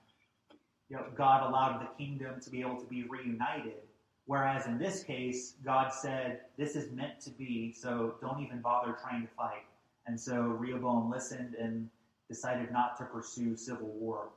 you 0.90 0.96
know, 0.96 1.04
God 1.18 1.50
allowed 1.50 1.82
the 1.82 1.88
kingdom 2.02 2.40
to 2.40 2.50
be 2.50 2.62
able 2.62 2.78
to 2.78 2.86
be 2.86 3.04
reunited. 3.04 3.82
Whereas 4.28 4.66
in 4.66 4.80
this 4.80 5.04
case, 5.04 5.56
God 5.66 5.92
said, 5.92 6.42
This 6.58 6.78
is 6.78 6.90
meant 6.94 7.20
to 7.22 7.32
be, 7.32 7.74
so 7.74 8.16
don't 8.22 8.42
even 8.42 8.62
bother 8.62 8.98
trying 9.02 9.24
to 9.24 9.34
fight. 9.36 9.66
And 10.08 10.18
so 10.18 10.36
Rehoboam 10.36 11.12
listened 11.12 11.56
and 11.56 11.90
decided 12.30 12.72
not 12.72 12.98
to 13.00 13.04
pursue 13.04 13.58
civil 13.58 13.90
war. 13.90 14.30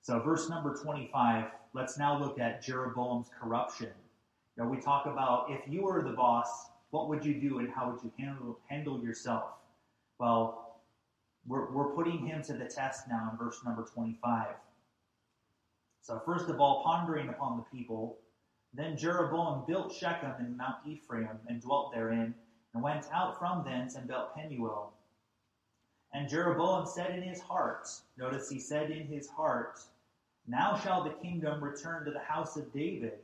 So, 0.00 0.20
verse 0.20 0.48
number 0.48 0.74
25, 0.74 1.46
let's 1.74 1.98
now 1.98 2.18
look 2.18 2.38
at 2.38 2.62
Jeroboam's 2.62 3.28
corruption. 3.38 3.90
Know, 4.56 4.66
we 4.66 4.78
talk 4.80 5.06
about 5.06 5.46
if 5.50 5.60
you 5.68 5.82
were 5.82 6.02
the 6.02 6.12
boss, 6.12 6.70
what 6.90 7.08
would 7.08 7.24
you 7.24 7.34
do 7.34 7.58
and 7.58 7.70
how 7.70 7.90
would 7.90 8.02
you 8.02 8.12
handle, 8.18 8.58
handle 8.68 9.02
yourself? 9.02 9.50
Well, 10.18 10.80
we're, 11.46 11.70
we're 11.70 11.94
putting 11.94 12.26
him 12.26 12.42
to 12.44 12.54
the 12.54 12.66
test 12.66 13.08
now 13.08 13.30
in 13.32 13.38
verse 13.38 13.60
number 13.64 13.84
25. 13.84 14.48
So, 16.02 16.20
first 16.24 16.48
of 16.48 16.60
all, 16.60 16.82
pondering 16.84 17.28
upon 17.28 17.58
the 17.58 17.76
people, 17.76 18.18
then 18.72 18.96
Jeroboam 18.96 19.64
built 19.66 19.92
Shechem 19.92 20.32
in 20.40 20.56
Mount 20.56 20.76
Ephraim 20.86 21.38
and 21.48 21.60
dwelt 21.60 21.92
therein, 21.92 22.34
and 22.74 22.82
went 22.82 23.06
out 23.12 23.38
from 23.38 23.64
thence 23.64 23.94
and 23.94 24.06
built 24.06 24.34
Penuel. 24.34 24.92
And 26.12 26.28
Jeroboam 26.28 26.86
said 26.86 27.14
in 27.14 27.22
his 27.22 27.40
heart, 27.40 27.88
notice 28.16 28.48
he 28.48 28.58
said 28.58 28.90
in 28.90 29.06
his 29.06 29.28
heart, 29.28 29.80
Now 30.46 30.76
shall 30.78 31.04
the 31.04 31.10
kingdom 31.10 31.62
return 31.62 32.04
to 32.04 32.10
the 32.10 32.18
house 32.20 32.56
of 32.56 32.72
David. 32.72 33.18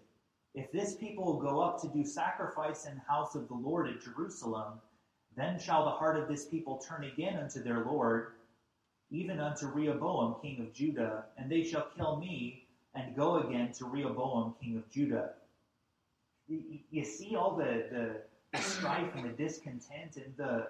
If 0.54 0.70
this 0.70 0.94
people 0.94 1.40
go 1.40 1.60
up 1.60 1.80
to 1.82 1.88
do 1.88 2.04
sacrifice 2.04 2.86
in 2.86 2.94
the 2.94 3.00
house 3.00 3.34
of 3.34 3.48
the 3.48 3.54
Lord 3.54 3.88
at 3.88 4.00
Jerusalem, 4.00 4.80
then 5.36 5.58
shall 5.58 5.84
the 5.84 5.90
heart 5.90 6.16
of 6.16 6.28
this 6.28 6.46
people 6.46 6.78
turn 6.78 7.04
again 7.04 7.36
unto 7.36 7.62
their 7.62 7.84
Lord, 7.84 8.34
even 9.10 9.40
unto 9.40 9.66
Rehoboam 9.66 10.36
king 10.40 10.60
of 10.60 10.72
Judah, 10.72 11.24
and 11.36 11.50
they 11.50 11.64
shall 11.64 11.88
kill 11.96 12.16
me, 12.16 12.66
and 12.94 13.16
go 13.16 13.38
again 13.38 13.72
to 13.72 13.84
Rehoboam 13.86 14.54
king 14.60 14.76
of 14.76 14.88
Judah. 14.90 15.30
You 16.46 17.04
see 17.04 17.34
all 17.34 17.56
the, 17.56 18.22
the, 18.52 18.60
strife 18.60 19.12
and 19.16 19.24
the 19.24 19.30
discontent 19.30 20.16
and 20.16 20.36
the, 20.36 20.68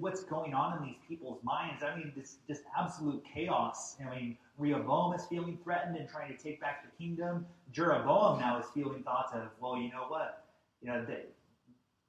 what's 0.00 0.24
going 0.24 0.54
on 0.54 0.78
in 0.78 0.84
these 0.84 0.98
people's 1.08 1.42
minds. 1.44 1.82
I 1.82 1.96
mean, 1.96 2.12
this 2.16 2.38
just 2.48 2.62
absolute 2.78 3.22
chaos. 3.32 3.96
I 4.04 4.14
mean, 4.14 4.36
Rehoboam 4.58 5.14
is 5.14 5.24
feeling 5.26 5.58
threatened 5.62 5.96
and 5.96 6.08
trying 6.08 6.36
to 6.36 6.42
take 6.42 6.60
back 6.60 6.84
the 6.84 6.90
kingdom. 6.96 7.46
Jeroboam 7.70 8.40
now 8.40 8.58
is 8.58 8.66
feeling 8.74 9.02
thoughts 9.02 9.32
of, 9.34 9.48
well, 9.60 9.76
you 9.76 9.90
know 9.90 10.06
what? 10.08 10.44
You 10.80 10.88
know, 10.88 11.04
they, 11.04 11.24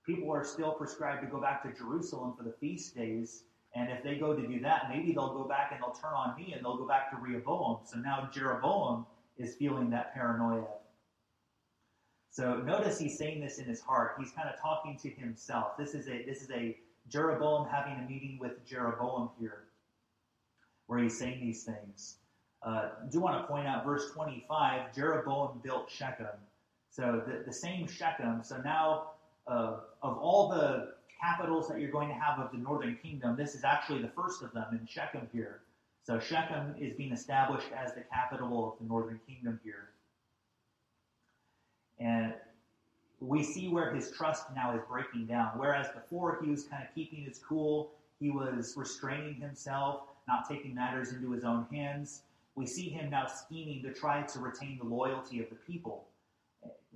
people 0.06 0.32
are 0.32 0.44
still 0.44 0.72
prescribed 0.72 1.22
to 1.22 1.28
go 1.28 1.40
back 1.40 1.64
to 1.64 1.78
Jerusalem 1.78 2.34
for 2.38 2.44
the 2.44 2.54
feast 2.60 2.96
days. 2.96 3.44
And 3.76 3.90
if 3.92 4.04
they 4.04 4.16
go 4.16 4.36
to 4.36 4.48
do 4.48 4.60
that, 4.62 4.86
maybe 4.90 5.14
they'll 5.14 5.34
go 5.34 5.46
back 5.46 5.72
and 5.72 5.82
they'll 5.82 5.94
turn 5.94 6.14
on 6.14 6.36
me 6.36 6.54
and 6.54 6.64
they'll 6.64 6.78
go 6.78 6.88
back 6.88 7.10
to 7.12 7.18
Rehoboam. 7.18 7.80
So 7.86 7.98
now 7.98 8.30
Jeroboam 8.32 9.06
is 9.38 9.56
feeling 9.56 9.90
that 9.92 10.14
paranoia. 10.14 10.66
So 12.30 12.58
notice 12.58 13.00
he's 13.00 13.18
saying 13.18 13.42
this 13.42 13.60
in 13.60 13.66
his 13.66 13.82
heart. 13.82 14.16
He's 14.20 14.32
kind 14.32 14.50
of 14.50 14.60
talking 14.60 14.98
to 15.04 15.10
himself. 15.10 15.78
This 15.78 15.94
is 15.94 16.08
a 16.08 16.24
this 16.26 16.42
is 16.42 16.50
a 16.50 16.76
Jeroboam 17.10 17.68
having 17.70 18.04
a 18.04 18.10
meeting 18.10 18.38
with 18.40 18.66
Jeroboam 18.66 19.30
here, 19.40 19.66
where 20.88 21.00
he's 21.00 21.18
saying 21.18 21.42
these 21.42 21.64
things. 21.64 22.18
Uh, 22.66 22.90
I 23.04 23.10
do 23.10 23.20
want 23.20 23.42
to 23.42 23.48
point 23.48 23.68
out 23.68 23.86
verse 23.86 24.12
25. 24.14 24.96
Jeroboam 24.96 25.60
built 25.64 25.90
Shechem. 25.90 26.28
So 26.90 27.22
the, 27.28 27.44
the 27.46 27.54
same 27.54 27.88
Shechem. 27.88 28.42
So 28.44 28.58
now, 28.58 29.12
uh, 29.48 29.78
of 30.02 30.18
all 30.18 30.50
the 30.50 30.94
capitals 31.22 31.68
that 31.68 31.80
you're 31.80 31.92
going 31.92 32.10
to 32.10 32.16
have 32.16 32.40
of 32.40 32.52
the 32.52 32.58
northern 32.58 32.98
kingdom, 33.02 33.36
this 33.36 33.56
is 33.56 33.64
actually 33.64 34.02
the 34.02 34.10
first 34.10 34.44
of 34.44 34.54
them 34.54 34.68
in 34.72 34.86
Shechem 34.88 35.28
here. 35.34 35.62
So 36.06 36.20
Shechem 36.20 36.76
is 36.80 36.94
being 36.94 37.12
established 37.12 37.68
as 37.76 37.94
the 37.94 38.02
capital 38.02 38.72
of 38.72 38.80
the 38.80 38.86
northern 38.88 39.20
kingdom 39.28 39.60
here. 39.64 39.90
And 42.00 42.34
we 43.24 43.42
see 43.42 43.70
where 43.70 43.94
his 43.94 44.12
trust 44.12 44.46
now 44.56 44.76
is 44.76 44.82
breaking 44.90 45.26
down. 45.26 45.52
Whereas 45.56 45.88
before 45.94 46.40
he 46.44 46.50
was 46.50 46.66
kind 46.66 46.84
of 46.84 46.94
keeping 46.94 47.24
his 47.24 47.40
cool, 47.40 47.92
he 48.20 48.30
was 48.30 48.74
restraining 48.76 49.36
himself, 49.36 50.02
not 50.28 50.48
taking 50.48 50.76
matters 50.76 51.14
into 51.14 51.32
his 51.32 51.44
own 51.44 51.66
hands. 51.72 52.24
We 52.56 52.66
see 52.66 52.90
him 52.90 53.10
now 53.10 53.28
scheming 53.28 53.82
to 53.84 53.94
try 53.94 54.22
to 54.22 54.40
retain 54.40 54.78
the 54.78 54.86
loyalty 54.86 55.42
of 55.42 55.50
the 55.50 55.56
people 55.56 56.06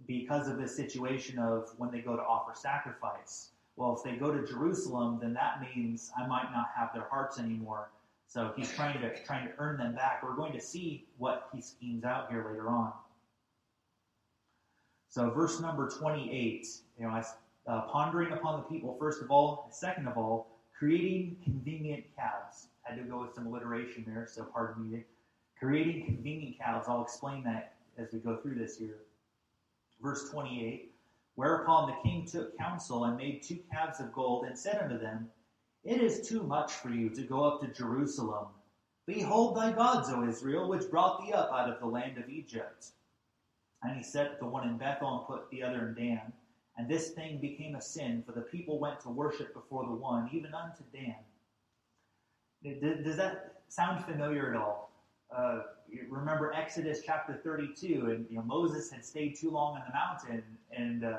because 0.05 0.47
of 0.47 0.57
this 0.57 0.75
situation 0.75 1.39
of 1.39 1.71
when 1.78 1.91
they 1.91 1.99
go 1.99 2.15
to 2.15 2.21
offer 2.21 2.51
sacrifice. 2.53 3.49
Well, 3.75 3.95
if 3.95 4.03
they 4.03 4.17
go 4.17 4.32
to 4.32 4.45
Jerusalem, 4.45 5.19
then 5.21 5.34
that 5.34 5.61
means 5.61 6.11
I 6.17 6.28
might 6.28 6.51
not 6.51 6.67
have 6.75 6.89
their 6.93 7.07
hearts 7.09 7.39
anymore. 7.39 7.89
So 8.28 8.51
he's 8.55 8.71
trying 8.71 8.99
to 8.99 9.23
trying 9.23 9.47
to 9.47 9.53
earn 9.57 9.78
them 9.78 9.95
back. 9.95 10.21
We're 10.23 10.36
going 10.36 10.53
to 10.53 10.61
see 10.61 11.05
what 11.17 11.47
he 11.53 11.61
schemes 11.61 12.03
out 12.03 12.30
here 12.30 12.45
later 12.49 12.67
on. 12.67 12.91
So 15.10 15.30
verse 15.30 15.60
number 15.60 15.89
28, 15.89 16.68
you 16.99 17.08
know, 17.08 17.24
uh, 17.68 17.82
pondering 17.82 18.34
upon 18.34 18.62
the 18.62 18.68
people, 18.68 18.95
first 18.99 19.22
of 19.22 19.32
all, 19.32 19.70
second 19.72 20.08
of 20.08 20.18
all, 20.18 20.47
creating 20.78 21.38
convenient 21.43 22.03
calves. 22.16 22.68
Had 22.84 22.97
to 22.97 23.03
go 23.03 23.22
with 23.22 23.34
some 23.34 23.47
alliteration 23.47 24.05
there, 24.08 24.28
so 24.32 24.43
pardon 24.43 24.89
me. 24.89 25.03
Creating 25.60 26.05
convenient 26.05 26.58
calves. 26.58 26.88
I'll 26.88 27.03
explain 27.03 27.43
that 27.43 27.74
as 27.97 28.14
we 28.14 28.20
go 28.20 28.38
through 28.38 28.55
this 28.55 28.78
here. 28.78 28.99
Verse 30.01 30.30
28, 30.30 30.93
whereupon 31.36 31.89
the 31.89 32.10
king 32.10 32.26
took 32.26 32.58
counsel 32.58 33.05
and 33.05 33.18
made 33.18 33.41
two 33.41 33.60
calves 33.72 33.99
of 33.99 34.14
gold 34.14 34.45
and 34.45 34.58
said 34.58 34.82
unto 34.82 34.99
them, 34.99 35.28
It 35.84 36.01
is 36.01 36.28
too 36.28 36.43
much 36.43 36.72
for 36.72 36.89
you 36.89 37.10
to 37.10 37.24
go 37.24 37.43
up 37.43 37.62
to 37.62 37.68
Jerusalem. 37.68 38.47
Behold 39.08 39.58
thy 39.58 39.72
gods, 39.72 40.10
O 40.10 40.28
Israel, 40.28 40.70
which 40.70 40.89
brought 40.91 41.26
thee 41.26 41.34
up 41.34 41.49
out 41.51 41.70
of 41.70 41.80
the 41.80 41.88
land 41.88 42.18
of 42.18 42.30
Egypt. 42.30 42.91
And 43.84 43.95
he 43.95 44.03
set 44.03 44.39
the 44.39 44.45
one 44.45 44.67
in 44.67 44.78
Bethel 44.78 45.17
and 45.17 45.28
put 45.28 45.49
the 45.51 45.63
other 45.63 45.88
in 45.89 45.95
Dan. 45.95 46.34
And 46.78 46.89
this 46.89 47.09
thing 47.09 47.39
became 47.39 47.75
a 47.75 47.82
sin, 47.82 48.23
for 48.25 48.34
the 48.34 48.41
people 48.41 48.80
went 48.80 48.99
to 49.01 49.09
worship 49.09 49.53
before 49.53 49.86
the 49.86 49.93
one, 49.93 50.30
even 50.32 50.53
unto 50.53 50.84
Dan. 50.93 51.15
Does 53.03 53.17
that 53.17 53.61
sound 53.67 54.05
familiar 54.05 54.51
at 54.51 54.57
all? 54.57 54.91
Uh, 55.36 55.61
remember 56.09 56.53
Exodus 56.53 57.01
chapter 57.05 57.39
32, 57.43 58.11
and 58.11 58.25
you 58.30 58.38
know, 58.38 58.43
Moses 58.43 58.91
had 58.91 59.03
stayed 59.03 59.36
too 59.36 59.49
long 59.49 59.75
on 59.75 59.84
the 59.88 59.93
mountain, 59.93 60.43
and 60.71 61.03
uh, 61.03 61.17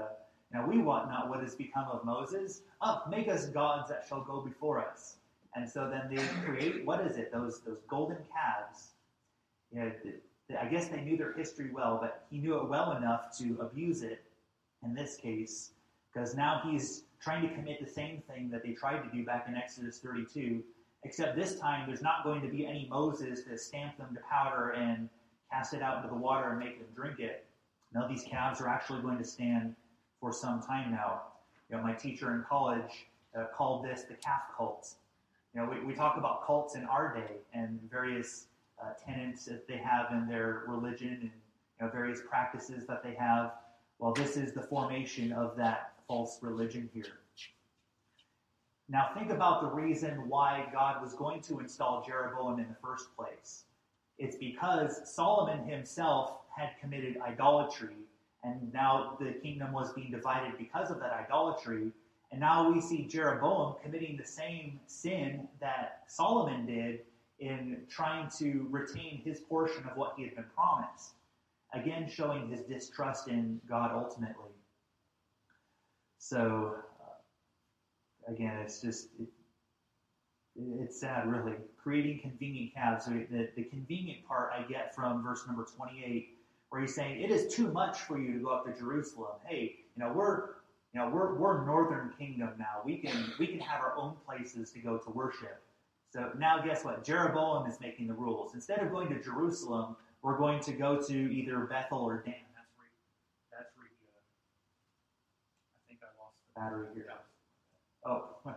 now 0.52 0.66
we 0.66 0.78
want 0.78 1.09
not 1.09 1.28
what 1.28 1.40
has 1.40 1.54
become 1.54 1.86
of 1.90 2.04
Moses. 2.04 2.62
Up, 2.80 3.11
make 3.11 3.28
us 3.28 3.46
gods 3.46 3.88
that 3.90 4.06
shall 4.09 4.22
go 4.22 4.40
before 4.40 4.80
us. 4.84 5.16
And 5.54 5.68
so 5.68 5.90
then 5.90 6.14
they 6.14 6.22
create 6.44 6.84
what 6.84 7.00
is 7.00 7.16
it? 7.16 7.32
Those 7.32 7.61
those 7.61 7.80
golden 7.88 8.18
calves. 8.32 8.90
You 9.72 9.80
know, 9.80 9.92
I 10.57 10.66
guess 10.66 10.88
they 10.88 11.01
knew 11.01 11.16
their 11.16 11.32
history 11.32 11.70
well, 11.72 11.99
but 12.01 12.24
he 12.30 12.38
knew 12.38 12.57
it 12.59 12.68
well 12.68 12.96
enough 12.96 13.36
to 13.38 13.59
abuse 13.61 14.03
it 14.03 14.22
in 14.82 14.94
this 14.94 15.16
case, 15.16 15.72
because 16.12 16.34
now 16.34 16.62
he's 16.64 17.03
trying 17.20 17.46
to 17.46 17.55
commit 17.55 17.84
the 17.84 17.90
same 17.90 18.22
thing 18.28 18.49
that 18.51 18.62
they 18.62 18.72
tried 18.72 19.03
to 19.03 19.11
do 19.14 19.24
back 19.24 19.46
in 19.49 19.55
Exodus 19.55 19.99
32, 19.99 20.62
except 21.05 21.36
this 21.36 21.59
time 21.59 21.86
there's 21.86 22.03
not 22.03 22.24
going 22.24 22.40
to 22.40 22.49
be 22.49 22.66
any 22.66 22.86
Moses 22.90 23.42
to 23.44 23.59
stamp 23.59 23.99
them 23.99 24.14
to 24.14 24.20
powder 24.20 24.70
and 24.70 25.09
cast 25.53 25.74
it 25.74 25.82
out 25.82 25.99
into 25.99 26.09
the 26.09 26.20
water 26.20 26.51
and 26.51 26.59
make 26.59 26.78
them 26.78 26.88
drink 26.94 27.18
it. 27.20 27.44
Now 27.94 28.07
these 28.07 28.22
calves 28.22 28.61
are 28.61 28.68
actually 28.68 29.03
going 29.03 29.18
to 29.18 29.24
stand 29.24 29.74
for 30.20 30.32
some 30.32 30.62
time 30.62 30.90
now. 30.92 31.22
You 31.70 31.76
know, 31.76 31.82
my 31.82 31.92
teacher 31.92 32.34
in 32.34 32.44
college 32.49 33.07
uh, 33.36 33.44
called 33.55 33.84
this 33.84 34.03
the 34.03 34.14
calf 34.14 34.42
cult. 34.57 34.94
You 35.55 35.61
know, 35.61 35.70
we, 35.70 35.80
we 35.84 35.94
talk 35.94 36.16
about 36.16 36.46
cults 36.46 36.74
in 36.74 36.84
our 36.84 37.14
day 37.14 37.36
and 37.53 37.80
various 37.90 38.46
uh, 38.83 38.93
tenets 39.05 39.45
that 39.47 39.66
they 39.66 39.76
have 39.76 40.12
in 40.12 40.26
their 40.29 40.64
religion 40.66 41.18
and 41.20 41.31
you 41.81 41.87
know, 41.87 41.89
various 41.91 42.20
practices 42.29 42.87
that 42.87 43.03
they 43.03 43.14
have. 43.14 43.53
Well, 43.99 44.12
this 44.12 44.37
is 44.37 44.53
the 44.53 44.62
formation 44.62 45.33
of 45.33 45.57
that 45.57 45.93
false 46.07 46.39
religion 46.43 46.89
here. 46.93 47.20
Now, 48.89 49.11
think 49.14 49.31
about 49.31 49.61
the 49.61 49.68
reason 49.68 50.29
why 50.29 50.66
God 50.72 51.03
was 51.03 51.12
going 51.12 51.43
to 51.43 51.61
install 51.61 52.03
Jeroboam 52.07 52.59
in 52.59 52.68
the 52.68 52.76
first 52.83 53.14
place. 53.14 53.64
It's 54.16 54.37
because 54.37 55.01
Solomon 55.05 55.68
himself 55.68 56.39
had 56.57 56.70
committed 56.81 57.18
idolatry, 57.20 57.97
and 58.43 58.72
now 58.72 59.16
the 59.20 59.33
kingdom 59.33 59.72
was 59.72 59.93
being 59.93 60.11
divided 60.11 60.57
because 60.57 60.91
of 60.91 61.01
that 61.01 61.12
idolatry. 61.12 61.93
And 62.33 62.41
now 62.41 62.70
we 62.70 62.81
see 62.81 63.07
Jeroboam 63.07 63.74
committing 63.83 64.16
the 64.16 64.26
same 64.26 64.81
sin 64.87 65.47
that 65.61 66.05
Solomon 66.07 66.66
did 66.66 67.01
in 67.41 67.82
trying 67.89 68.28
to 68.39 68.66
retain 68.70 69.22
his 69.24 69.41
portion 69.41 69.84
of 69.91 69.97
what 69.97 70.14
he 70.16 70.24
had 70.24 70.34
been 70.34 70.47
promised. 70.55 71.12
Again, 71.74 72.09
showing 72.09 72.49
his 72.49 72.61
distrust 72.62 73.28
in 73.28 73.61
God 73.68 73.93
ultimately. 73.93 74.51
So, 76.18 76.76
uh, 77.01 78.32
again, 78.32 78.57
it's 78.59 78.80
just, 78.80 79.09
it, 79.20 79.28
it's 80.57 80.99
sad, 80.99 81.30
really. 81.30 81.55
Creating 81.80 82.20
convenient 82.20 82.74
calves. 82.74 83.05
So 83.05 83.12
the, 83.30 83.49
the 83.55 83.64
convenient 83.64 84.26
part 84.26 84.51
I 84.53 84.62
get 84.62 84.95
from 84.95 85.22
verse 85.22 85.47
number 85.47 85.64
28, 85.64 86.36
where 86.70 86.80
he's 86.80 86.95
saying, 86.95 87.20
It 87.20 87.30
is 87.30 87.55
too 87.55 87.70
much 87.70 87.99
for 88.01 88.18
you 88.18 88.32
to 88.32 88.39
go 88.41 88.51
up 88.51 88.64
to 88.66 88.78
Jerusalem. 88.78 89.32
Hey, 89.47 89.76
you 89.97 90.05
know, 90.05 90.12
we're 90.12 90.59
you 90.95 91.01
know, 91.01 91.11
we're, 91.11 91.34
we're 91.34 91.66
northern 91.66 92.12
kingdom 92.18 92.51
now. 92.59 92.80
We 92.84 92.97
can 92.97 93.32
we 93.39 93.47
can 93.47 93.61
have 93.61 93.80
our 93.82 93.97
own 93.97 94.14
places 94.26 94.70
to 94.72 94.78
go 94.78 94.97
to 94.97 95.11
worship. 95.11 95.62
So 96.11 96.30
now 96.38 96.61
guess 96.62 96.84
what? 96.84 97.04
Jeroboam 97.04 97.66
is 97.66 97.80
making 97.80 98.06
the 98.06 98.14
rules. 98.14 98.54
Instead 98.54 98.80
of 98.80 98.90
going 98.90 99.09
to 99.11 99.20
Jerusalem, 99.22 99.96
we're 100.22 100.38
going 100.38 100.61
to 100.61 100.72
go 100.72 101.00
to 101.00 101.12
either 101.12 101.59
Bethel 101.61 101.98
or 101.98 102.22
Dan. 102.24 102.34
That's 102.54 102.72
where, 102.76 102.88
that's 103.52 103.70
where 103.76 103.86
uh, 103.86 104.20
I 105.76 105.88
think 105.88 106.00
I 106.02 106.06
lost 106.18 106.36
the 106.46 106.61
battery 106.61 106.88
here. 106.94 107.06
Oh. 108.06 108.36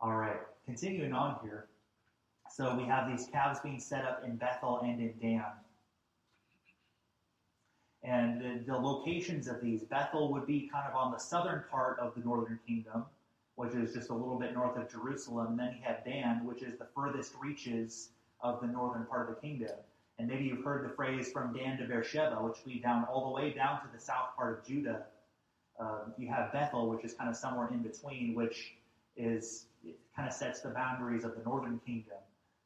All 0.00 0.16
right. 0.16 0.40
Continuing 0.64 1.12
on 1.12 1.38
here. 1.42 1.66
So 2.50 2.76
we 2.76 2.84
have 2.84 3.08
these 3.10 3.26
calves 3.32 3.58
being 3.60 3.80
set 3.80 4.04
up 4.04 4.22
in 4.24 4.36
Bethel 4.36 4.80
and 4.84 5.00
in 5.00 5.14
Dan. 5.20 5.44
And 8.04 8.40
the, 8.40 8.64
the 8.66 8.76
locations 8.76 9.48
of 9.48 9.60
these, 9.60 9.82
Bethel 9.82 10.30
would 10.32 10.46
be 10.46 10.68
kind 10.72 10.86
of 10.88 10.94
on 10.94 11.10
the 11.10 11.18
southern 11.18 11.64
part 11.70 11.98
of 11.98 12.14
the 12.14 12.20
northern 12.20 12.60
kingdom 12.66 13.06
which 13.56 13.74
is 13.74 13.94
just 13.94 14.10
a 14.10 14.14
little 14.14 14.38
bit 14.38 14.54
north 14.54 14.76
of 14.76 14.90
Jerusalem. 14.90 15.56
Then 15.56 15.76
you 15.78 15.82
have 15.84 16.04
Dan, 16.04 16.44
which 16.44 16.62
is 16.62 16.78
the 16.78 16.86
furthest 16.94 17.34
reaches 17.40 18.10
of 18.40 18.60
the 18.60 18.66
northern 18.66 19.06
part 19.06 19.28
of 19.28 19.36
the 19.36 19.40
kingdom. 19.40 19.76
And 20.18 20.28
maybe 20.28 20.44
you've 20.44 20.64
heard 20.64 20.88
the 20.88 20.94
phrase 20.94 21.30
from 21.32 21.52
Dan 21.52 21.78
to 21.78 21.86
Beersheba, 21.86 22.36
which 22.36 22.58
lead 22.66 22.82
down 22.82 23.04
all 23.04 23.26
the 23.26 23.32
way 23.32 23.52
down 23.52 23.80
to 23.80 23.88
the 23.92 23.98
south 23.98 24.36
part 24.36 24.58
of 24.58 24.66
Judah. 24.66 25.06
Um, 25.78 26.14
you 26.16 26.28
have 26.28 26.52
Bethel, 26.52 26.88
which 26.88 27.04
is 27.04 27.14
kind 27.14 27.28
of 27.28 27.36
somewhere 27.36 27.68
in 27.72 27.82
between, 27.82 28.34
which 28.34 28.74
is 29.16 29.66
kind 30.14 30.28
of 30.28 30.34
sets 30.34 30.60
the 30.60 30.70
boundaries 30.70 31.24
of 31.24 31.34
the 31.36 31.42
northern 31.42 31.80
kingdom. 31.84 32.18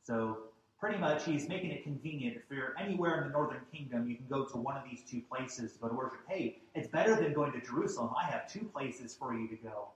So 0.03 0.39
pretty 0.79 0.99
much 0.99 1.25
he's 1.25 1.49
making 1.49 1.71
it 1.71 1.83
convenient. 1.83 2.37
If 2.37 2.43
you're 2.51 2.75
anywhere 2.79 3.23
in 3.23 3.29
the 3.29 3.33
northern 3.33 3.63
kingdom, 3.73 4.09
you 4.09 4.17
can 4.17 4.27
go 4.29 4.45
to 4.45 4.57
one 4.59 4.77
of 4.77 4.83
these 4.89 5.03
two 5.03 5.23
places 5.23 5.73
to 5.73 5.79
go 5.79 5.89
to 5.89 5.95
worship. 5.95 6.21
Hey, 6.29 6.59
it's 6.75 6.89
better 6.89 7.17
than 7.17 7.33
going 7.33 7.53
to 7.53 7.61
Jerusalem. 7.61 8.11
I 8.17 8.31
have 8.31 8.51
two 8.51 8.65
places 8.73 9.17
for 9.19 9.35
you 9.35 9.49
to 9.49 9.57
go. 9.57 9.89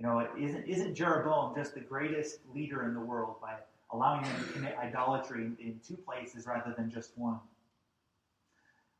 You 0.00 0.06
know, 0.06 0.26
isn't, 0.38 0.66
isn't 0.66 0.94
Jeroboam 0.94 1.54
just 1.54 1.74
the 1.74 1.80
greatest 1.80 2.38
leader 2.54 2.84
in 2.84 2.94
the 2.94 3.00
world 3.00 3.36
by 3.42 3.56
allowing 3.92 4.22
them 4.22 4.34
to 4.38 4.52
commit 4.52 4.74
idolatry 4.78 5.44
in, 5.44 5.56
in 5.60 5.78
two 5.86 5.96
places 5.96 6.46
rather 6.46 6.74
than 6.74 6.90
just 6.90 7.18
one? 7.18 7.38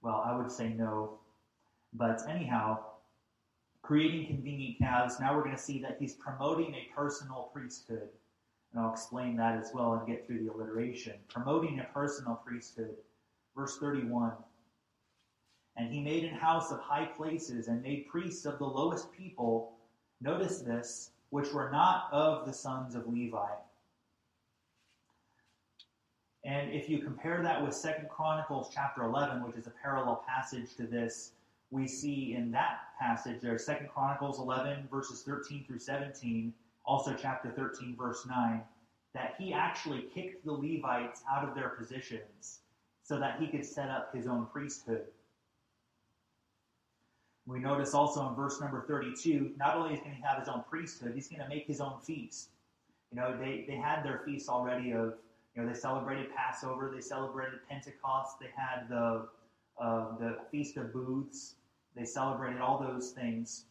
Well, 0.02 0.22
I 0.26 0.36
would 0.36 0.52
say 0.52 0.74
no. 0.74 1.18
But 1.94 2.28
anyhow, 2.28 2.80
creating 3.80 4.26
convenient 4.26 4.76
calves, 4.78 5.18
now 5.18 5.34
we're 5.34 5.42
going 5.42 5.56
to 5.56 5.62
see 5.62 5.80
that 5.80 5.96
he's 5.98 6.16
promoting 6.16 6.74
a 6.74 6.94
personal 6.94 7.50
priesthood. 7.54 8.10
And 8.72 8.84
I'll 8.84 8.92
explain 8.92 9.36
that 9.36 9.56
as 9.56 9.70
well 9.72 9.94
and 9.94 10.06
get 10.06 10.26
through 10.26 10.44
the 10.44 10.52
alliteration. 10.52 11.14
Promoting 11.28 11.80
a 11.80 11.84
personal 11.94 12.34
priesthood. 12.46 12.94
Verse 13.56 13.78
31. 13.78 14.32
And 15.78 15.90
he 15.90 16.00
made 16.00 16.24
an 16.24 16.34
house 16.34 16.70
of 16.70 16.78
high 16.80 17.06
places 17.06 17.68
and 17.68 17.82
made 17.82 18.06
priests 18.06 18.44
of 18.44 18.58
the 18.58 18.66
lowest 18.66 19.10
people 19.12 19.79
Notice 20.20 20.58
this, 20.60 21.10
which 21.30 21.52
were 21.52 21.70
not 21.70 22.12
of 22.12 22.46
the 22.46 22.52
sons 22.52 22.94
of 22.94 23.08
Levi. 23.08 23.48
And 26.44 26.72
if 26.72 26.88
you 26.88 26.98
compare 26.98 27.42
that 27.42 27.62
with 27.62 27.74
Second 27.74 28.08
Chronicles 28.08 28.70
chapter 28.72 29.02
11, 29.02 29.44
which 29.44 29.56
is 29.56 29.66
a 29.66 29.72
parallel 29.82 30.24
passage 30.26 30.74
to 30.76 30.86
this, 30.86 31.32
we 31.70 31.86
see 31.86 32.34
in 32.34 32.50
that 32.50 32.80
passage 32.98 33.40
there, 33.40 33.58
Second 33.58 33.88
Chronicles 33.88 34.38
11, 34.38 34.88
verses 34.90 35.22
13 35.22 35.64
through 35.66 35.78
17, 35.78 36.52
also 36.84 37.14
chapter 37.14 37.50
13, 37.50 37.94
verse 37.96 38.26
9, 38.26 38.62
that 39.14 39.34
he 39.38 39.52
actually 39.52 40.02
kicked 40.14 40.44
the 40.44 40.52
Levites 40.52 41.22
out 41.30 41.48
of 41.48 41.54
their 41.54 41.70
positions 41.70 42.60
so 43.02 43.18
that 43.18 43.38
he 43.40 43.46
could 43.46 43.64
set 43.64 43.88
up 43.88 44.14
his 44.14 44.26
own 44.26 44.46
priesthood. 44.46 45.06
We 47.46 47.58
notice 47.58 47.94
also 47.94 48.28
in 48.28 48.34
verse 48.34 48.60
number 48.60 48.84
32, 48.86 49.52
not 49.56 49.76
only 49.76 49.94
is 49.94 50.00
he 50.00 50.04
going 50.10 50.20
to 50.20 50.26
have 50.26 50.38
his 50.38 50.48
own 50.48 50.62
priesthood, 50.68 51.12
he's 51.14 51.28
going 51.28 51.42
to 51.42 51.48
make 51.48 51.66
his 51.66 51.80
own 51.80 52.00
feast. 52.00 52.50
You 53.10 53.20
know, 53.20 53.36
they, 53.36 53.64
they 53.66 53.76
had 53.76 54.04
their 54.04 54.22
feasts 54.24 54.48
already 54.48 54.92
of, 54.92 55.14
you 55.54 55.62
know, 55.62 55.68
they 55.68 55.78
celebrated 55.78 56.34
Passover, 56.34 56.92
they 56.94 57.00
celebrated 57.00 57.58
Pentecost, 57.68 58.38
they 58.40 58.50
had 58.54 58.88
the, 58.88 59.26
uh, 59.80 60.16
the 60.18 60.38
Feast 60.50 60.76
of 60.76 60.92
Booths, 60.92 61.54
they 61.96 62.04
celebrated 62.04 62.60
all 62.60 62.78
those 62.78 63.10
things. 63.10 63.64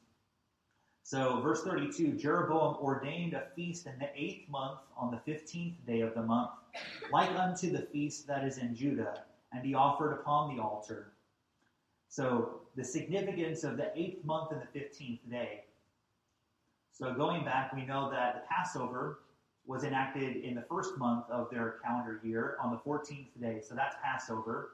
So, 1.04 1.42
verse 1.42 1.64
32 1.64 2.18
Jeroboam 2.18 2.76
ordained 2.84 3.34
a 3.34 3.48
feast 3.56 3.88
in 3.88 3.98
the 3.98 4.10
eighth 4.16 4.48
month 4.50 4.80
on 4.96 5.10
the 5.10 5.18
fifteenth 5.18 5.74
day 5.88 6.02
of 6.02 6.14
the 6.14 6.22
month, 6.22 6.52
like 7.12 7.32
unto 7.32 7.72
the 7.72 7.82
feast 7.82 8.28
that 8.28 8.44
is 8.44 8.60
in 8.60 8.76
Judah, 8.76 9.24
and 9.52 9.66
he 9.66 9.74
offered 9.74 10.12
upon 10.12 10.56
the 10.56 10.62
altar. 10.62 11.14
So, 12.10 12.62
the 12.76 12.84
significance 12.84 13.64
of 13.64 13.78
the 13.78 13.92
eighth 13.96 14.26
month 14.26 14.52
and 14.52 14.60
the 14.62 14.80
fifteenth 14.80 15.20
day. 15.30 15.66
So, 16.92 17.14
going 17.14 17.46
back, 17.46 17.72
we 17.74 17.86
know 17.86 18.10
that 18.10 18.34
the 18.34 18.42
Passover 18.50 19.20
was 19.68 19.84
enacted 19.84 20.38
in 20.38 20.56
the 20.56 20.64
first 20.64 20.98
month 20.98 21.26
of 21.30 21.52
their 21.52 21.76
calendar 21.86 22.20
year 22.24 22.58
on 22.64 22.72
the 22.72 22.78
14th 22.78 23.28
day. 23.40 23.62
So, 23.62 23.76
that's 23.76 23.96
Passover. 24.04 24.72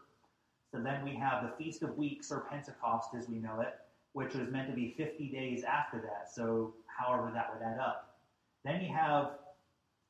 So, 0.72 0.80
then 0.82 1.04
we 1.04 1.14
have 1.16 1.44
the 1.44 1.52
Feast 1.62 1.84
of 1.84 1.98
Weeks, 1.98 2.32
or 2.32 2.48
Pentecost 2.50 3.10
as 3.18 3.28
we 3.28 3.40
know 3.40 3.60
it, 3.60 3.76
which 4.14 4.34
was 4.34 4.50
meant 4.50 4.70
to 4.70 4.74
be 4.74 4.96
50 4.98 5.28
days 5.28 5.66
after 5.66 6.00
that. 6.02 6.34
So, 6.34 6.74
however, 6.88 7.32
that 7.34 7.54
would 7.54 7.62
add 7.62 7.80
up. 7.80 8.18
Then 8.64 8.82
you 8.82 8.94
have 8.94 9.32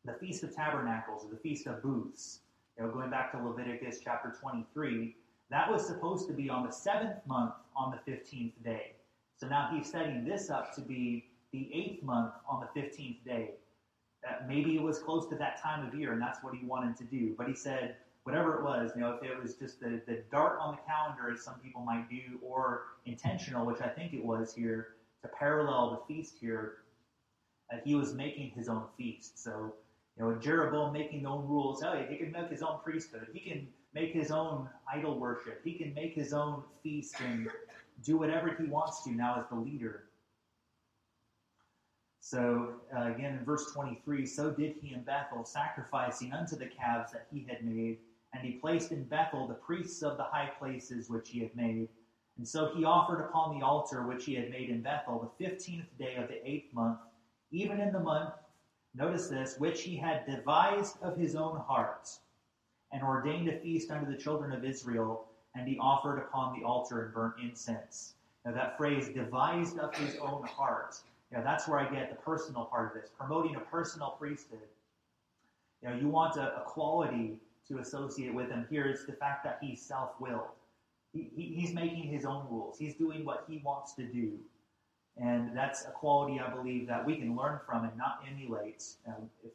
the 0.06 0.14
Feast 0.14 0.44
of 0.44 0.56
Tabernacles, 0.56 1.26
or 1.26 1.32
the 1.32 1.38
Feast 1.38 1.66
of 1.66 1.82
Booths. 1.82 2.42
You 2.78 2.84
know, 2.84 2.92
going 2.92 3.10
back 3.10 3.32
to 3.32 3.44
Leviticus 3.44 4.00
chapter 4.04 4.36
23, 4.40 5.16
that 5.56 5.72
was 5.72 5.88
supposed 5.88 6.28
to 6.28 6.34
be 6.34 6.50
on 6.50 6.66
the 6.66 6.72
seventh 6.72 7.16
month 7.26 7.54
on 7.78 7.90
the 7.90 8.12
15th 8.12 8.52
day. 8.62 8.92
So 9.38 9.48
now 9.48 9.70
he's 9.74 9.90
setting 9.90 10.26
this 10.26 10.50
up 10.50 10.76
to 10.76 10.82
be 10.82 11.28
the 11.54 11.70
eighth 11.74 12.04
month 12.04 12.34
on 12.46 12.60
the 12.60 12.82
15th 12.82 13.24
day. 13.24 13.52
Uh, 14.28 14.34
maybe 14.50 14.76
it 14.76 14.82
was 14.82 15.00
close 15.00 15.30
to 15.30 15.36
that 15.36 15.62
time 15.62 15.88
of 15.88 15.96
year, 15.96 16.12
and 16.12 16.22
that's 16.22 16.44
what 16.44 16.54
he 16.56 16.66
wanted 16.66 16.98
to 16.98 17.06
do. 17.06 17.34
But 17.38 17.48
he 17.48 17.54
said, 17.54 17.96
whatever 18.26 18.56
it 18.56 18.64
was, 18.66 18.92
you 18.96 19.02
know, 19.02 19.12
if 19.12 19.24
it 19.24 19.42
was 19.42 19.54
just 19.54 19.80
the, 19.80 20.02
the 20.06 20.24
dart 20.30 20.58
on 20.60 20.76
the 20.76 20.82
calendar, 20.82 21.32
as 21.32 21.42
some 21.42 21.56
people 21.64 21.84
might 21.84 22.10
do, 22.10 22.38
or 22.42 22.82
intentional, 23.06 23.66
which 23.66 23.80
I 23.80 23.88
think 23.88 24.14
it 24.14 24.26
was 24.26 24.54
here, 24.54 24.90
to 25.22 25.30
parallel 25.30 25.92
the 25.92 26.14
feast 26.14 26.36
here, 26.38 26.80
uh, 27.72 27.78
he 27.86 27.96
was 27.96 28.14
making 28.14 28.52
his 28.58 28.68
own 28.68 28.84
feast. 28.98 29.42
So, 29.42 29.74
you 30.18 30.26
know, 30.26 30.36
Jeroboam 30.38 30.92
making 30.92 31.20
his 31.20 31.28
own 31.28 31.48
rules. 31.48 31.82
Oh, 31.82 31.94
yeah, 31.94 32.08
he 32.10 32.18
can 32.18 32.34
make 32.34 32.50
his 32.50 32.62
own 32.62 32.80
priesthood. 32.84 33.28
He 33.32 33.40
can 33.40 33.70
make 33.96 34.12
his 34.14 34.30
own 34.30 34.70
idol 34.94 35.18
worship. 35.18 35.62
He 35.64 35.74
can 35.74 35.94
make 35.94 36.14
his 36.14 36.34
own 36.34 36.62
feast 36.84 37.16
and 37.22 37.48
do 38.04 38.18
whatever 38.18 38.54
he 38.54 38.66
wants 38.66 39.04
to 39.06 39.12
now 39.12 39.40
as 39.40 39.48
the 39.50 39.56
leader. 39.56 40.04
So, 42.20 42.74
uh, 42.96 43.14
again, 43.14 43.38
in 43.38 43.46
verse 43.46 43.72
23, 43.72 44.26
so 44.26 44.52
did 44.52 44.76
he 44.82 44.94
in 44.94 45.04
Bethel, 45.04 45.46
sacrificing 45.46 46.34
unto 46.34 46.58
the 46.58 46.66
calves 46.66 47.14
that 47.14 47.28
he 47.32 47.46
had 47.48 47.64
made. 47.64 48.00
And 48.34 48.46
he 48.46 48.54
placed 48.54 48.92
in 48.92 49.04
Bethel 49.06 49.48
the 49.48 49.54
priests 49.54 50.02
of 50.02 50.18
the 50.18 50.24
high 50.24 50.52
places 50.60 51.10
which 51.10 51.30
he 51.30 51.40
had 51.40 51.56
made. 51.56 51.88
And 52.38 52.46
so 52.46 52.74
he 52.76 52.84
offered 52.84 53.22
upon 53.22 53.58
the 53.58 53.66
altar 53.66 54.06
which 54.06 54.26
he 54.26 54.34
had 54.34 54.50
made 54.50 54.70
in 54.70 54.82
Bethel 54.82 55.20
the 55.20 55.46
fifteenth 55.46 55.86
day 55.98 56.16
of 56.16 56.28
the 56.28 56.46
eighth 56.46 56.74
month, 56.74 57.00
even 57.52 57.80
in 57.80 57.94
the 57.94 58.00
month, 58.00 58.34
notice 58.94 59.30
this, 59.30 59.58
which 59.58 59.84
he 59.84 59.96
had 59.96 60.26
devised 60.26 61.02
of 61.02 61.16
his 61.16 61.36
own 61.36 61.58
heart 61.62 62.10
and 62.96 63.04
ordained 63.04 63.50
a 63.50 63.60
feast 63.60 63.92
unto 63.92 64.10
the 64.10 64.18
children 64.18 64.54
of 64.54 64.64
Israel, 64.64 65.26
and 65.54 65.68
he 65.68 65.78
offered 65.80 66.18
upon 66.18 66.58
the 66.58 66.66
altar 66.66 67.04
and 67.04 67.14
burnt 67.14 67.34
incense. 67.44 68.14
Now, 68.46 68.54
that 68.54 68.78
phrase, 68.78 69.10
devised 69.10 69.80
of 69.80 69.94
his 69.96 70.16
own 70.22 70.44
heart, 70.48 70.96
you 71.30 71.38
know, 71.38 71.44
that's 71.44 71.68
where 71.68 71.78
I 71.78 71.92
get 71.94 72.10
the 72.10 72.16
personal 72.16 72.64
part 72.64 72.88
of 72.96 73.02
this, 73.02 73.12
promoting 73.18 73.58
a 73.58 73.60
personal 73.60 74.12
priesthood. 74.12 74.70
You 75.84 75.90
know, 75.90 75.96
you 75.96 76.08
want 76.08 76.38
a, 76.38 76.56
a 76.56 76.62
quality 76.62 77.38
to 77.68 77.80
associate 77.80 78.34
with 78.34 78.50
him. 78.50 78.66
Here 78.70 78.86
is 78.86 79.06
the 79.06 79.14
fact 79.14 79.44
that 79.44 79.58
he's 79.62 79.82
self 79.82 80.12
willed. 80.22 80.56
He, 81.12 81.30
he, 81.36 81.54
he's 81.54 81.74
making 81.74 82.04
his 82.04 82.24
own 82.24 82.46
rules, 82.50 82.78
he's 82.78 82.96
doing 82.96 83.26
what 83.26 83.44
he 83.50 83.62
wants 83.66 83.94
to 83.96 84.04
do. 84.04 84.32
And 85.18 85.56
that's 85.56 85.86
a 85.86 85.92
quality 85.92 86.40
I 86.40 86.50
believe 86.50 86.88
that 86.88 87.06
we 87.06 87.18
can 87.18 87.36
learn 87.36 87.60
from 87.66 87.84
and 87.84 87.98
not 87.98 88.24
emulate. 88.30 88.84
If 89.06 89.14
you 89.44 89.52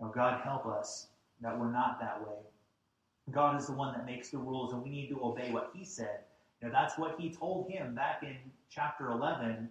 know, 0.00 0.12
God 0.14 0.40
help 0.42 0.66
us 0.66 1.08
that 1.44 1.56
we're 1.58 1.70
not 1.70 2.00
that 2.00 2.20
way. 2.26 2.38
God 3.30 3.60
is 3.60 3.66
the 3.66 3.72
one 3.72 3.94
that 3.94 4.04
makes 4.04 4.30
the 4.30 4.38
rules, 4.38 4.72
and 4.72 4.82
we 4.82 4.88
need 4.88 5.08
to 5.10 5.22
obey 5.22 5.52
what 5.52 5.70
He 5.72 5.84
said. 5.84 6.20
You 6.60 6.68
know, 6.68 6.72
that's 6.72 6.98
what 6.98 7.16
He 7.18 7.30
told 7.30 7.70
him 7.70 7.94
back 7.94 8.22
in 8.22 8.36
chapter 8.68 9.10
11. 9.10 9.68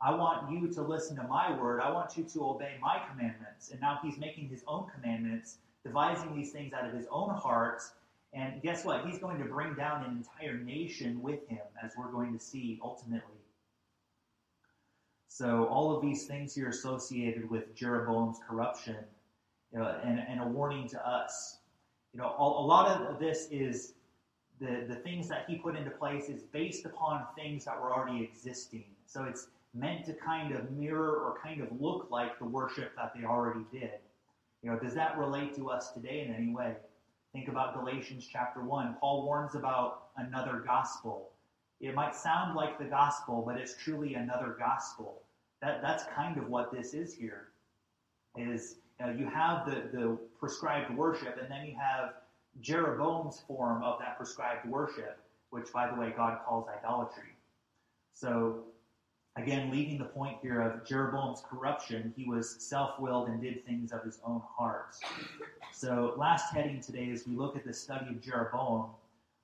I 0.00 0.14
want 0.14 0.50
you 0.50 0.72
to 0.72 0.82
listen 0.82 1.16
to 1.16 1.24
my 1.24 1.56
word. 1.58 1.80
I 1.80 1.90
want 1.90 2.16
you 2.16 2.24
to 2.24 2.44
obey 2.44 2.76
my 2.80 3.02
commandments. 3.10 3.70
And 3.70 3.80
now 3.80 3.98
He's 4.02 4.18
making 4.18 4.48
His 4.48 4.62
own 4.66 4.86
commandments, 4.94 5.58
devising 5.84 6.34
these 6.34 6.52
things 6.52 6.72
out 6.72 6.88
of 6.88 6.94
His 6.94 7.06
own 7.10 7.34
heart. 7.34 7.82
And 8.32 8.62
guess 8.62 8.84
what? 8.84 9.06
He's 9.06 9.18
going 9.18 9.38
to 9.38 9.44
bring 9.44 9.74
down 9.74 10.04
an 10.04 10.16
entire 10.16 10.58
nation 10.58 11.22
with 11.22 11.46
Him, 11.48 11.62
as 11.82 11.92
we're 11.98 12.10
going 12.10 12.32
to 12.36 12.44
see 12.44 12.80
ultimately. 12.82 13.34
So, 15.28 15.64
all 15.66 15.94
of 15.94 16.02
these 16.02 16.26
things 16.26 16.54
here 16.54 16.68
associated 16.68 17.50
with 17.50 17.74
Jeroboam's 17.74 18.38
corruption 18.48 18.96
you 19.72 19.78
know, 19.78 19.96
and, 20.04 20.20
and 20.28 20.40
a 20.40 20.46
warning 20.46 20.88
to 20.88 21.08
us. 21.08 21.58
You 22.12 22.20
know, 22.20 22.34
a, 22.38 22.42
a 22.42 22.64
lot 22.64 22.88
of 22.88 23.18
this 23.18 23.48
is 23.50 23.94
the, 24.60 24.84
the 24.88 24.94
things 24.94 25.28
that 25.28 25.44
he 25.48 25.56
put 25.56 25.76
into 25.76 25.90
place 25.90 26.28
is 26.28 26.42
based 26.42 26.86
upon 26.86 27.26
things 27.36 27.64
that 27.64 27.80
were 27.80 27.92
already 27.92 28.22
existing. 28.24 28.84
So 29.06 29.24
it's 29.24 29.48
meant 29.74 30.06
to 30.06 30.14
kind 30.14 30.54
of 30.54 30.70
mirror 30.70 31.16
or 31.16 31.38
kind 31.42 31.60
of 31.60 31.68
look 31.80 32.08
like 32.10 32.38
the 32.38 32.46
worship 32.46 32.92
that 32.96 33.12
they 33.14 33.24
already 33.24 33.64
did. 33.70 33.98
You 34.62 34.70
know, 34.70 34.78
does 34.78 34.94
that 34.94 35.18
relate 35.18 35.54
to 35.56 35.68
us 35.70 35.92
today 35.92 36.24
in 36.26 36.34
any 36.34 36.54
way? 36.54 36.76
Think 37.32 37.48
about 37.48 37.74
Galatians 37.78 38.26
chapter 38.30 38.62
1. 38.62 38.96
Paul 38.98 39.26
warns 39.26 39.54
about 39.54 40.08
another 40.16 40.62
gospel. 40.66 41.30
It 41.80 41.94
might 41.94 42.16
sound 42.16 42.56
like 42.56 42.78
the 42.78 42.86
gospel, 42.86 43.42
but 43.46 43.58
it's 43.58 43.76
truly 43.76 44.14
another 44.14 44.56
gospel. 44.58 45.20
That, 45.60 45.82
that's 45.82 46.04
kind 46.14 46.38
of 46.38 46.48
what 46.48 46.72
this 46.72 46.94
is 46.94 47.12
here. 47.12 47.48
Is 48.36 48.76
now, 48.98 49.10
you 49.10 49.26
have 49.26 49.66
the, 49.66 49.82
the 49.92 50.18
prescribed 50.40 50.96
worship, 50.96 51.38
and 51.40 51.50
then 51.50 51.66
you 51.66 51.76
have 51.78 52.14
Jeroboam's 52.60 53.42
form 53.46 53.82
of 53.82 53.98
that 53.98 54.16
prescribed 54.16 54.66
worship, 54.66 55.18
which, 55.50 55.70
by 55.72 55.88
the 55.88 56.00
way, 56.00 56.14
God 56.16 56.38
calls 56.46 56.66
idolatry. 56.68 57.36
So, 58.14 58.64
again, 59.36 59.70
leaving 59.70 59.98
the 59.98 60.06
point 60.06 60.38
here 60.40 60.62
of 60.62 60.86
Jeroboam's 60.86 61.42
corruption, 61.48 62.14
he 62.16 62.24
was 62.24 62.56
self 62.58 62.98
willed 62.98 63.28
and 63.28 63.40
did 63.40 63.66
things 63.66 63.92
of 63.92 64.02
his 64.02 64.18
own 64.24 64.40
heart. 64.56 64.96
So, 65.72 66.14
last 66.16 66.54
heading 66.54 66.80
today, 66.80 67.10
as 67.10 67.26
we 67.26 67.36
look 67.36 67.54
at 67.54 67.66
the 67.66 67.74
study 67.74 68.06
of 68.08 68.22
Jeroboam, 68.22 68.86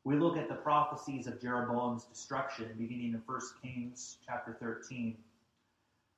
we 0.04 0.16
look 0.16 0.38
at 0.38 0.48
the 0.48 0.54
prophecies 0.54 1.26
of 1.26 1.38
Jeroboam's 1.38 2.04
destruction, 2.04 2.70
beginning 2.78 3.12
in 3.12 3.22
1 3.26 3.40
Kings 3.62 4.16
chapter 4.26 4.56
13. 4.58 5.14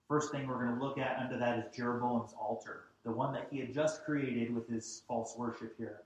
First 0.09 0.31
thing 0.31 0.47
we're 0.47 0.65
going 0.65 0.79
to 0.79 0.83
look 0.83 0.99
at 0.99 1.19
under 1.19 1.37
that 1.37 1.59
is 1.59 1.77
Jeroboam's 1.77 2.33
altar 2.41 2.85
the 3.05 3.13
one 3.13 3.33
that 3.33 3.49
he 3.51 3.59
had 3.59 3.75
just 3.75 4.05
created 4.05 4.55
with 4.55 4.69
his 4.69 5.03
false 5.07 5.35
worship 5.37 5.77
here. 5.77 6.03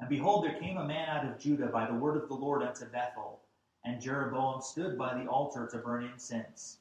And 0.00 0.08
behold, 0.08 0.44
there 0.44 0.60
came 0.60 0.76
a 0.76 0.86
man 0.86 1.08
out 1.08 1.26
of 1.26 1.38
Judah 1.38 1.66
by 1.66 1.86
the 1.86 1.94
word 1.94 2.16
of 2.16 2.28
the 2.28 2.34
Lord 2.34 2.62
unto 2.62 2.84
Bethel, 2.86 3.40
and 3.84 4.00
Jeroboam 4.00 4.60
stood 4.60 4.98
by 4.98 5.14
the 5.14 5.28
altar 5.28 5.68
to 5.70 5.78
burn 5.78 6.04
incense. 6.04 6.78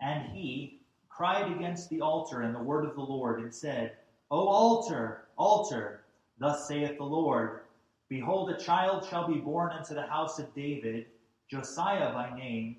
And 0.00 0.30
he 0.32 0.80
cried 1.08 1.50
against 1.52 1.90
the 1.90 2.00
altar 2.00 2.42
and 2.42 2.54
the 2.54 2.62
word 2.62 2.84
of 2.84 2.94
the 2.94 3.02
Lord, 3.02 3.40
and 3.40 3.54
said, 3.54 3.96
O 4.30 4.48
altar, 4.48 5.28
altar, 5.36 6.04
thus 6.38 6.66
saith 6.66 6.96
the 6.96 7.04
Lord, 7.04 7.60
Behold, 8.08 8.50
a 8.50 8.58
child 8.58 9.06
shall 9.08 9.26
be 9.26 9.38
born 9.38 9.72
unto 9.72 9.94
the 9.94 10.06
house 10.06 10.38
of 10.38 10.54
David, 10.54 11.06
Josiah 11.48 12.12
by 12.12 12.34
name, 12.36 12.76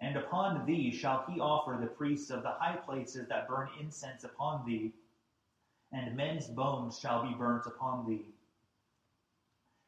and 0.00 0.16
upon 0.16 0.66
thee 0.66 0.90
shall 0.90 1.24
he 1.28 1.40
offer 1.40 1.78
the 1.80 1.86
priests 1.86 2.30
of 2.30 2.42
the 2.42 2.50
high 2.50 2.76
places 2.76 3.28
that 3.28 3.48
burn 3.48 3.68
incense 3.80 4.24
upon 4.24 4.66
thee, 4.66 4.92
and 5.92 6.16
men's 6.16 6.48
bones 6.48 6.98
shall 6.98 7.26
be 7.26 7.34
burnt 7.34 7.66
upon 7.66 8.06
thee. 8.06 8.26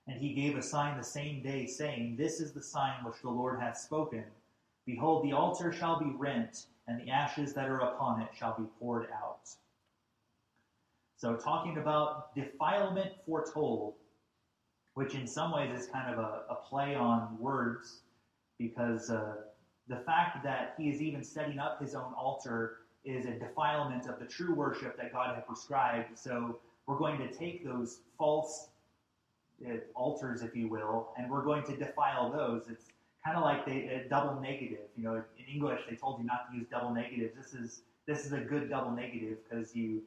And 0.07 0.19
he 0.19 0.33
gave 0.33 0.57
a 0.57 0.63
sign 0.63 0.97
the 0.97 1.05
same 1.05 1.43
day, 1.43 1.67
saying, 1.67 2.17
This 2.17 2.41
is 2.41 2.53
the 2.53 2.63
sign 2.63 3.05
which 3.05 3.21
the 3.21 3.29
Lord 3.29 3.61
hath 3.61 3.77
spoken. 3.77 4.25
Behold, 4.87 5.23
the 5.23 5.35
altar 5.35 5.71
shall 5.71 5.99
be 5.99 6.11
rent, 6.17 6.67
and 6.87 6.99
the 6.99 7.11
ashes 7.11 7.53
that 7.53 7.69
are 7.69 7.81
upon 7.81 8.23
it 8.23 8.31
shall 8.35 8.57
be 8.59 8.65
poured 8.81 9.09
out. 9.13 9.51
So, 11.19 11.37
talking 11.37 11.77
about 11.77 12.35
defilement 12.35 13.11
foretold, 13.27 13.95
which 14.95 15.15
in 15.15 15.27
some 15.27 15.53
ways 15.53 15.79
is 15.79 15.89
kind 15.89 16.11
of 16.15 16.19
a, 16.19 16.45
a 16.49 16.55
play 16.55 16.95
on 16.95 17.37
words, 17.39 18.01
because 18.57 19.11
uh, 19.11 19.35
the 19.89 19.97
fact 19.97 20.43
that 20.45 20.75
he 20.79 20.91
is 20.91 21.01
even 21.01 21.23
setting 21.23 21.59
up 21.59 21.81
his 21.81 21.95
own 21.95 22.13
altar 22.17 22.79
is 23.05 23.25
a 23.25 23.33
defilement 23.33 24.07
of 24.07 24.19
the 24.19 24.27
true 24.27 24.55
worship 24.55 24.97
that 24.99 25.13
God 25.13 25.35
had 25.35 25.47
prescribed. 25.47 26.19
So 26.19 26.59
we're 26.87 26.99
going 26.99 27.19
to 27.19 27.33
take 27.33 27.65
those 27.65 28.01
false 28.19 28.69
uh, 29.67 29.75
altars, 29.95 30.43
if 30.43 30.55
you 30.55 30.69
will, 30.69 31.09
and 31.17 31.31
we're 31.31 31.45
going 31.45 31.65
to 31.65 31.77
defile 31.77 32.31
those. 32.31 32.65
It's 32.69 32.87
kind 33.25 33.37
of 33.37 33.43
like 33.43 33.67
they 33.67 33.87
a 33.89 34.09
double 34.09 34.41
negative. 34.41 34.89
You 34.97 35.05
know, 35.05 35.15
in 35.15 35.45
English 35.53 35.81
they 35.89 35.97
told 35.97 36.21
you 36.21 36.27
not 36.27 36.51
to 36.51 36.57
use 36.57 36.67
double 36.71 36.93
negatives. 36.93 37.35
This 37.37 37.55
is 37.55 37.83
this 38.07 38.25
is 38.25 38.33
a 38.33 38.41
good 38.41 38.71
double 38.71 38.91
negative 38.91 39.39
because 39.49 39.75
you, 39.75 40.03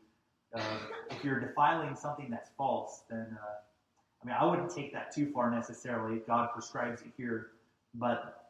uh, 0.55 0.61
if 1.09 1.23
you're 1.23 1.39
defiling 1.39 1.95
something 1.95 2.29
that's 2.29 2.49
false, 2.57 3.03
then 3.09 3.38
uh, 3.41 4.23
I 4.23 4.25
mean 4.25 4.36
I 4.39 4.45
wouldn't 4.45 4.73
take 4.73 4.93
that 4.93 5.13
too 5.13 5.32
far 5.32 5.51
necessarily. 5.51 6.19
God 6.27 6.49
prescribes 6.53 7.01
it 7.01 7.11
here, 7.17 7.47
but 7.95 8.40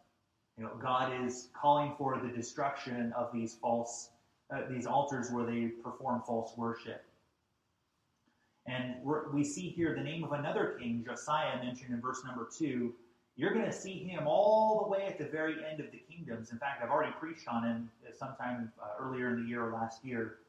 you 0.57 0.63
know 0.63 0.71
God 0.81 1.13
is 1.25 1.49
calling 1.59 1.93
for 1.97 2.19
the 2.23 2.29
destruction 2.29 3.13
of 3.13 3.31
these 3.33 3.55
false 3.55 4.09
uh, 4.53 4.61
these 4.69 4.85
altars 4.85 5.31
where 5.31 5.45
they 5.45 5.67
perform 5.67 6.21
false 6.25 6.53
worship. 6.57 7.03
And 8.67 8.95
we 9.33 9.43
see 9.43 9.69
here 9.69 9.95
the 9.95 10.03
name 10.03 10.23
of 10.23 10.33
another 10.33 10.77
king, 10.79 11.03
Josiah, 11.05 11.63
mentioned 11.63 11.93
in 11.93 12.01
verse 12.01 12.23
number 12.25 12.47
two. 12.55 12.93
You're 13.35 13.53
going 13.53 13.65
to 13.65 13.71
see 13.71 14.03
him 14.03 14.27
all 14.27 14.83
the 14.83 14.89
way 14.89 15.07
at 15.07 15.17
the 15.17 15.25
very 15.25 15.55
end 15.69 15.79
of 15.79 15.87
the 15.91 16.01
kingdoms. 16.09 16.51
In 16.51 16.59
fact, 16.59 16.83
I've 16.83 16.91
already 16.91 17.13
preached 17.19 17.47
on 17.47 17.63
him 17.63 17.89
sometime 18.17 18.71
uh, 18.81 19.03
earlier 19.03 19.29
in 19.29 19.43
the 19.43 19.49
year 19.49 19.65
or 19.65 19.73
last 19.73 20.05
year. 20.05 20.39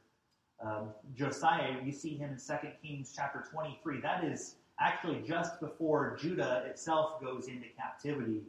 Um, 0.63 0.91
Josiah, 1.17 1.77
you 1.83 1.93
see 1.93 2.17
him 2.17 2.31
in 2.31 2.37
2 2.39 2.69
Kings 2.83 3.13
chapter 3.17 3.45
23. 3.51 4.01
That 4.01 4.25
is 4.25 4.57
actually 4.79 5.23
just 5.27 5.59
before 5.61 6.19
Judah 6.21 6.65
itself 6.67 7.21
goes 7.21 7.49
into 7.49 7.67
captivity. 7.77 8.43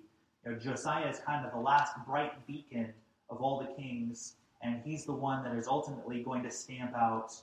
You 0.45 0.51
know, 0.51 0.57
Josiah 0.59 1.07
is 1.09 1.19
kind 1.19 1.45
of 1.45 1.51
the 1.51 1.59
last 1.59 1.93
bright 2.05 2.45
beacon 2.45 2.93
of 3.29 3.41
all 3.41 3.59
the 3.59 3.81
kings, 3.81 4.35
and 4.61 4.81
he's 4.83 5.05
the 5.05 5.13
one 5.13 5.43
that 5.43 5.55
is 5.55 5.67
ultimately 5.67 6.21
going 6.21 6.43
to 6.43 6.51
stamp 6.51 6.93
out 6.95 7.33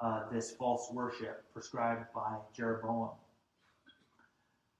uh, 0.00 0.28
this 0.30 0.50
false 0.52 0.90
worship 0.92 1.44
prescribed 1.52 2.06
by 2.14 2.36
Jeroboam. 2.54 3.10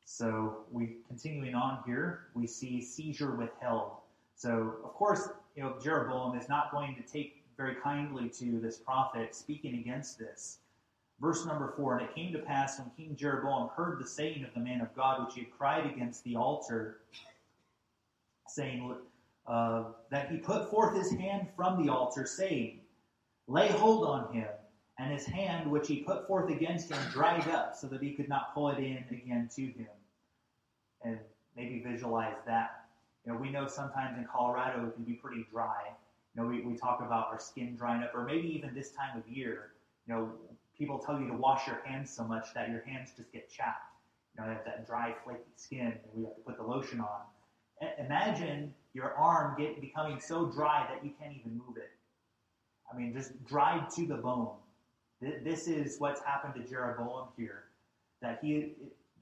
So 0.05 0.65
we 0.71 0.97
continuing 1.09 1.55
on 1.55 1.79
here, 1.87 2.27
we 2.35 2.47
see 2.47 2.83
seizure 2.83 3.35
withheld. 3.35 3.93
So 4.35 4.75
of 4.85 4.93
course, 4.95 5.31
you 5.57 5.63
know 5.63 5.77
Jeroboam 5.83 6.37
is 6.37 6.49
not 6.49 6.71
going 6.71 6.97
to 6.97 7.03
take 7.03 7.43
very 7.57 7.77
kindly 7.77 8.29
to 8.31 8.61
this 8.61 8.79
prophet 8.79 9.35
speaking 9.35 9.77
against 9.77 10.19
this. 10.19 10.59
Verse 11.21 11.47
number 11.47 11.73
four, 11.77 11.99
and 11.99 12.09
it 12.09 12.15
came 12.15 12.33
to 12.33 12.41
pass 12.41 12.79
when 12.79 12.91
King 12.97 13.17
Jeroboam 13.17 13.71
heard 13.77 14.01
the 14.01 14.07
saying 14.07 14.45
of 14.45 14.53
the 14.55 14.61
man 14.61 14.81
of 14.81 14.95
God, 14.97 15.25
which 15.25 15.35
he 15.35 15.43
had 15.43 15.57
cried 15.57 15.87
against 15.87 16.25
the 16.25 16.35
altar, 16.35 16.99
saying 18.55 18.95
uh, 19.47 19.85
that 20.11 20.31
he 20.31 20.39
put 20.39 20.71
forth 20.71 20.97
his 20.97 21.11
hand 21.13 21.49
from 21.57 21.85
the 21.85 21.93
altar, 21.93 22.27
saying, 22.27 22.81
Lay 23.49 23.69
hold 23.69 24.07
on 24.07 24.33
him 24.33 24.49
and 24.99 25.13
his 25.13 25.27
hand 25.27 25.71
which 25.71 25.89
he 25.89 25.97
put 25.97 26.27
forth 26.27 26.51
against 26.51 26.91
him 26.91 26.99
dried 27.11 27.49
up 27.49 27.75
so 27.75 27.87
that 27.89 28.03
he 28.03 28.13
could 28.13 28.29
not 28.29 28.55
pull 28.55 28.69
it 28.69 28.79
in 28.79 29.05
again 29.11 29.49
to 29.55 29.63
him. 29.63 29.87
And 31.05 31.19
maybe 31.57 31.83
visualize 31.85 32.37
that. 32.47 32.85
You 33.25 33.33
know, 33.33 33.39
we 33.39 33.51
know 33.51 33.67
sometimes 33.67 34.17
in 34.19 34.25
Colorado 34.25 34.87
it 34.87 34.95
can 34.95 35.05
be 35.05 35.15
pretty 35.15 35.47
dry. 35.51 35.91
You 36.35 36.43
know, 36.43 36.49
we, 36.49 36.63
we 36.63 36.77
talk 36.77 37.01
about 37.01 37.29
our 37.29 37.41
skin 37.41 37.77
drying 37.77 38.03
up, 38.03 38.15
or 38.15 38.25
maybe 38.25 38.49
even 38.49 38.75
this 38.75 38.93
time 38.93 39.19
of 39.19 39.29
year, 39.29 39.73
you 40.07 40.15
know, 40.15 40.33
people 40.77 40.99
tell 40.99 41.21
you 41.21 41.29
to 41.29 41.35
wash 41.35 41.67
your 41.67 41.81
hands 41.85 42.11
so 42.11 42.25
much 42.25 42.55
that 42.55 42.71
your 42.71 42.83
hands 42.83 43.11
just 43.17 43.33
get 43.33 43.51
chapped. 43.51 43.93
You 44.35 44.43
know, 44.43 44.49
you 44.49 44.57
have 44.57 44.65
that 44.65 44.87
dry, 44.87 45.15
flaky 45.25 45.43
skin, 45.57 45.87
and 45.87 46.01
we 46.15 46.25
have 46.25 46.35
to 46.35 46.41
put 46.41 46.57
the 46.57 46.63
lotion 46.63 47.01
on. 47.01 47.21
Imagine 47.99 48.75
your 48.95 49.15
arm 49.15 49.55
get 49.59 49.81
becoming 49.81 50.21
so 50.21 50.47
dry 50.47 50.87
that 50.89 51.05
you 51.05 51.13
can't 51.21 51.35
even 51.37 51.53
move 51.59 51.77
it. 51.77 51.91
I 52.93 52.97
mean, 52.97 53.13
just 53.13 53.45
dried 53.47 53.89
to 53.97 54.07
the 54.07 54.17
bone. 54.17 54.57
This 55.21 55.69
is 55.69 55.99
what's 55.99 56.21
happened 56.21 56.55
to 56.63 56.69
Jeroboam 56.69 57.29
here. 57.37 57.65
That 58.21 58.41
he, 58.43 58.73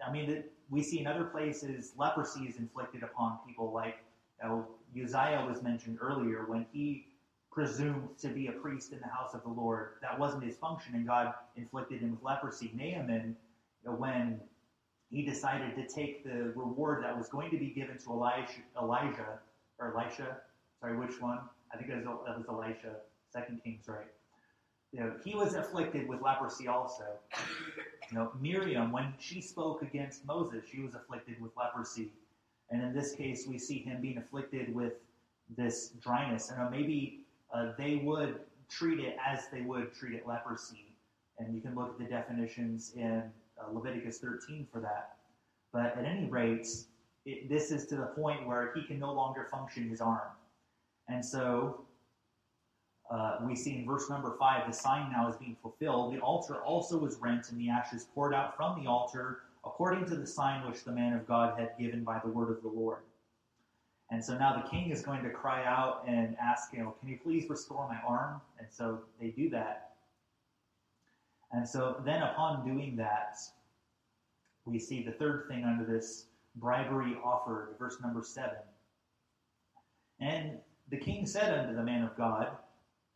I 0.07 0.11
mean, 0.11 0.45
we 0.71 0.83
see 0.83 1.01
in 1.01 1.07
other 1.07 1.25
places 1.25 1.93
leprosy 1.97 2.45
is 2.45 2.57
inflicted 2.57 3.03
upon 3.03 3.39
people, 3.47 3.73
like 3.73 3.99
you 4.43 4.49
know, 4.49 4.67
Uzziah 5.03 5.47
was 5.49 5.63
mentioned 5.63 5.99
earlier 6.01 6.45
when 6.47 6.67
he 6.73 7.07
presumed 7.53 8.17
to 8.19 8.29
be 8.29 8.47
a 8.47 8.53
priest 8.53 8.93
in 8.93 9.01
the 9.01 9.09
house 9.09 9.35
of 9.35 9.43
the 9.43 9.49
Lord. 9.49 9.95
That 10.03 10.19
wasn't 10.19 10.45
his 10.45 10.57
function, 10.57 10.95
and 10.95 11.07
God 11.07 11.35
inflicted 11.57 12.01
him 12.01 12.13
with 12.13 12.23
leprosy. 12.23 12.71
Naaman, 12.75 13.37
when 13.85 14.41
he 15.11 15.23
decided 15.23 15.75
to 15.77 15.87
take 15.87 16.25
the 16.25 16.53
reward 16.55 17.05
that 17.05 17.17
was 17.17 17.29
going 17.29 17.51
to 17.51 17.59
be 17.59 17.69
given 17.69 17.99
to 17.99 18.11
Elijah, 18.11 18.53
Elijah 18.81 19.39
or 19.79 19.97
Elisha, 19.97 20.37
sorry, 20.81 20.97
which 20.97 21.21
one? 21.21 21.41
I 21.73 21.77
think 21.77 21.91
it 21.91 21.97
was, 21.97 22.05
that 22.05 22.39
was 22.39 22.47
Elisha, 22.49 22.97
Second 23.33 23.63
Kings, 23.65 23.89
right? 23.89 24.07
you 24.93 25.01
know, 25.01 25.13
he 25.25 25.35
was 25.35 25.55
afflicted 25.55 26.09
with 26.09 26.21
leprosy 26.21 26.67
also. 26.69 27.05
You 28.11 28.19
know, 28.19 28.33
Miriam, 28.41 28.91
when 28.91 29.15
she 29.19 29.41
spoke 29.41 29.83
against 29.83 30.27
Moses, 30.27 30.65
she 30.71 30.81
was 30.81 30.95
afflicted 30.95 31.41
with 31.41 31.53
leprosy. 31.57 32.11
And 32.71 32.83
in 32.83 32.93
this 32.93 33.15
case, 33.15 33.47
we 33.47 33.59
see 33.59 33.79
him 33.79 34.01
being 34.01 34.19
afflicted 34.19 34.75
with 34.75 34.95
this 35.57 35.93
dryness. 36.03 36.51
And 36.51 36.71
maybe 36.71 37.21
uh, 37.55 37.73
they 37.79 37.97
would 37.97 38.41
treat 38.69 38.99
it 39.01 39.17
as 39.25 39.47
they 39.53 39.61
would 39.63 39.95
treat 39.95 40.15
it 40.15 40.27
leprosy. 40.27 40.87
And 41.39 41.55
you 41.55 41.61
can 41.61 41.75
look 41.75 41.91
at 41.91 41.99
the 41.99 42.05
definitions 42.05 42.93
in 42.97 43.23
uh, 43.61 43.73
Leviticus 43.73 44.19
13 44.19 44.67
for 44.73 44.81
that. 44.81 45.17
But 45.73 45.97
at 45.97 46.05
any 46.05 46.29
rate, 46.29 46.67
it, 47.25 47.49
this 47.49 47.71
is 47.71 47.87
to 47.87 47.97
the 47.97 48.07
point 48.07 48.47
where 48.47 48.73
he 48.75 48.83
can 48.83 48.99
no 48.99 49.13
longer 49.13 49.47
function 49.51 49.89
his 49.89 50.01
arm. 50.01 50.29
And 51.09 51.25
so 51.25 51.85
uh, 53.11 53.39
we 53.45 53.57
see 53.57 53.77
in 53.77 53.87
verse 53.87 54.09
number 54.09 54.37
five, 54.39 54.67
the 54.67 54.73
sign 54.73 55.11
now 55.13 55.29
is 55.29 55.37
being 55.37 55.57
fulfilled. 55.61 56.15
The 56.15 56.21
altar 56.21 56.57
also 56.63 56.97
was 56.99 57.19
rent, 57.19 57.51
and 57.51 57.61
the 57.61 57.69
ashes 57.69 58.07
poured 58.15 58.33
out 58.33 58.57
from 58.57 58.83
the 58.83 58.89
altar, 58.89 59.41
according 59.65 60.07
to 60.07 60.17
the 60.17 60.27
sign 60.27 60.69
which 60.69 60.85
the 60.85 60.93
man 60.93 61.13
of 61.13 61.27
God 61.27 61.59
had 61.59 61.73
given 61.79 62.05
by 62.05 62.21
the 62.23 62.31
word 62.31 62.51
of 62.51 62.63
the 62.63 62.69
Lord. 62.69 63.01
And 64.13 64.25
so 64.25 64.37
now 64.37 64.61
the 64.61 64.69
king 64.69 64.91
is 64.91 65.03
going 65.03 65.23
to 65.23 65.31
cry 65.31 65.65
out 65.65 66.05
and 66.07 66.37
ask, 66.41 66.73
you 66.73 66.81
know, 66.81 66.95
can 67.01 67.09
you 67.09 67.19
please 67.23 67.49
restore 67.49 67.89
my 67.89 67.99
arm? 68.07 68.41
And 68.59 68.67
so 68.71 69.01
they 69.21 69.29
do 69.29 69.51
that. 69.51 69.90
And 71.53 71.69
so 71.69 72.01
then 72.05 72.23
upon 72.23 72.67
doing 72.67 72.97
that, 72.97 73.39
we 74.65 74.79
see 74.79 75.03
the 75.03 75.13
third 75.13 75.47
thing 75.49 75.65
under 75.65 75.85
this 75.85 76.27
bribery 76.57 77.17
offered, 77.25 77.75
verse 77.79 77.99
number 78.01 78.23
seven. 78.23 78.59
And 80.21 80.59
the 80.91 80.99
king 80.99 81.27
said 81.27 81.59
unto 81.59 81.75
the 81.75 81.83
man 81.83 82.05
of 82.05 82.17
God, 82.17 82.49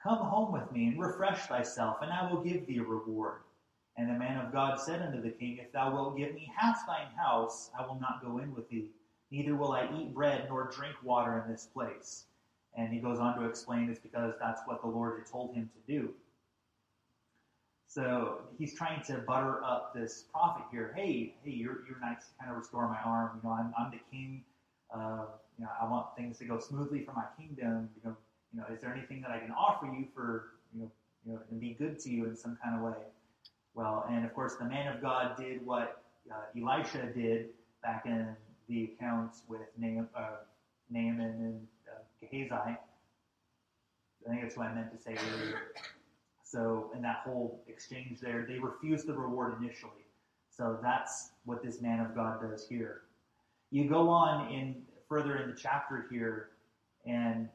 Come 0.03 0.19
home 0.19 0.53
with 0.53 0.71
me 0.73 0.89
and 0.89 1.01
refresh 1.01 1.47
thyself, 1.47 1.99
and 2.03 2.13
I 2.13 2.31
will 2.31 2.43
give 2.43 2.67
thee 2.67 2.79
a 2.79 2.83
reward. 2.83 3.41
And 3.97 4.09
the 4.09 4.19
man 4.19 4.45
of 4.45 4.53
God 4.53 4.81
said 4.81 5.01
unto 5.03 5.23
the 5.23 5.31
king, 5.31 5.59
If 5.59 5.73
thou 5.73 5.93
wilt 5.93 6.17
give 6.17 6.35
me 6.35 6.51
half 6.57 6.87
thine 6.87 7.13
house, 7.17 7.71
I 7.79 7.87
will 7.87 7.99
not 8.01 8.23
go 8.23 8.39
in 8.39 8.55
with 8.55 8.69
thee, 8.69 8.91
neither 9.31 9.55
will 9.55 9.73
I 9.73 9.89
eat 9.97 10.15
bread 10.15 10.47
nor 10.49 10.71
drink 10.71 10.97
water 11.03 11.43
in 11.45 11.51
this 11.51 11.67
place. 11.73 12.25
And 12.77 12.93
he 12.93 12.99
goes 12.99 13.21
on 13.21 13.39
to 13.39 13.47
explain 13.47 13.89
it's 13.89 14.01
because 14.01 14.35
that's 14.41 14.63
what 14.67 14.83
the 14.83 14.89
Lord 14.89 15.19
had 15.19 15.31
told 15.31 15.55
him 15.55 15.71
to 15.73 15.93
do. 15.93 16.13
So 17.95 18.41
he's 18.59 18.75
trying 18.75 19.05
to 19.05 19.19
butter 19.19 19.63
up 19.63 19.95
this 19.95 20.25
prophet 20.33 20.65
here. 20.73 20.93
Hey, 20.97 21.37
hey, 21.45 21.53
you're, 21.53 21.87
you're 21.89 22.01
nice 22.01 22.27
to 22.27 22.33
kind 22.41 22.51
of 22.51 22.57
restore 22.57 22.89
my 22.89 22.99
arm. 23.05 23.41
You 23.41 23.49
know, 23.49 23.55
I'm, 23.55 23.73
I'm 23.79 23.93
the 23.93 24.01
king. 24.11 24.43
You 24.93 25.65
know, 25.65 25.71
I 25.81 25.89
want 25.89 26.07
things 26.17 26.39
to 26.39 26.45
go 26.45 26.59
smoothly 26.59 27.05
for 27.05 27.13
my 27.13 27.23
kingdom. 27.39 27.89
You 27.95 28.11
know, 28.11 28.17
you 28.53 28.61
know, 28.61 28.67
is 28.75 28.81
there 28.81 28.93
anything 28.93 29.21
that 29.21 29.31
I 29.31 29.39
can 29.39 29.53
offer 29.53 29.87
you 29.87 30.07
for, 30.13 30.55
you 30.75 30.81
know, 30.81 30.91
you 31.25 31.33
know, 31.35 31.41
and 31.49 31.61
be 31.61 31.75
good 31.75 32.01
to 32.01 32.11
you 32.11 32.25
in 32.25 32.35
some 32.35 32.59
kind 32.63 32.75
of 32.75 32.83
way? 32.83 33.01
Well, 33.75 34.05
and 34.11 34.25
of 34.25 34.35
course, 34.35 34.57
the 34.57 34.65
man 34.65 34.93
of 34.93 35.01
God 35.01 35.37
did 35.37 35.65
what 35.65 36.03
uh, 36.33 36.61
Elisha 36.61 37.13
did 37.15 37.51
back 37.81 38.07
in 38.07 38.35
the 38.69 38.91
accounts 38.93 39.43
with 39.47 39.69
Naaman, 39.79 40.09
uh, 40.17 40.39
Naaman 40.91 41.21
and 41.21 41.67
uh, 41.89 42.03
Gehazi. 42.21 42.55
I 42.55 42.77
think 44.29 44.43
that's 44.43 44.57
what 44.57 44.67
I 44.67 44.75
meant 44.75 44.91
to 44.97 45.01
say 45.01 45.17
earlier. 45.33 45.61
So, 46.55 46.93
in 46.95 47.03
that 47.03 47.23
whole 47.25 47.65
exchange 47.67 48.21
there, 48.21 48.47
they 48.49 48.61
refuse 48.61 49.03
the 49.03 49.13
reward 49.13 49.57
initially. 49.61 50.07
So 50.51 50.79
that's 50.81 51.31
what 51.45 51.65
this 51.65 51.83
man 51.83 51.99
of 51.99 52.15
God 52.15 52.41
does 52.41 52.69
here. 52.69 53.03
You 53.73 53.89
go 53.89 54.09
on 54.09 54.53
in 54.53 54.83
further 55.09 55.39
in 55.39 55.51
the 55.51 55.57
chapter 55.57 56.07
here, 56.09 56.51
and 57.07 57.49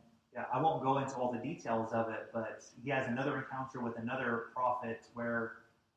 I 0.54 0.62
won't 0.62 0.84
go 0.84 0.98
into 0.98 1.16
all 1.16 1.32
the 1.32 1.40
details 1.40 1.94
of 1.94 2.10
it, 2.10 2.30
but 2.34 2.62
he 2.84 2.90
has 2.90 3.08
another 3.08 3.38
encounter 3.38 3.80
with 3.80 3.98
another 3.98 4.48
prophet 4.54 5.00
where 5.14 5.54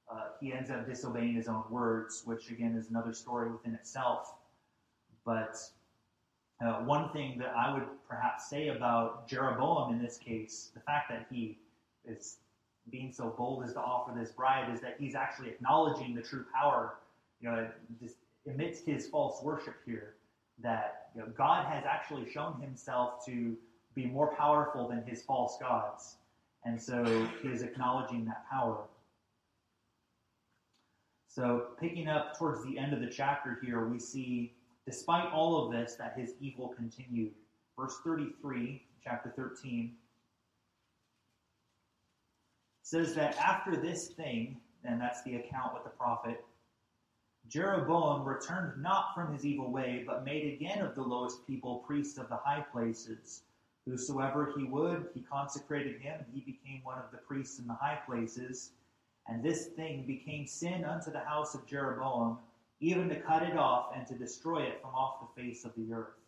uh, 0.09 0.27
he 0.41 0.53
ends 0.53 0.71
up 0.71 0.87
disobeying 0.87 1.35
his 1.35 1.49
own 1.49 1.65
words, 1.71 2.23
which 2.25 2.51
again 2.51 2.77
is 2.77 2.89
another 2.91 3.13
story 3.13 3.51
within 3.51 3.75
itself. 3.75 4.33
But 5.27 5.57
uh, 6.65 6.85
one 6.85 7.11
thing 7.11 7.37
that 7.41 7.53
I 7.57 7.75
would 7.75 7.89
perhaps 8.09 8.49
say 8.49 8.69
about 8.69 9.27
Jeroboam 9.27 9.93
in 9.93 10.01
this 10.01 10.19
case, 10.19 10.71
the 10.73 10.81
fact 10.81 11.11
that 11.11 11.27
he 11.29 11.59
is 12.05 12.37
being 12.91 13.13
so 13.13 13.35
bold 13.37 13.65
as 13.65 13.73
to 13.75 13.81
offer 13.81 14.13
this 14.19 14.31
bride, 14.33 14.73
is 14.73 14.81
that 14.81 14.97
he's 14.99 15.15
actually 15.15 15.49
acknowledging 15.49 16.15
the 16.15 16.23
true 16.23 16.45
power, 16.55 16.99
you 17.41 17.51
know, 17.51 17.69
amidst 18.47 18.85
his 18.85 19.07
false 19.09 19.43
worship 19.43 19.77
here, 19.87 20.15
that 20.63 21.09
you 21.15 21.21
know, 21.21 21.29
God 21.37 21.67
has 21.67 21.85
actually 21.89 22.31
shown 22.31 22.61
himself 22.61 23.25
to 23.27 23.57
be 23.95 24.07
more 24.07 24.35
powerful 24.35 24.89
than 24.89 25.05
his 25.05 25.23
false 25.23 25.57
gods. 25.61 26.17
And 26.65 26.81
so 26.81 27.29
he 27.43 27.49
is 27.49 27.63
acknowledging 27.63 28.25
that 28.27 28.45
power. 28.51 28.85
So, 31.29 31.69
picking 31.81 32.09
up 32.09 32.39
towards 32.39 32.63
the 32.63 32.79
end 32.79 32.93
of 32.93 33.01
the 33.01 33.09
chapter 33.09 33.59
here, 33.63 33.89
we 33.89 33.99
see 33.99 34.53
despite 34.87 35.33
all 35.33 35.65
of 35.65 35.73
this, 35.73 35.95
that 35.97 36.15
his 36.17 36.35
evil 36.41 36.69
continued. 36.77 37.33
Verse 37.79 37.97
33, 38.05 38.83
chapter 39.03 39.33
13, 39.37 39.95
says 42.93 43.15
that 43.15 43.35
after 43.39 43.75
this 43.75 44.09
thing, 44.09 44.55
and 44.85 45.01
that's 45.01 45.23
the 45.23 45.37
account 45.37 45.73
with 45.73 45.83
the 45.83 45.89
prophet, 45.89 46.45
Jeroboam 47.49 48.23
returned 48.23 48.83
not 48.83 49.15
from 49.15 49.33
his 49.33 49.47
evil 49.47 49.73
way, 49.73 50.05
but 50.07 50.27
made 50.27 50.53
again 50.53 50.83
of 50.83 50.95
the 50.95 51.01
lowest 51.01 51.47
people 51.47 51.77
priests 51.87 52.19
of 52.19 52.29
the 52.29 52.37
high 52.37 52.61
places. 52.71 53.45
Whosoever 53.87 54.53
he 54.55 54.65
would, 54.65 55.07
he 55.15 55.23
consecrated 55.23 56.03
him, 56.03 56.21
and 56.21 56.29
he 56.35 56.41
became 56.41 56.83
one 56.85 56.99
of 56.99 57.11
the 57.11 57.17
priests 57.17 57.59
in 57.59 57.67
the 57.67 57.73
high 57.73 57.99
places. 58.07 58.73
And 59.27 59.43
this 59.43 59.69
thing 59.69 60.05
became 60.07 60.47
sin 60.47 60.85
unto 60.85 61.11
the 61.11 61.21
house 61.21 61.55
of 61.55 61.67
Jeroboam, 61.67 62.37
even 62.81 63.09
to 63.09 63.17
cut 63.17 63.43
it 63.43 63.57
off 63.57 63.95
and 63.97 64.07
to 64.09 64.15
destroy 64.15 64.65
it 64.65 64.83
from 64.83 64.95
off 64.95 65.21
the 65.21 65.43
face 65.43 65.65
of 65.65 65.73
the 65.79 65.95
earth. 65.95 66.19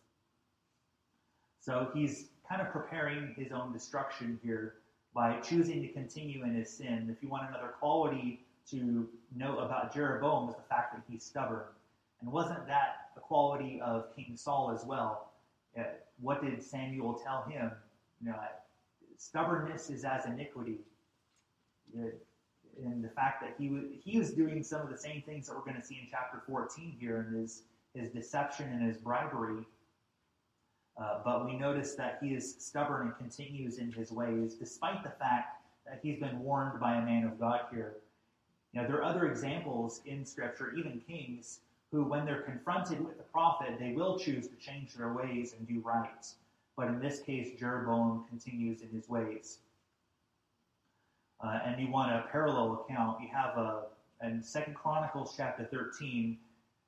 So 1.59 1.91
he's 1.93 2.29
kind 2.49 2.59
of 2.59 2.71
preparing 2.71 3.35
his 3.37 3.51
own 3.51 3.71
destruction 3.71 4.39
here 4.43 4.77
by 5.15 5.39
choosing 5.39 5.81
to 5.81 5.87
continue 5.87 6.43
in 6.43 6.53
his 6.53 6.69
sin. 6.69 7.07
If 7.09 7.23
you 7.23 7.29
want 7.29 7.49
another 7.49 7.73
quality 7.79 8.45
to 8.69 9.07
know 9.33 9.59
about 9.59 9.93
Jeroboam, 9.93 10.49
is 10.49 10.55
the 10.55 10.61
fact 10.63 10.93
that 10.93 11.01
he's 11.09 11.23
stubborn. 11.23 11.63
And 12.21 12.31
wasn't 12.31 12.67
that 12.67 13.11
a 13.15 13.21
quality 13.21 13.79
of 13.81 14.13
King 14.13 14.33
Saul 14.35 14.71
as 14.71 14.85
well? 14.85 15.31
Uh, 15.79 15.83
what 16.19 16.43
did 16.43 16.61
Samuel 16.61 17.13
tell 17.13 17.43
him? 17.43 17.71
You 18.21 18.31
know, 18.31 18.35
stubbornness 19.17 19.89
is 19.89 20.03
as 20.03 20.25
iniquity. 20.25 20.79
Uh, 21.97 22.07
and 22.83 23.01
the 23.01 23.09
fact 23.09 23.41
that 23.41 23.55
he 23.57 23.69
was, 23.69 23.83
he 24.03 24.19
was 24.19 24.31
doing 24.31 24.63
some 24.63 24.81
of 24.81 24.89
the 24.89 24.97
same 24.97 25.21
things 25.21 25.47
that 25.47 25.55
we're 25.55 25.63
going 25.63 25.79
to 25.79 25.85
see 25.85 25.95
in 25.95 26.07
chapter 26.11 26.41
14 26.45 26.97
here 26.99 27.25
in 27.25 27.39
his, 27.39 27.63
his 27.93 28.09
deception 28.09 28.69
and 28.69 28.85
his 28.85 28.97
bribery. 28.97 29.63
Uh, 30.97 31.19
but 31.23 31.45
we 31.45 31.57
notice 31.57 31.95
that 31.95 32.19
he 32.21 32.33
is 32.33 32.55
stubborn 32.59 33.07
and 33.07 33.17
continues 33.17 33.79
in 33.79 33.91
his 33.91 34.11
ways, 34.11 34.55
despite 34.55 35.03
the 35.03 35.09
fact 35.09 35.61
that 35.85 35.99
he's 36.01 36.19
been 36.19 36.39
warned 36.39 36.79
by 36.79 36.95
a 36.95 37.05
man 37.05 37.25
of 37.25 37.39
God 37.39 37.61
here. 37.71 37.97
You 38.73 38.81
know, 38.81 38.87
there 38.87 38.97
are 38.97 39.03
other 39.03 39.25
examples 39.25 40.01
in 40.05 40.25
Scripture, 40.25 40.73
even 40.75 41.01
kings, 41.07 41.59
who, 41.91 42.03
when 42.03 42.25
they're 42.25 42.41
confronted 42.41 43.05
with 43.05 43.17
the 43.17 43.23
prophet, 43.23 43.77
they 43.79 43.91
will 43.91 44.17
choose 44.17 44.47
to 44.47 44.55
change 44.55 44.93
their 44.93 45.13
ways 45.13 45.53
and 45.57 45.67
do 45.67 45.81
right. 45.81 46.25
But 46.75 46.87
in 46.87 46.99
this 46.99 47.19
case, 47.19 47.57
Jeroboam 47.59 48.25
continues 48.29 48.81
in 48.81 48.89
his 48.89 49.07
ways. 49.07 49.59
Uh, 51.41 51.59
and 51.65 51.79
you 51.79 51.89
want 51.91 52.11
a 52.11 52.25
parallel 52.31 52.85
account, 52.85 53.21
you 53.21 53.27
have 53.33 53.57
a 53.57 53.83
in 54.23 54.41
Second 54.41 54.75
Chronicles 54.75 55.33
chapter 55.35 55.65
13, 55.65 56.37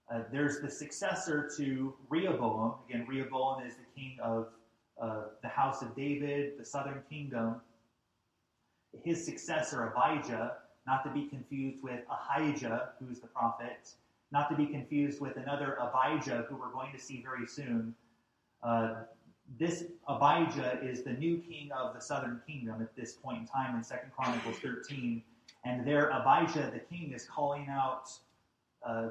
uh, 0.10 0.22
there's 0.32 0.60
the 0.60 0.70
successor 0.70 1.49
to 1.58 1.93
Rehoboam. 2.10 2.76
Again, 2.88 3.05
Rehoboam 3.08 3.64
is 3.66 3.74
the 3.76 3.99
king 3.99 4.18
of 4.24 4.47
uh, 5.01 5.24
the 5.41 5.49
house 5.49 5.82
of 5.82 5.95
David, 5.95 6.53
the 6.58 6.66
southern 6.66 7.03
kingdom. 7.10 7.62
His 9.03 9.24
successor, 9.24 9.93
Abijah, 9.95 10.58
not 10.88 11.03
to 11.03 11.10
be 11.12 11.28
confused 11.28 11.84
with 11.84 11.99
Ahijah, 12.10 12.93
who's 12.99 13.20
the 13.20 13.28
prophet, 13.28 13.91
not 14.32 14.49
to 14.49 14.55
be 14.55 14.66
confused 14.66 15.20
with 15.20 15.36
another 15.36 15.78
Abijah, 15.80 16.45
who 16.49 16.55
we're 16.55 16.72
going 16.72 16.93
to 16.93 16.99
see 16.99 17.22
very 17.22 17.45
soon. 17.45 17.93
Uh, 18.64 18.95
this 19.60 19.86
Abijah 20.08 20.80
is 20.82 21.03
the 21.03 21.14
new 21.14 21.38
king 21.38 21.70
of 21.78 21.93
the 21.93 22.01
southern 22.01 22.41
kingdom 22.47 22.82
at 22.82 22.95
this 22.95 23.14
point 23.14 23.39
in 23.39 23.47
time 23.47 23.76
in 23.76 23.84
Second 23.84 24.12
Chronicles 24.16 24.58
13. 24.60 25.22
And 25.64 25.86
there, 25.86 26.10
Abijah, 26.12 26.72
the 26.74 26.80
king, 26.80 27.12
is 27.14 27.26
calling 27.26 27.68
out 27.70 28.10
uh, 28.86 29.10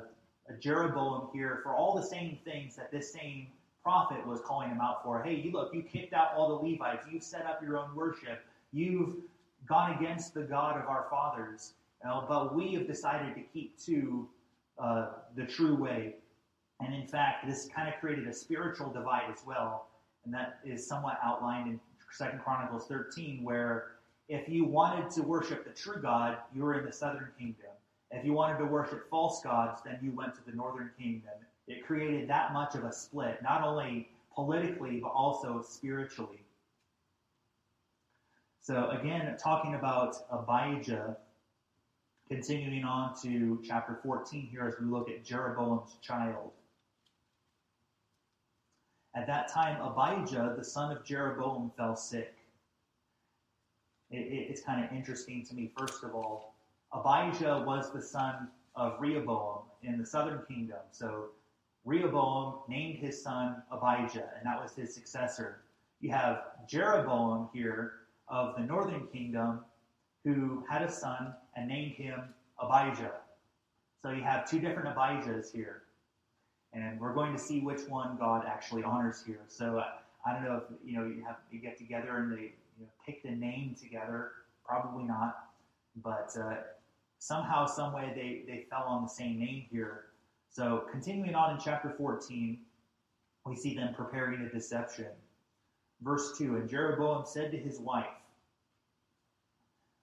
Jeroboam 0.55 1.29
here 1.33 1.61
for 1.63 1.75
all 1.75 1.95
the 1.95 2.03
same 2.03 2.39
things 2.45 2.77
that 2.77 2.91
this 2.91 3.13
same 3.13 3.49
prophet 3.83 4.27
was 4.27 4.41
calling 4.41 4.69
him 4.69 4.81
out 4.81 5.05
for. 5.05 5.23
Hey, 5.23 5.35
you 5.35 5.53
look, 5.53 5.73
you 5.75 5.83
kicked 5.83 6.13
out 6.13 6.33
all 6.37 6.49
the 6.49 6.71
Levites. 6.71 7.07
You've 7.11 7.23
set 7.23 7.47
up 7.47 7.63
your 7.63 7.79
own 7.79 7.95
worship. 7.95 8.45
You've 8.73 9.17
gone 9.69 9.97
against 9.97 10.35
the 10.35 10.43
God 10.43 10.81
of 10.81 10.89
our 10.89 11.07
fathers. 11.11 11.75
You 12.03 12.11
know, 12.11 12.25
but 12.29 12.55
we 12.55 12.75
have 12.75 12.87
decided 12.87 13.35
to 13.35 13.41
keep 13.41 13.79
to 13.85 14.29
uh, 14.79 15.07
the 15.35 15.45
true 15.45 15.75
way. 15.75 16.17
And 16.81 16.95
in 16.95 17.07
fact, 17.07 17.47
this 17.47 17.69
kind 17.75 17.89
of 17.89 17.99
created 18.01 18.27
a 18.29 18.33
spiritual 18.33 18.93
divide 18.93 19.31
as 19.33 19.43
well. 19.47 19.89
And 20.25 20.35
that 20.35 20.59
is 20.65 20.87
somewhat 20.87 21.19
outlined 21.25 21.69
in 21.69 21.81
Second 22.13 22.41
Chronicles 22.43 22.87
13, 22.87 23.43
where 23.43 23.93
if 24.29 24.49
you 24.49 24.65
wanted 24.65 25.11
to 25.13 25.23
worship 25.23 25.65
the 25.65 25.71
true 25.71 26.03
God, 26.03 26.39
you 26.55 26.63
were 26.63 26.79
in 26.79 26.85
the 26.85 26.93
southern 26.93 27.29
kingdom. 27.39 27.66
If 28.11 28.25
you 28.25 28.33
wanted 28.33 28.59
to 28.59 28.67
worship 28.67 29.11
false 29.11 29.43
gods, 29.43 29.81
then 29.85 29.99
you 30.03 30.13
went 30.13 30.35
to 30.35 30.41
the 30.47 30.57
northern 30.57 30.91
kingdom. 30.99 31.33
It 31.67 31.85
created 31.85 32.29
that 32.29 32.53
much 32.53 32.75
of 32.75 32.85
a 32.85 32.93
split, 32.93 33.43
not 33.43 33.63
only 33.63 34.09
politically, 34.35 35.01
but 35.01 35.09
also 35.09 35.63
spiritually. 35.63 36.45
So, 38.61 38.91
again, 38.91 39.37
talking 39.39 39.75
about 39.75 40.17
Abijah, 40.31 41.17
continuing 42.29 42.85
on 42.85 43.15
to 43.23 43.61
chapter 43.65 43.99
14 44.03 44.49
here 44.51 44.67
as 44.67 44.75
we 44.81 44.87
look 44.87 45.09
at 45.09 45.25
Jeroboam's 45.25 45.97
child. 46.03 46.51
At 49.15 49.27
that 49.29 49.49
time, 49.53 49.81
Abijah, 49.81 50.55
the 50.59 50.65
son 50.65 50.95
of 50.95 51.05
Jeroboam, 51.05 51.71
fell 51.77 51.97
sick. 51.97 52.35
It, 54.11 54.19
it, 54.19 54.51
it's 54.51 54.61
kind 54.61 54.85
of 54.85 54.93
interesting 54.93 55.45
to 55.47 55.55
me, 55.55 55.71
first 55.77 56.05
of 56.05 56.15
all, 56.15 56.56
Abijah 56.97 57.63
was 57.67 57.93
the 57.93 58.01
son 58.01 58.49
of 58.75 59.01
Rehoboam 59.01 59.63
in 59.83 59.99
the 59.99 60.07
southern 60.07 60.43
kingdom. 60.49 60.79
So 60.91 61.27
Rehoboam 61.85 62.61
named 62.69 62.99
his 62.99 63.23
son 63.23 63.63
Abijah, 63.71 64.31
and 64.37 64.47
that 64.47 64.61
was 64.61 64.75
his 64.75 64.95
successor. 64.95 65.61
You 66.01 66.11
have 66.11 66.43
Jeroboam 66.69 67.49
here 67.53 67.93
of 68.29 68.57
the 68.57 68.63
northern 68.63 69.07
kingdom 69.09 69.61
who 70.25 70.65
had 70.69 70.83
a 70.83 70.91
son 70.91 71.35
and 71.55 71.69
named 71.69 71.93
him 71.93 72.21
Abijah. 72.61 73.13
So 74.03 74.11
you 74.11 74.23
have 74.23 74.49
two 74.49 74.59
different 74.59 74.95
Abijahs 74.95 75.53
here. 75.53 75.83
And 76.73 77.01
we're 77.01 77.15
going 77.15 77.33
to 77.33 77.39
see 77.39 77.61
which 77.61 77.83
one 77.89 78.17
God 78.19 78.45
actually 78.47 78.83
honors 78.83 79.23
here. 79.25 79.41
So 79.49 79.79
uh, 79.79 79.87
I 80.27 80.33
don't 80.35 80.45
know 80.45 80.57
if 80.57 80.65
you 80.85 80.99
know 80.99 81.07
you 81.07 81.25
have 81.25 81.37
you 81.51 81.61
get 81.61 81.79
together 81.79 82.19
and 82.19 82.33
they 82.33 82.53
you 82.79 82.81
know, 82.81 82.89
pick 83.07 83.23
the 83.23 83.31
name 83.31 83.77
together. 83.81 84.33
Probably 84.67 85.05
not, 85.05 85.47
but 86.03 86.37
uh, 86.39 86.57
somehow, 87.19 87.67
some 87.67 87.93
way, 87.93 88.13
they, 88.15 88.51
they 88.51 88.67
fell 88.71 88.85
on 88.85 89.03
the 89.03 89.09
same 89.09 89.39
name 89.39 89.65
here. 89.71 90.07
So, 90.51 90.87
continuing 90.91 91.35
on 91.35 91.55
in 91.55 91.61
chapter 91.63 91.91
14, 91.91 92.59
we 93.45 93.57
see 93.57 93.75
them 93.75 93.95
preparing 93.95 94.41
a 94.43 94.49
deception. 94.49 95.09
Verse 96.01 96.37
2 96.39 96.57
And 96.57 96.69
Jeroboam 96.69 97.25
said 97.27 97.51
to 97.53 97.57
his 97.57 97.79
wife, 97.79 98.07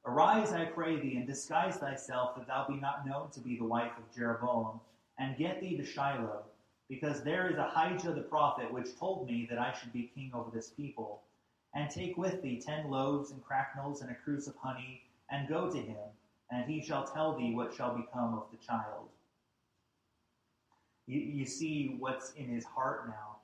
Arise, 0.06 0.52
I 0.52 0.66
pray 0.66 1.00
thee, 1.00 1.16
and 1.16 1.26
disguise 1.26 1.78
thyself, 1.78 2.36
that 2.36 2.48
thou 2.48 2.68
be 2.68 2.76
not 2.76 3.08
known 3.08 3.30
to 3.32 3.40
be 3.40 3.58
the 3.58 3.64
wife 3.64 3.94
of 3.98 4.14
Jeroboam, 4.14 4.80
and 5.18 5.38
get 5.38 5.62
thee 5.62 5.78
to 5.78 5.86
Shiloh, 5.86 6.44
because 6.90 7.24
there 7.24 7.50
is 7.50 7.58
Ahijah 7.58 8.12
the 8.12 8.22
prophet, 8.22 8.72
which 8.72 8.98
told 8.98 9.28
me 9.28 9.48
that 9.50 9.60
I 9.60 9.74
should 9.74 9.94
be 9.94 10.12
king 10.14 10.32
over 10.34 10.52
this 10.52 10.70
people. 10.70 11.22
And 11.74 11.90
take 11.90 12.18
with 12.18 12.42
thee 12.42 12.62
ten 12.64 12.92
loaves 12.92 13.32
and 13.32 13.42
cracknels 13.44 14.02
and 14.02 14.12
a 14.12 14.16
cruse 14.16 14.48
of 14.48 14.56
honey, 14.58 15.04
and 15.32 15.48
go 15.48 15.72
to 15.72 15.78
him 15.78 16.12
and 16.52 16.70
he 16.70 16.82
shall 16.82 17.06
tell 17.06 17.38
thee 17.38 17.54
what 17.54 17.74
shall 17.74 17.96
become 17.96 18.34
of 18.34 18.44
the 18.52 18.58
child. 18.66 19.08
You, 21.08 21.20
you 21.20 21.46
see 21.46 21.96
what's 22.00 22.32
in 22.34 22.48
his 22.48 22.64
heart 22.64 23.08
now. 23.08 23.38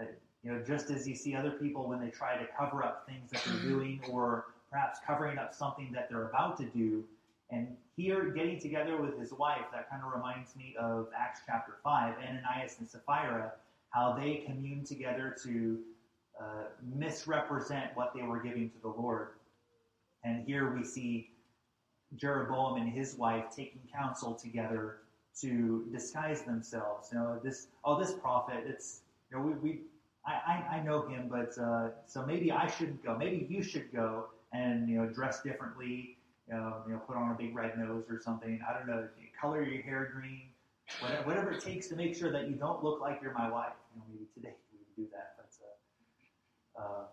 Uh, 0.00 0.06
you 0.42 0.52
know, 0.52 0.62
just 0.62 0.90
as 0.90 1.06
you 1.06 1.14
see 1.14 1.34
other 1.34 1.50
people 1.50 1.86
when 1.86 2.00
they 2.00 2.08
try 2.08 2.36
to 2.36 2.46
cover 2.58 2.82
up 2.82 3.06
things 3.06 3.30
that 3.30 3.42
they're 3.44 3.70
doing, 3.70 4.00
or 4.10 4.46
perhaps 4.70 4.98
covering 5.06 5.36
up 5.36 5.54
something 5.54 5.90
that 5.92 6.08
they're 6.08 6.28
about 6.28 6.56
to 6.58 6.64
do. 6.64 7.04
And 7.50 7.76
here, 7.96 8.30
getting 8.30 8.58
together 8.58 8.96
with 8.96 9.18
his 9.18 9.32
wife, 9.32 9.64
that 9.72 9.90
kind 9.90 10.02
of 10.04 10.14
reminds 10.14 10.54
me 10.56 10.74
of 10.80 11.08
Acts 11.18 11.40
chapter 11.46 11.74
5, 11.82 12.14
Ananias 12.16 12.76
and 12.78 12.88
Sapphira, 12.88 13.52
how 13.90 14.12
they 14.12 14.44
commune 14.46 14.84
together 14.84 15.36
to 15.42 15.78
uh, 16.40 16.44
misrepresent 16.96 17.90
what 17.94 18.14
they 18.14 18.22
were 18.22 18.40
giving 18.40 18.70
to 18.70 18.78
the 18.80 18.88
Lord. 18.88 19.30
And 20.22 20.46
here 20.46 20.74
we 20.74 20.84
see 20.84 21.29
Jeroboam 22.16 22.80
and 22.80 22.90
his 22.92 23.16
wife 23.16 23.44
taking 23.54 23.80
counsel 23.92 24.34
together 24.34 24.98
to 25.40 25.86
disguise 25.92 26.42
themselves. 26.42 27.10
You 27.12 27.18
know, 27.18 27.40
this 27.42 27.68
oh 27.84 27.98
this 27.98 28.12
prophet, 28.12 28.64
it's 28.66 29.02
you 29.30 29.38
know 29.38 29.44
we, 29.44 29.52
we 29.54 29.80
I, 30.26 30.32
I, 30.32 30.76
I 30.76 30.82
know 30.82 31.06
him, 31.06 31.28
but 31.30 31.56
uh, 31.58 31.90
so 32.06 32.24
maybe 32.26 32.52
I 32.52 32.66
shouldn't 32.66 33.02
go. 33.04 33.16
Maybe 33.16 33.46
you 33.48 33.62
should 33.62 33.92
go 33.92 34.26
and 34.52 34.88
you 34.88 34.98
know 34.98 35.06
dress 35.06 35.42
differently. 35.42 36.16
You 36.48 36.56
know, 36.56 36.82
you 36.86 36.92
know, 36.94 36.98
put 36.98 37.16
on 37.16 37.30
a 37.30 37.34
big 37.34 37.54
red 37.54 37.78
nose 37.78 38.04
or 38.10 38.20
something. 38.20 38.60
I 38.68 38.76
don't 38.76 38.88
know. 38.88 39.08
Color 39.40 39.62
your 39.62 39.82
hair 39.82 40.10
green. 40.12 40.48
Whatever, 41.00 41.22
whatever 41.22 41.52
it 41.52 41.62
takes 41.62 41.86
to 41.88 41.96
make 41.96 42.16
sure 42.16 42.32
that 42.32 42.50
you 42.50 42.56
don't 42.56 42.82
look 42.82 43.00
like 43.00 43.20
you're 43.22 43.32
my 43.32 43.48
wife. 43.48 43.72
You 43.94 44.00
know, 44.00 44.06
maybe 44.10 44.26
today 44.34 44.54
we 44.72 44.78
would 44.78 45.08
do 45.08 45.14
that, 45.14 45.34
but 45.36 46.82
uh, 46.82 46.82
uh, 46.82 47.04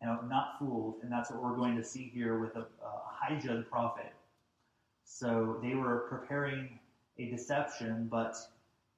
you 0.00 0.08
know, 0.08 0.20
not 0.28 0.58
fooled, 0.58 0.96
and 1.02 1.12
that's 1.12 1.30
what 1.30 1.42
we're 1.42 1.56
going 1.56 1.76
to 1.76 1.84
see 1.84 2.10
here 2.14 2.38
with 2.38 2.56
a, 2.56 2.66
the 3.30 3.64
prophet. 3.70 4.12
So 5.04 5.58
they 5.62 5.74
were 5.74 6.06
preparing 6.08 6.78
a 7.18 7.30
deception, 7.30 8.08
but 8.10 8.36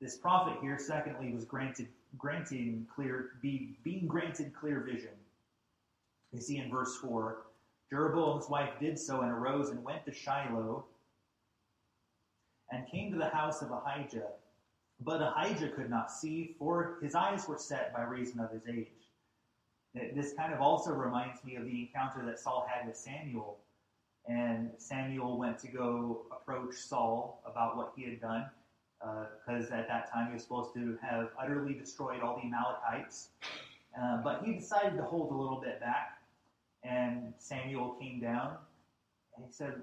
this 0.00 0.16
prophet 0.16 0.59
here, 0.61 0.78
secondly, 0.78 1.32
was 1.32 1.44
granted 1.44 1.88
granting 2.18 2.86
clear 2.94 3.30
be, 3.40 3.76
being 3.84 4.07
granted 4.07 4.53
clear 4.55 4.80
vision. 4.80 5.11
You 6.32 6.40
see 6.40 6.59
in 6.59 6.70
verse 6.70 6.96
four, 6.96 7.38
Jeroboam's 7.90 8.48
wife 8.48 8.70
did 8.80 8.98
so 8.98 9.20
and 9.20 9.30
arose 9.30 9.70
and 9.70 9.82
went 9.84 10.05
to 10.07 10.12
Shiloh 10.12 10.84
and 12.70 12.86
came 12.90 13.12
to 13.12 13.18
the 13.18 13.28
house 13.28 13.62
of 13.62 13.70
Ahijah. 13.70 14.28
But 15.05 15.20
Ahijah 15.20 15.70
could 15.70 15.90
not 15.90 16.11
see, 16.11 16.55
for 16.59 16.98
his 17.03 17.14
eyes 17.14 17.48
were 17.48 17.59
set 17.59 17.92
by 17.94 18.03
reason 18.03 18.40
of 18.40 18.50
his 18.50 18.62
age. 18.68 18.88
This 19.95 20.32
kind 20.32 20.55
of 20.55 20.61
also 20.61 20.93
reminds 20.93 21.45
me 21.45 21.57
of 21.57 21.64
the 21.64 21.80
encounter 21.80 22.24
that 22.24 22.38
Saul 22.38 22.66
had 22.68 22.86
with 22.86 22.97
Samuel. 22.97 23.59
And 24.26 24.70
Samuel 24.78 25.36
went 25.38 25.59
to 25.61 25.68
go 25.68 26.22
approach 26.30 26.74
Saul 26.76 27.43
about 27.45 27.76
what 27.76 27.93
he 27.97 28.05
had 28.05 28.20
done, 28.20 28.47
because 29.01 29.70
uh, 29.70 29.74
at 29.74 29.88
that 29.88 30.11
time 30.11 30.28
he 30.28 30.34
was 30.34 30.43
supposed 30.43 30.72
to 30.74 30.97
have 31.03 31.30
utterly 31.38 31.74
destroyed 31.74 32.22
all 32.22 32.36
the 32.36 32.47
Amalekites. 32.47 33.30
Uh, 34.01 34.18
but 34.22 34.43
he 34.45 34.55
decided 34.55 34.97
to 34.97 35.03
hold 35.03 35.32
a 35.32 35.34
little 35.34 35.61
bit 35.61 35.80
back. 35.80 36.18
And 36.84 37.34
Samuel 37.38 37.97
came 38.01 38.20
down 38.20 38.57
and 39.36 39.45
he 39.45 39.53
said, 39.53 39.74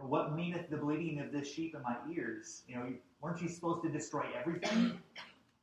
What 0.00 0.34
meaneth 0.34 0.68
the 0.70 0.76
bleating 0.76 1.20
of 1.20 1.32
this 1.32 1.50
sheep 1.50 1.74
in 1.74 1.82
my 1.82 1.96
ears? 2.12 2.62
You 2.68 2.76
know, 2.76 2.92
weren't 3.20 3.40
you 3.40 3.48
supposed 3.48 3.82
to 3.84 3.88
destroy 3.88 4.26
everything? 4.38 4.98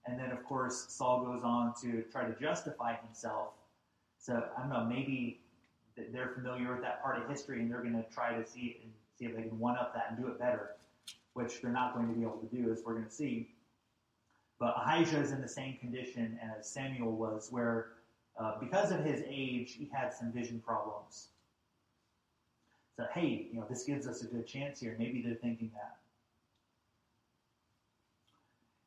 And 0.05 0.19
then, 0.19 0.31
of 0.31 0.43
course, 0.45 0.85
Saul 0.89 1.23
goes 1.23 1.43
on 1.43 1.73
to 1.81 2.03
try 2.11 2.25
to 2.25 2.39
justify 2.39 2.95
himself. 2.95 3.49
So 4.19 4.43
I 4.57 4.61
don't 4.61 4.69
know, 4.69 4.85
maybe 4.85 5.39
they're 5.95 6.29
familiar 6.29 6.71
with 6.71 6.81
that 6.81 7.01
part 7.01 7.21
of 7.21 7.29
history 7.29 7.61
and 7.61 7.71
they're 7.71 7.81
going 7.81 7.93
to 7.93 8.05
try 8.13 8.35
to 8.35 8.45
see 8.45 8.77
and 8.81 8.91
see 9.17 9.25
if 9.25 9.35
they 9.35 9.43
can 9.43 9.59
one 9.59 9.77
up 9.77 9.93
that 9.93 10.07
and 10.09 10.17
do 10.17 10.27
it 10.27 10.39
better, 10.39 10.71
which 11.33 11.61
they're 11.61 11.71
not 11.71 11.93
going 11.93 12.07
to 12.07 12.13
be 12.13 12.21
able 12.21 12.37
to 12.37 12.55
do, 12.55 12.71
as 12.71 12.81
we're 12.85 12.93
going 12.93 13.05
to 13.05 13.11
see. 13.11 13.49
But 14.59 14.75
Ahijah 14.77 15.19
is 15.19 15.31
in 15.31 15.41
the 15.41 15.47
same 15.47 15.77
condition 15.77 16.39
as 16.41 16.67
Samuel 16.69 17.11
was, 17.11 17.49
where 17.51 17.87
uh, 18.39 18.59
because 18.59 18.91
of 18.91 19.03
his 19.03 19.23
age, 19.27 19.75
he 19.77 19.89
had 19.93 20.13
some 20.13 20.31
vision 20.31 20.61
problems. 20.65 21.27
So, 22.97 23.05
hey, 23.13 23.47
you 23.51 23.59
know, 23.59 23.65
this 23.69 23.83
gives 23.83 24.07
us 24.07 24.21
a 24.21 24.25
good 24.25 24.47
chance 24.47 24.79
here. 24.79 24.95
Maybe 24.97 25.21
they're 25.21 25.35
thinking 25.35 25.71
that. 25.73 25.97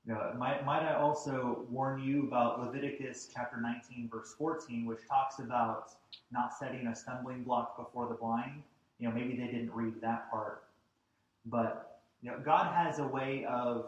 You 0.07 0.14
know, 0.14 0.32
might, 0.38 0.64
might 0.64 0.82
I 0.82 0.94
also 0.94 1.66
warn 1.68 2.00
you 2.00 2.28
about 2.28 2.61
Leviticus 2.61 3.28
chapter 3.34 3.61
19, 3.61 4.09
verse 4.12 4.34
14, 4.38 4.86
which 4.86 5.00
talks 5.09 5.40
about 5.40 5.90
not 6.30 6.54
setting 6.57 6.86
a 6.86 6.94
stumbling 6.94 7.42
block 7.42 7.76
before 7.76 8.07
the 8.09 8.14
blind? 8.14 8.62
You 9.00 9.09
know, 9.09 9.14
maybe 9.14 9.36
they 9.36 9.46
didn't 9.46 9.72
read 9.72 10.00
that 10.02 10.30
part. 10.30 10.62
But, 11.44 12.00
you 12.22 12.30
know, 12.30 12.38
God 12.38 12.72
has 12.72 13.00
a 13.00 13.07
way 13.07 13.46
of 13.46 13.86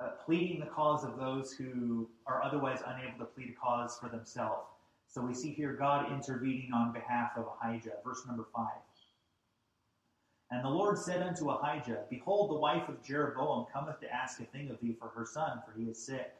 uh, 0.00 0.08
pleading 0.24 0.58
the 0.58 0.66
cause 0.66 1.04
of 1.04 1.16
those 1.16 1.52
who 1.52 2.08
are 2.26 2.42
otherwise 2.42 2.80
unable 2.84 3.18
to 3.20 3.24
plead 3.24 3.54
a 3.56 3.60
cause 3.64 3.96
for 4.00 4.08
themselves. 4.08 4.66
So 5.06 5.22
we 5.22 5.34
see 5.34 5.50
here 5.50 5.72
God 5.72 6.10
intervening 6.12 6.70
on 6.74 6.92
behalf 6.92 7.30
of 7.36 7.46
Ahijah. 7.62 7.92
Verse 8.04 8.26
number 8.26 8.46
5. 8.54 8.66
And 10.50 10.64
the 10.64 10.68
Lord 10.68 10.98
said 10.98 11.22
unto 11.22 11.50
Ahijah, 11.50 12.04
Behold, 12.08 12.50
the 12.50 12.54
wife 12.54 12.88
of 12.88 13.02
Jeroboam 13.02 13.66
cometh 13.72 14.00
to 14.00 14.12
ask 14.12 14.40
a 14.40 14.44
thing 14.44 14.70
of 14.70 14.80
thee 14.80 14.96
for 14.98 15.08
her 15.08 15.26
son, 15.26 15.62
for 15.66 15.78
he 15.78 15.90
is 15.90 15.98
sick. 15.98 16.34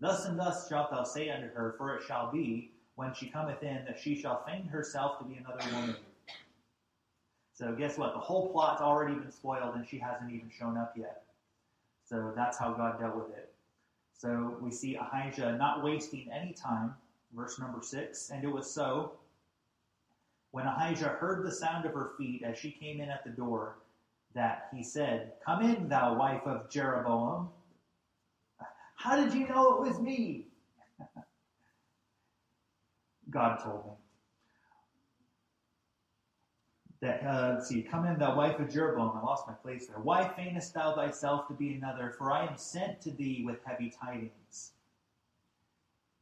Thus 0.00 0.26
and 0.26 0.38
thus 0.38 0.68
shalt 0.68 0.90
thou 0.90 1.04
say 1.04 1.30
unto 1.30 1.48
her, 1.54 1.74
for 1.78 1.96
it 1.96 2.02
shall 2.06 2.30
be, 2.30 2.72
when 2.96 3.14
she 3.14 3.28
cometh 3.28 3.62
in, 3.62 3.84
that 3.86 4.00
she 4.00 4.20
shall 4.20 4.42
feign 4.44 4.66
herself 4.66 5.18
to 5.18 5.24
be 5.24 5.36
another 5.36 5.64
woman. 5.74 5.96
So 7.54 7.72
guess 7.72 7.96
what? 7.96 8.12
The 8.14 8.20
whole 8.20 8.48
plot's 8.50 8.82
already 8.82 9.14
been 9.14 9.30
spoiled, 9.30 9.76
and 9.76 9.86
she 9.88 9.98
hasn't 9.98 10.32
even 10.32 10.50
shown 10.50 10.76
up 10.76 10.94
yet. 10.96 11.22
So 12.04 12.32
that's 12.34 12.58
how 12.58 12.72
God 12.72 12.98
dealt 12.98 13.16
with 13.16 13.30
it. 13.30 13.52
So 14.18 14.56
we 14.60 14.70
see 14.70 14.96
Ahijah 14.96 15.56
not 15.56 15.84
wasting 15.84 16.28
any 16.32 16.52
time. 16.52 16.94
Verse 17.34 17.58
number 17.58 17.80
six. 17.82 18.30
And 18.30 18.44
it 18.44 18.50
was 18.50 18.70
so 18.70 19.12
when 20.50 20.66
Ahijah 20.66 21.16
heard 21.20 21.44
the 21.44 21.52
sound 21.52 21.84
of 21.84 21.92
her 21.92 22.12
feet 22.18 22.42
as 22.42 22.58
she 22.58 22.70
came 22.70 23.00
in 23.00 23.10
at 23.10 23.24
the 23.24 23.30
door, 23.30 23.78
that 24.34 24.68
he 24.74 24.84
said, 24.84 25.32
Come 25.44 25.62
in, 25.62 25.88
thou 25.88 26.14
wife 26.14 26.42
of 26.46 26.70
Jeroboam. 26.70 27.48
How 28.96 29.16
did 29.16 29.34
you 29.34 29.48
know 29.48 29.76
it 29.76 29.88
was 29.88 30.00
me? 30.00 30.46
God 33.30 33.58
told 33.62 33.86
me. 33.86 33.90
That, 37.02 37.22
uh, 37.26 37.54
let's 37.54 37.68
see, 37.68 37.82
come 37.82 38.06
in, 38.06 38.18
thou 38.18 38.36
wife 38.36 38.58
of 38.58 38.70
Jeroboam. 38.70 39.12
I 39.16 39.22
lost 39.22 39.46
my 39.46 39.52
place 39.52 39.86
there. 39.86 39.98
Why 39.98 40.24
feignest 40.36 40.72
thou 40.72 40.94
thyself 40.94 41.46
to 41.48 41.54
be 41.54 41.74
another? 41.74 42.14
For 42.16 42.32
I 42.32 42.46
am 42.46 42.56
sent 42.56 43.00
to 43.02 43.10
thee 43.10 43.42
with 43.44 43.58
heavy 43.64 43.92
tidings. 44.02 44.72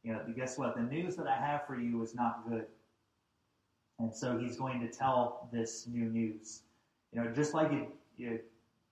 You 0.03 0.13
know, 0.13 0.21
guess 0.35 0.57
what? 0.57 0.75
The 0.75 0.83
news 0.83 1.15
that 1.15 1.27
I 1.27 1.35
have 1.35 1.65
for 1.65 1.79
you 1.79 2.03
is 2.03 2.13
not 2.13 2.47
good. 2.47 2.65
And 3.99 4.13
so 4.13 4.37
he's 4.37 4.57
going 4.57 4.81
to 4.81 4.87
tell 4.87 5.49
this 5.51 5.87
new 5.87 6.05
news. 6.05 6.61
You 7.13 7.23
know, 7.23 7.31
just 7.31 7.53
like 7.53 7.71
it, 7.71 7.87
you 8.17 8.29
know, 8.29 8.39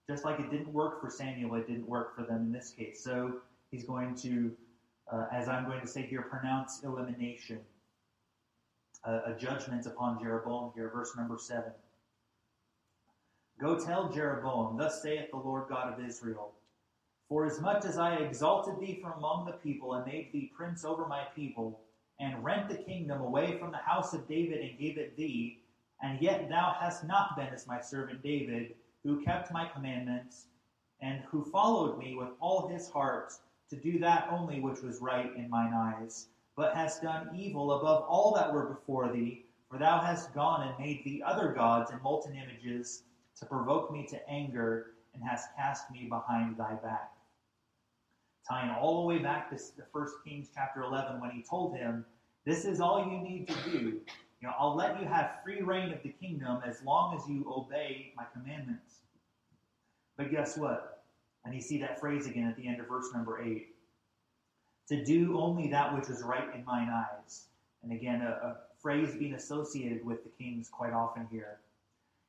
just 0.10 0.26
like 0.26 0.40
it 0.40 0.50
didn't 0.50 0.72
work 0.72 1.02
for 1.02 1.10
Samuel, 1.10 1.56
it 1.56 1.68
didn't 1.68 1.88
work 1.88 2.16
for 2.16 2.24
them 2.24 2.42
in 2.44 2.52
this 2.52 2.72
case. 2.72 3.04
So 3.04 3.38
he's 3.72 3.84
going 3.84 4.16
to, 4.16 4.52
uh, 5.12 5.26
as 5.32 5.48
I'm 5.48 5.66
going 5.66 5.82
to 5.82 5.88
say 5.88 6.04
here, 6.04 6.22
pronounce 6.22 6.84
elimination, 6.84 7.60
uh, 9.06 9.20
a 9.26 9.34
judgment 9.34 9.86
upon 9.86 10.22
Jeroboam 10.22 10.72
here, 10.76 10.90
verse 10.94 11.16
number 11.18 11.38
seven. 11.38 11.72
Go 13.60 13.80
tell 13.80 14.10
Jeroboam, 14.10 14.78
thus 14.78 15.02
saith 15.02 15.32
the 15.32 15.38
Lord 15.38 15.70
God 15.70 15.94
of 15.94 16.06
Israel, 16.06 16.52
For 17.30 17.46
as 17.46 17.62
much 17.62 17.86
as 17.86 17.98
I 17.98 18.16
exalted 18.16 18.80
thee 18.80 19.00
from 19.02 19.14
among 19.14 19.46
the 19.46 19.54
people 19.54 19.94
and 19.94 20.06
made 20.06 20.32
thee 20.32 20.52
prince 20.56 20.84
over 20.84 21.08
my 21.08 21.24
people, 21.36 21.80
and 22.20 22.44
rent 22.44 22.70
the 22.70 22.84
kingdom 22.84 23.22
away 23.22 23.58
from 23.58 23.72
the 23.72 23.78
house 23.78 24.14
of 24.14 24.28
David 24.28 24.62
and 24.62 24.80
gave 24.80 24.98
it 24.98 25.16
thee, 25.16 25.60
and 26.02 26.22
yet 26.22 26.50
thou 26.50 26.76
hast 26.80 27.04
not 27.06 27.36
been 27.36 27.48
as 27.48 27.68
my 27.68 27.80
servant 27.80 28.22
David, 28.22 28.76
who 29.04 29.24
kept 29.24 29.52
my 29.52 29.66
commandments, 29.66 30.48
and 31.02 31.22
who 31.22 31.44
followed 31.46 31.98
me 31.98 32.16
with 32.16 32.30
all 32.40 32.68
his 32.68 32.90
heart 32.90 33.34
to 33.70 33.76
do 33.76 34.00
that 34.00 34.28
only 34.32 34.60
which 34.60 34.82
was 34.82 35.02
right 35.02 35.36
in 35.36 35.50
mine 35.50 35.74
eyes, 35.74 36.28
but 36.56 36.76
hast 36.76 37.02
done 37.02 37.36
evil 37.36 37.74
above 37.74 38.04
all 38.08 38.34
that 38.36 38.54
were 38.54 38.68
before 38.68 39.12
thee, 39.12 39.46
for 39.70 39.78
thou 39.78 40.00
hast 40.00 40.34
gone 40.34 40.68
and 40.68 40.78
made 40.80 41.04
thee 41.04 41.22
other 41.26 41.52
gods 41.52 41.92
and 41.92 42.02
molten 42.02 42.36
images 42.36 43.04
to 43.38 43.46
provoke 43.46 43.92
me 43.92 44.06
to 44.06 44.30
anger, 44.30 44.92
and 45.14 45.24
hast 45.24 45.56
cast 45.56 45.90
me 45.92 46.08
behind 46.08 46.58
thy 46.58 46.76
back 46.76 47.12
tying 48.48 48.72
all 48.72 49.02
the 49.02 49.08
way 49.08 49.20
back 49.20 49.50
to 49.50 49.56
the 49.78 49.86
First 49.92 50.16
Kings 50.26 50.50
chapter 50.54 50.84
11 50.84 51.22
when 51.22 51.32
he 51.32 51.42
told 51.42 51.76
him, 51.76 52.06
"This 52.46 52.66
is 52.66 52.82
all 52.82 53.06
you 53.06 53.20
need 53.20 53.48
to 53.48 53.72
do. 53.72 53.80
You 54.42 54.50
know, 54.50 54.54
I'll 54.58 54.76
let 54.76 55.00
you 55.00 55.08
have 55.08 55.42
free 55.44 55.62
reign 55.62 55.94
of 55.94 56.04
the 56.04 56.10
kingdom 56.10 56.62
as 56.66 56.84
long 56.84 57.16
as 57.16 57.28
you 57.30 57.46
obey 57.52 58.14
my 58.16 58.26
commandments." 58.34 59.02
But 60.18 60.30
guess 60.30 60.58
what? 60.58 61.06
And 61.46 61.56
you 61.56 61.62
see 61.62 61.80
that 61.80 62.00
phrase 62.00 62.28
again 62.28 62.48
at 62.48 62.56
the 62.56 62.68
end 62.68 62.80
of 62.80 62.88
verse 62.88 63.14
number 63.14 63.42
eight: 63.42 63.76
"To 64.88 65.04
do 65.04 65.40
only 65.40 65.70
that 65.70 65.96
which 65.96 66.10
is 66.10 66.22
right 66.24 66.54
in 66.54 66.66
mine 66.66 66.90
eyes." 66.90 67.48
And 67.82 67.92
again, 67.92 68.22
a, 68.22 68.30
a 68.30 68.58
phrase 68.80 69.16
being 69.16 69.34
associated 69.34 70.06
with 70.06 70.24
the 70.24 70.30
kings 70.30 70.70
quite 70.70 70.94
often 70.94 71.28
here. 71.32 71.60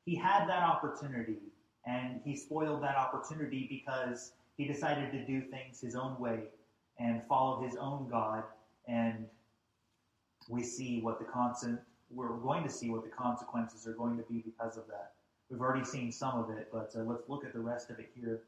He 0.05 0.15
had 0.15 0.47
that 0.49 0.63
opportunity, 0.63 1.39
and 1.87 2.21
he 2.25 2.37
spoiled 2.37 2.83
that 2.83 2.97
opportunity 2.97 3.67
because 3.69 4.33
he 4.57 4.67
decided 4.67 5.11
to 5.13 5.25
do 5.25 5.41
things 5.43 5.81
his 5.81 5.95
own 5.95 6.19
way 6.19 6.45
and 6.99 7.23
follow 7.29 7.63
his 7.63 7.77
own 7.77 8.09
God. 8.11 8.45
And 8.87 9.27
we 10.49 10.63
see 10.63 11.01
what 11.01 11.19
the 11.19 11.25
constant, 11.25 11.81
we're 12.11 12.29
going 12.37 12.63
to 12.63 12.71
see 12.71 12.91
what 12.91 13.05
the 13.05 13.11
consequences 13.11 13.87
are 13.87 13.95
going 13.95 14.17
to 14.17 14.23
be 14.25 14.41
because 14.41 14.77
of 14.77 14.87
that. 14.89 15.13
We've 15.51 15.61
already 15.61 15.85
seen 15.85 16.13
some 16.13 16.39
of 16.39 16.51
it, 16.51 16.69
but 16.73 16.93
uh, 16.97 17.03
let's 17.03 17.29
look 17.29 17.45
at 17.45 17.53
the 17.53 17.61
rest 17.61 17.91
of 17.91 17.99
it 17.99 18.11
here. 18.15 18.43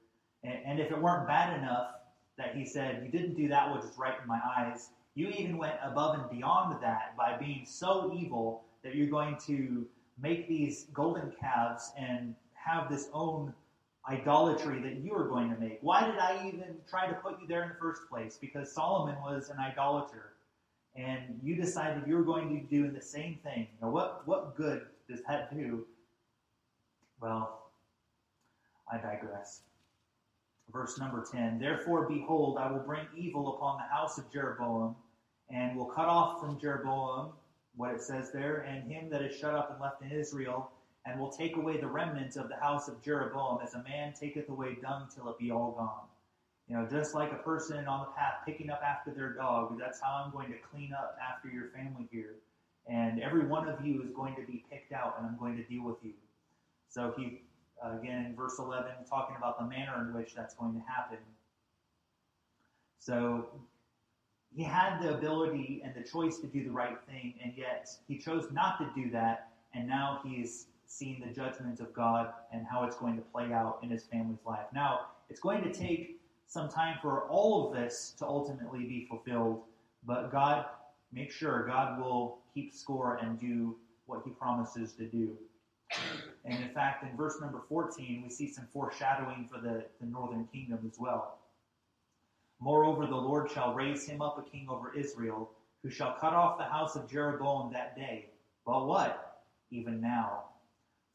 And, 0.45 0.59
and 0.65 0.81
if 0.81 0.91
it 0.91 1.01
weren't 1.01 1.27
bad 1.27 1.59
enough 1.59 1.91
that 2.39 2.55
he 2.55 2.65
said, 2.65 3.03
You 3.05 3.11
didn't 3.11 3.35
do 3.35 3.49
that 3.49 3.75
which 3.75 3.85
is 3.85 3.97
right 3.99 4.15
in 4.21 4.29
my 4.29 4.41
eyes, 4.59 4.91
you 5.15 5.29
even 5.29 5.57
went 5.57 5.77
above 5.83 6.19
and 6.19 6.31
beyond 6.31 6.77
that 6.83 7.17
by 7.17 7.37
being 7.39 7.65
so 7.67 8.13
evil 8.15 8.65
that 8.85 8.95
you're 8.95 9.09
going 9.09 9.37
to 9.47 9.87
make 10.21 10.49
these 10.49 10.87
golden 10.93 11.33
calves 11.41 11.93
and 11.99 12.35
have 12.55 12.91
this 12.91 13.09
own 13.13 13.53
idolatry 14.09 14.81
that 14.83 14.97
you 14.97 15.15
are 15.15 15.29
going 15.29 15.53
to 15.53 15.61
make. 15.61 15.79
Why 15.81 16.07
did 16.07 16.19
I 16.19 16.47
even 16.47 16.77
try 16.89 17.07
to 17.09 17.15
put 17.15 17.41
you 17.41 17.47
there 17.47 17.63
in 17.63 17.71
the 17.71 17.75
first 17.75 18.03
place? 18.09 18.39
Because 18.41 18.73
Solomon 18.73 19.17
was 19.23 19.51
an 19.51 19.59
idolater. 19.59 20.33
And 20.95 21.41
you 21.43 21.57
decided 21.57 22.05
you 22.07 22.17
were 22.17 22.25
going 22.25 22.49
to 22.49 22.75
doing 22.75 22.93
the 22.95 23.03
same 23.03 23.39
thing. 23.43 23.67
Now, 23.83 23.91
what, 23.91 24.27
what 24.27 24.57
good 24.57 24.83
does 25.11 25.21
that 25.29 25.55
do? 25.55 25.85
Well, 27.21 27.71
I 28.91 28.97
digress. 28.97 29.63
Verse 30.73 30.99
number 30.99 31.25
10 31.31 31.59
Therefore, 31.59 32.09
behold, 32.09 32.59
I 32.59 32.71
will 32.71 32.81
bring 32.81 33.07
evil 33.17 33.57
upon 33.57 33.79
the 33.79 33.95
house 33.95 34.19
of 34.19 34.31
Jeroboam, 34.33 34.97
and 35.51 35.77
will 35.77 35.87
cut 35.87 36.09
off 36.09 36.41
from 36.41 36.59
Jeroboam 36.59 37.33
what 37.77 37.95
it 37.95 38.01
says 38.01 38.33
there, 38.33 38.59
and 38.59 38.91
him 38.91 39.11
that 39.11 39.23
is 39.23 39.37
shut 39.37 39.55
up 39.55 39.71
and 39.71 39.81
left 39.81 40.03
in 40.03 40.11
Israel, 40.11 40.71
and 41.07 41.19
will 41.21 41.31
take 41.31 41.57
away 41.57 41.77
the 41.77 41.87
remnants 41.87 42.37
of 42.37 42.49
the 42.49 42.57
house 42.57 42.89
of 42.89 43.01
Jeroboam, 43.01 43.61
as 43.63 43.75
a 43.75 43.83
man 43.85 44.13
taketh 44.13 44.49
away 44.49 44.77
dung 44.83 45.07
till 45.15 45.29
it 45.29 45.39
be 45.39 45.51
all 45.51 45.73
gone. 45.73 46.09
You 46.69 46.77
know, 46.77 46.87
just 46.91 47.15
like 47.15 47.31
a 47.31 47.37
person 47.37 47.87
on 47.87 48.01
the 48.01 48.13
path 48.13 48.41
picking 48.45 48.71
up 48.71 48.83
after 48.85 49.13
their 49.13 49.33
dog, 49.33 49.79
that's 49.79 50.01
how 50.01 50.25
I'm 50.25 50.33
going 50.33 50.49
to 50.49 50.59
clean 50.73 50.93
up 50.93 51.17
after 51.23 51.49
your 51.49 51.69
family 51.69 52.09
here. 52.11 52.35
And 52.89 53.21
every 53.21 53.47
one 53.47 53.69
of 53.69 53.85
you 53.87 54.03
is 54.03 54.11
going 54.11 54.35
to 54.35 54.43
be 54.43 54.65
picked 54.71 54.93
out, 54.93 55.17
and 55.19 55.27
I'm 55.27 55.39
going 55.39 55.57
to 55.57 55.63
deal 55.63 55.85
with 55.85 55.97
you. 56.03 56.13
So 56.89 57.15
he, 57.17 57.43
again, 57.83 58.27
in 58.27 58.35
verse 58.35 58.59
11, 58.59 58.91
talking 59.09 59.37
about 59.37 59.61
the 59.61 59.65
manner 59.65 60.01
in 60.01 60.13
which 60.13 60.35
that's 60.35 60.55
going 60.55 60.75
to 60.75 60.81
happen. 60.81 61.19
So 62.99 63.47
he 64.57 64.65
had 64.65 65.01
the 65.01 65.15
ability 65.15 65.83
and 65.85 65.95
the 65.95 66.09
choice 66.09 66.39
to 66.39 66.49
do 66.49 66.65
the 66.65 66.71
right 66.71 66.97
thing, 67.09 67.35
and 67.43 67.53
yet 67.57 67.89
he 68.09 68.19
chose 68.19 68.49
not 68.51 68.79
to 68.79 68.91
do 69.01 69.11
that, 69.11 69.51
and 69.73 69.87
now 69.87 70.21
he's 70.25 70.67
seeing 70.87 71.21
the 71.21 71.33
judgment 71.33 71.81
of 71.81 71.93
God 71.93 72.33
and 72.53 72.67
how 72.71 72.85
it's 72.85 72.97
going 72.97 73.17
to 73.17 73.23
play 73.23 73.53
out 73.53 73.79
in 73.83 73.91
his 73.91 74.05
family's 74.05 74.45
life. 74.47 74.67
Now, 74.75 75.07
it's 75.29 75.41
going 75.41 75.63
to 75.63 75.73
take 75.73 76.21
some 76.47 76.69
time 76.69 76.99
for 77.03 77.23
all 77.29 77.67
of 77.69 77.77
this 77.77 78.15
to 78.19 78.27
ultimately 78.27 78.85
be 78.85 79.07
fulfilled, 79.09 79.63
but 80.05 80.31
God, 80.31 80.67
make 81.13 81.31
sure 81.31 81.67
God 81.67 82.01
will 82.01 82.39
keep 82.55 82.73
score 82.73 83.17
and 83.17 83.39
do 83.39 83.77
what 84.07 84.23
he 84.25 84.31
promises 84.31 84.93
to 84.95 85.07
do. 85.07 85.37
And 86.45 86.63
in 86.63 86.71
fact, 86.71 87.03
in 87.05 87.17
verse 87.17 87.41
number 87.41 87.63
14, 87.69 88.23
we 88.23 88.31
see 88.31 88.53
some 88.53 88.67
foreshadowing 88.73 89.49
for 89.51 89.61
the, 89.61 89.85
the 90.01 90.07
northern 90.07 90.47
kingdom 90.53 90.81
as 90.87 90.99
well. 90.99 91.39
Moreover, 92.61 93.07
the 93.07 93.17
Lord 93.17 93.51
shall 93.51 93.75
raise 93.75 94.07
him 94.07 94.23
up 94.23 94.39
a 94.39 94.51
king 94.51 94.69
over 94.71 94.95
Israel, 94.95 95.51
who 95.83 95.91
shall 95.91 96.15
cut 96.15 96.33
off 96.33 96.59
the 96.59 96.65
house 96.65 96.97
of 96.97 97.11
Jeroboam 97.11 97.73
that 97.73 97.97
day. 97.97 98.31
But 98.65 98.87
what? 98.87 99.43
Even 99.71 100.01
now. 100.01 100.45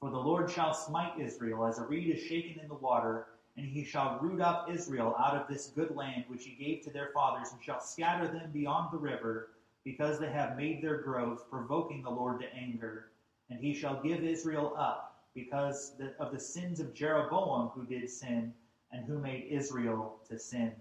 For 0.01 0.09
the 0.09 0.17
Lord 0.17 0.49
shall 0.49 0.73
smite 0.73 1.19
Israel 1.19 1.67
as 1.67 1.77
a 1.77 1.85
reed 1.85 2.15
is 2.15 2.23
shaken 2.23 2.59
in 2.59 2.67
the 2.67 2.73
water, 2.73 3.27
and 3.55 3.67
he 3.67 3.85
shall 3.85 4.17
root 4.19 4.41
up 4.41 4.67
Israel 4.67 5.15
out 5.19 5.35
of 5.35 5.47
this 5.47 5.67
good 5.67 5.95
land 5.95 6.25
which 6.27 6.43
he 6.43 6.55
gave 6.55 6.83
to 6.83 6.89
their 6.89 7.11
fathers, 7.13 7.51
and 7.51 7.61
shall 7.61 7.79
scatter 7.79 8.27
them 8.27 8.49
beyond 8.51 8.91
the 8.91 8.97
river, 8.97 9.49
because 9.83 10.19
they 10.19 10.31
have 10.31 10.57
made 10.57 10.81
their 10.81 11.03
growth, 11.03 11.47
provoking 11.51 12.01
the 12.01 12.09
Lord 12.09 12.39
to 12.41 12.51
anger. 12.51 13.11
And 13.51 13.59
he 13.59 13.75
shall 13.75 14.01
give 14.01 14.23
Israel 14.23 14.73
up, 14.75 15.21
because 15.35 15.93
of 16.19 16.31
the 16.31 16.39
sins 16.39 16.79
of 16.79 16.95
Jeroboam, 16.95 17.69
who 17.75 17.85
did 17.85 18.09
sin, 18.09 18.55
and 18.91 19.05
who 19.05 19.19
made 19.19 19.49
Israel 19.51 20.17
to 20.29 20.39
sin. 20.39 20.73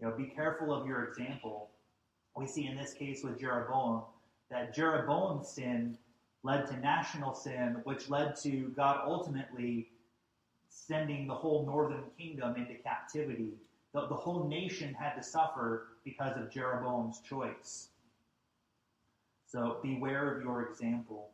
You 0.00 0.08
know, 0.08 0.14
be 0.14 0.26
careful 0.26 0.70
of 0.70 0.86
your 0.86 1.04
example. 1.04 1.70
We 2.36 2.46
see 2.46 2.66
in 2.66 2.76
this 2.76 2.92
case 2.92 3.24
with 3.24 3.40
Jeroboam 3.40 4.02
that 4.50 4.74
Jeroboam's 4.74 5.48
sin 5.48 5.96
led 6.46 6.66
to 6.68 6.76
national 6.78 7.34
sin, 7.34 7.80
which 7.82 8.08
led 8.08 8.36
to 8.36 8.72
God 8.76 9.00
ultimately 9.04 9.88
sending 10.68 11.26
the 11.26 11.34
whole 11.34 11.66
northern 11.66 12.04
kingdom 12.16 12.54
into 12.56 12.74
captivity. 12.74 13.54
The, 13.92 14.06
the 14.06 14.14
whole 14.14 14.44
nation 14.44 14.94
had 14.94 15.14
to 15.16 15.22
suffer 15.22 15.88
because 16.04 16.36
of 16.36 16.50
Jeroboam's 16.50 17.20
choice. 17.20 17.88
So 19.46 19.78
beware 19.82 20.36
of 20.36 20.42
your 20.44 20.68
example. 20.68 21.30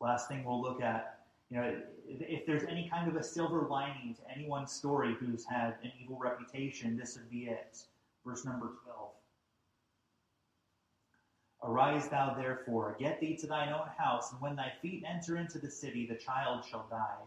Last 0.00 0.28
thing 0.28 0.44
we'll 0.44 0.60
look 0.60 0.82
at, 0.82 1.20
you 1.50 1.58
know, 1.58 1.80
if 2.08 2.44
there's 2.44 2.64
any 2.64 2.88
kind 2.88 3.08
of 3.08 3.14
a 3.14 3.22
silver 3.22 3.68
lining 3.70 4.16
to 4.16 4.36
anyone's 4.36 4.72
story 4.72 5.14
who's 5.20 5.44
had 5.44 5.76
an 5.84 5.92
evil 6.02 6.18
reputation, 6.18 6.96
this 6.96 7.16
would 7.16 7.30
be 7.30 7.44
it. 7.44 7.78
Verse 8.24 8.44
number 8.44 8.72
12. 8.84 9.10
Arise 11.66 12.08
thou 12.08 12.32
therefore, 12.34 12.96
get 12.98 13.20
thee 13.20 13.36
to 13.36 13.46
thine 13.48 13.72
own 13.72 13.88
house, 13.98 14.30
and 14.30 14.40
when 14.40 14.54
thy 14.54 14.72
feet 14.80 15.02
enter 15.04 15.36
into 15.36 15.58
the 15.58 15.70
city, 15.70 16.06
the 16.06 16.14
child 16.14 16.64
shall 16.64 16.86
die. 16.88 17.18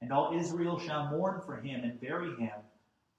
And 0.00 0.10
all 0.10 0.34
Israel 0.34 0.78
shall 0.78 1.08
mourn 1.08 1.42
for 1.44 1.56
him 1.56 1.84
and 1.84 2.00
bury 2.00 2.34
him. 2.36 2.58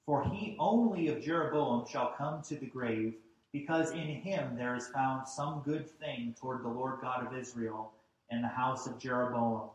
For 0.08 0.24
he 0.24 0.58
only 0.60 1.10
of 1.10 1.22
Jeroboam 1.22 1.86
shall 1.88 2.14
come 2.18 2.42
to 2.44 2.56
the 2.56 2.66
grave, 2.66 3.14
because 3.52 3.92
in 3.92 4.08
him 4.08 4.56
there 4.58 4.76
is 4.76 4.88
found 4.88 5.28
some 5.28 5.62
good 5.64 5.88
thing 6.00 6.36
toward 6.40 6.64
the 6.64 6.70
Lord 6.70 7.00
God 7.02 7.28
of 7.28 7.38
Israel 7.38 7.92
in 8.32 8.42
the 8.42 8.48
house 8.48 8.88
of 8.88 8.98
Jeroboam. 8.98 9.70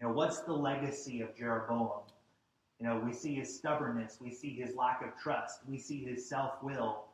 You 0.00 0.08
know, 0.08 0.12
what's 0.12 0.40
the 0.40 0.52
legacy 0.52 1.20
of 1.20 1.36
Jeroboam? 1.36 2.00
You 2.80 2.88
know, 2.88 2.98
we 2.98 3.12
see 3.12 3.36
his 3.36 3.54
stubbornness, 3.54 4.18
we 4.20 4.32
see 4.32 4.50
his 4.50 4.74
lack 4.74 5.02
of 5.02 5.16
trust, 5.22 5.60
we 5.68 5.78
see 5.78 6.02
his 6.04 6.28
self 6.28 6.60
will. 6.64 7.04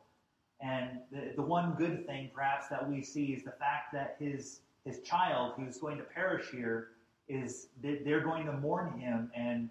And 0.61 0.99
the, 1.11 1.33
the 1.35 1.41
one 1.41 1.75
good 1.77 2.05
thing, 2.05 2.29
perhaps, 2.33 2.67
that 2.67 2.87
we 2.89 3.01
see 3.01 3.27
is 3.27 3.43
the 3.43 3.51
fact 3.51 3.93
that 3.93 4.17
his, 4.19 4.61
his 4.85 4.99
child, 5.01 5.53
who's 5.57 5.77
going 5.77 5.97
to 5.97 6.03
perish 6.03 6.47
here, 6.51 6.89
is 7.27 7.67
they're 7.81 8.23
going 8.23 8.45
to 8.45 8.53
mourn 8.53 8.99
him. 8.99 9.31
And 9.35 9.69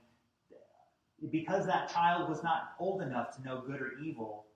because 1.30 1.66
that 1.66 1.90
child 1.90 2.28
was 2.28 2.42
not 2.42 2.74
old 2.78 3.02
enough 3.02 3.36
to 3.36 3.42
know 3.42 3.62
good 3.66 3.80
or 3.80 3.92
evil, 4.02 4.46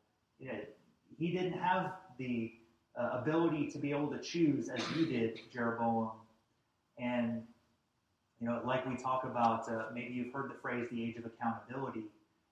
he 1.18 1.30
didn't 1.33 1.59
have 1.59 1.93
the 2.18 2.53
uh, 2.99 3.20
ability 3.20 3.70
to 3.70 3.78
be 3.78 3.91
able 3.91 4.09
to 4.09 4.18
choose 4.18 4.68
as 4.68 4.80
you 4.97 5.07
did, 5.07 5.41
Jeroboam. 5.53 6.11
And 6.99 7.43
you 8.41 8.49
know, 8.49 8.61
like 8.64 8.87
we 8.87 8.97
talk 8.97 9.24
about, 9.24 9.68
uh, 9.68 9.85
maybe 9.95 10.12
you've 10.12 10.33
heard 10.33 10.51
the 10.51 10.61
phrase 10.61 10.89
"the 10.91 11.03
age 11.03 11.16
of 11.16 11.24
accountability." 11.24 12.05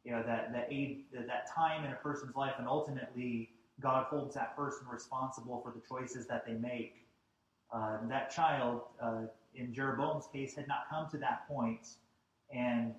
You 0.05 0.12
know 0.12 0.22
that 0.22 0.53
that 0.53 0.68
age, 0.70 0.99
that 1.12 1.53
time 1.55 1.85
in 1.85 1.93
a 1.93 1.97
person's 1.97 2.35
life, 2.35 2.55
and 2.59 2.66
ultimately 2.66 3.51
God 3.81 4.07
holds 4.07 4.35
that 4.35 4.57
person 4.57 4.87
responsible 4.91 5.61
for 5.62 5.72
the 5.72 5.81
choices 5.89 6.26
that 6.26 6.47
they 6.47 6.55
make. 6.55 7.07
Uh, 7.72 7.99
that 8.09 8.31
child, 8.31 8.83
uh, 9.01 9.22
in 9.55 9.72
Jeroboam's 9.72 10.26
case, 10.33 10.55
had 10.55 10.68
not 10.68 10.89
come 10.91 11.09
to 11.11 11.18
that 11.18 11.47
point, 11.49 11.89
and 12.53 12.95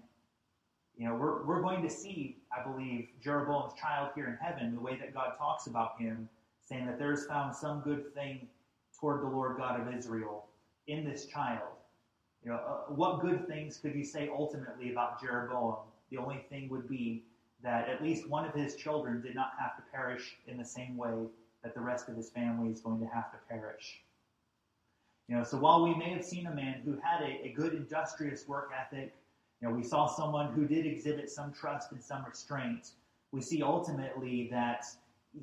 you 0.98 1.08
know 1.08 1.16
we're 1.16 1.46
we're 1.46 1.62
going 1.62 1.82
to 1.82 1.90
see, 1.90 2.38
I 2.58 2.64
believe, 2.64 3.10
Jeroboam's 3.22 3.74
child 3.80 4.12
here 4.16 4.28
in 4.28 4.38
heaven, 4.46 4.74
the 4.74 4.82
way 4.82 4.98
that 4.98 5.14
God 5.14 5.34
talks 5.38 5.68
about 5.68 6.00
him, 6.00 6.30
saying 6.62 6.86
that 6.86 6.98
there 6.98 7.12
is 7.12 7.26
found 7.26 7.56
some 7.56 7.82
good 7.82 8.14
thing 8.14 8.48
toward 9.00 9.22
the 9.22 9.28
Lord 9.28 9.58
God 9.58 9.80
of 9.80 9.94
Israel 9.94 10.46
in 10.88 11.04
this 11.04 11.26
child. 11.26 11.68
You 12.44 12.52
know, 12.52 12.58
uh, 12.58 12.94
what 12.94 13.22
good 13.22 13.48
things 13.48 13.78
could 13.78 13.94
you 13.94 14.06
say 14.06 14.30
ultimately 14.34 14.92
about 14.92 15.22
Jeroboam? 15.22 15.76
The 16.10 16.18
only 16.18 16.46
thing 16.50 16.70
would 16.70 16.88
be 16.88 17.24
that 17.64 17.90
at 17.90 18.02
least 18.02 18.30
one 18.30 18.46
of 18.46 18.54
his 18.54 18.76
children 18.76 19.22
did 19.22 19.36
not 19.36 19.52
have 19.60 19.76
to 19.78 19.84
perish 19.92 20.38
in 20.48 20.58
the 20.58 20.66
same 20.66 20.98
way 20.98 21.14
that 21.64 21.76
the 21.76 21.82
rest 21.82 22.10
of 22.10 22.16
his 22.16 22.30
family 22.30 22.72
is 22.72 22.82
going 22.82 23.00
to 23.00 23.06
have 23.06 23.32
to 23.32 23.38
perish. 23.50 24.02
You 25.28 25.38
know, 25.38 25.44
so 25.44 25.58
while 25.58 25.84
we 25.84 25.96
may 25.96 26.10
have 26.10 26.26
seen 26.26 26.48
a 26.48 26.54
man 26.54 26.82
who 26.84 26.98
had 27.02 27.22
a, 27.22 27.48
a 27.48 27.54
good 27.56 27.74
industrious 27.74 28.48
work 28.48 28.72
ethic, 28.78 29.14
you 29.62 29.68
know, 29.68 29.74
we 29.74 29.84
saw 29.84 30.08
someone 30.08 30.52
who 30.54 30.68
did 30.68 30.86
exhibit 30.86 31.30
some 31.30 31.54
trust 31.54 31.92
and 31.92 32.04
some 32.04 32.26
restraint. 32.28 32.90
We 33.32 33.42
see 33.42 33.62
ultimately 33.62 34.50
that 34.52 34.86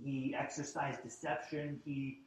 he 0.04 0.34
exercised 0.38 1.02
deception. 1.02 1.80
He 1.84 2.18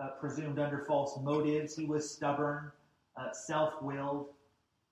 uh, 0.00 0.10
presumed 0.20 0.58
under 0.58 0.84
false 0.84 1.18
motives. 1.22 1.74
He 1.74 1.86
was 1.86 2.08
stubborn 2.08 2.70
uh, 3.16 3.32
self-willed. 3.32 4.28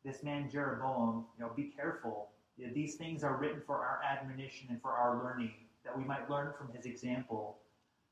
This 0.04 0.22
man 0.22 0.48
Jeroboam, 0.50 1.26
you 1.38 1.44
know, 1.44 1.52
be 1.54 1.64
careful. 1.64 2.30
You 2.56 2.66
know, 2.66 2.72
these 2.74 2.96
things 2.96 3.24
are 3.24 3.36
written 3.36 3.62
for 3.66 3.76
our 3.76 4.00
admonition 4.02 4.68
and 4.70 4.80
for 4.82 4.92
our 4.92 5.22
learning, 5.22 5.52
that 5.84 5.96
we 5.96 6.04
might 6.04 6.28
learn 6.28 6.52
from 6.58 6.72
his 6.72 6.86
example. 6.86 7.58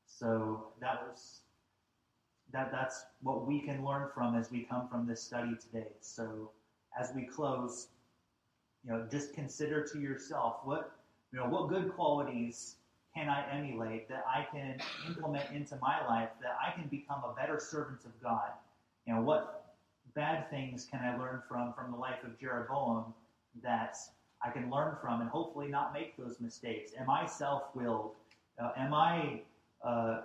So 0.05 0.67
that 0.81 1.03
was 1.07 1.41
that 2.51 2.71
that's 2.71 3.05
what 3.21 3.45
we 3.45 3.59
can 3.59 3.85
learn 3.85 4.09
from 4.13 4.35
as 4.35 4.49
we 4.51 4.63
come 4.63 4.87
from 4.87 5.07
this 5.07 5.21
study 5.21 5.55
today. 5.55 5.87
So 6.01 6.49
as 6.99 7.11
we 7.15 7.23
close, 7.23 7.89
you 8.83 8.91
know, 8.91 9.05
just 9.11 9.33
consider 9.33 9.85
to 9.87 9.99
yourself 9.99 10.57
what 10.63 10.91
you 11.31 11.39
know 11.39 11.45
what 11.45 11.69
good 11.69 11.93
qualities 11.93 12.75
can 13.15 13.29
I 13.29 13.45
emulate 13.51 14.07
that 14.09 14.23
I 14.27 14.47
can 14.51 14.79
implement 15.07 15.51
into 15.51 15.75
my 15.81 16.05
life 16.07 16.29
that 16.41 16.57
I 16.65 16.71
can 16.79 16.87
become 16.87 17.23
a 17.23 17.33
better 17.33 17.59
servant 17.59 18.05
of 18.05 18.19
God. 18.21 18.51
You 19.05 19.15
know, 19.15 19.21
what 19.21 19.75
bad 20.15 20.49
things 20.49 20.87
can 20.89 21.01
I 21.01 21.17
learn 21.17 21.41
from 21.47 21.73
from 21.73 21.91
the 21.91 21.97
life 21.97 22.23
of 22.23 22.39
Jeroboam 22.39 23.13
that 23.63 23.97
I 24.43 24.49
can 24.49 24.69
learn 24.69 24.95
from 25.01 25.21
and 25.21 25.29
hopefully 25.29 25.67
not 25.67 25.93
make 25.93 26.17
those 26.17 26.39
mistakes? 26.39 26.91
Am 26.97 27.09
I 27.09 27.25
self-willed? 27.25 28.11
Uh, 28.61 28.71
am 28.77 28.93
I 28.93 29.41
uh, 29.83 30.21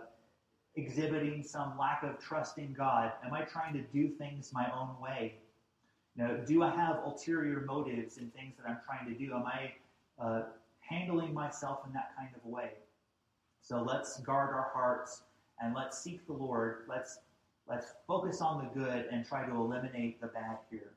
exhibiting 0.76 1.42
some 1.42 1.76
lack 1.78 2.02
of 2.02 2.18
trust 2.18 2.58
in 2.58 2.72
God? 2.72 3.12
Am 3.24 3.32
I 3.32 3.42
trying 3.42 3.72
to 3.74 3.82
do 3.82 4.08
things 4.08 4.50
my 4.52 4.70
own 4.72 4.90
way? 5.00 5.34
Know, 6.16 6.40
do 6.46 6.62
I 6.62 6.70
have 6.70 7.02
ulterior 7.04 7.64
motives 7.66 8.18
in 8.18 8.30
things 8.30 8.54
that 8.56 8.68
I'm 8.68 8.78
trying 8.86 9.12
to 9.12 9.18
do? 9.18 9.34
Am 9.34 9.44
I 9.44 9.72
uh, 10.18 10.42
handling 10.78 11.34
myself 11.34 11.80
in 11.86 11.92
that 11.94 12.12
kind 12.16 12.30
of 12.36 12.48
way? 12.48 12.70
So 13.62 13.82
let's 13.82 14.20
guard 14.20 14.50
our 14.50 14.70
hearts 14.72 15.22
and 15.60 15.74
let's 15.74 15.98
seek 15.98 16.24
the 16.26 16.34
Lord. 16.34 16.84
Let's 16.88 17.18
Let's 17.66 17.94
focus 18.06 18.40
on 18.40 18.58
the 18.58 18.80
good 18.80 19.06
and 19.10 19.24
try 19.24 19.46
to 19.46 19.54
eliminate 19.54 20.20
the 20.20 20.26
bad 20.26 20.58
here. 20.70 20.92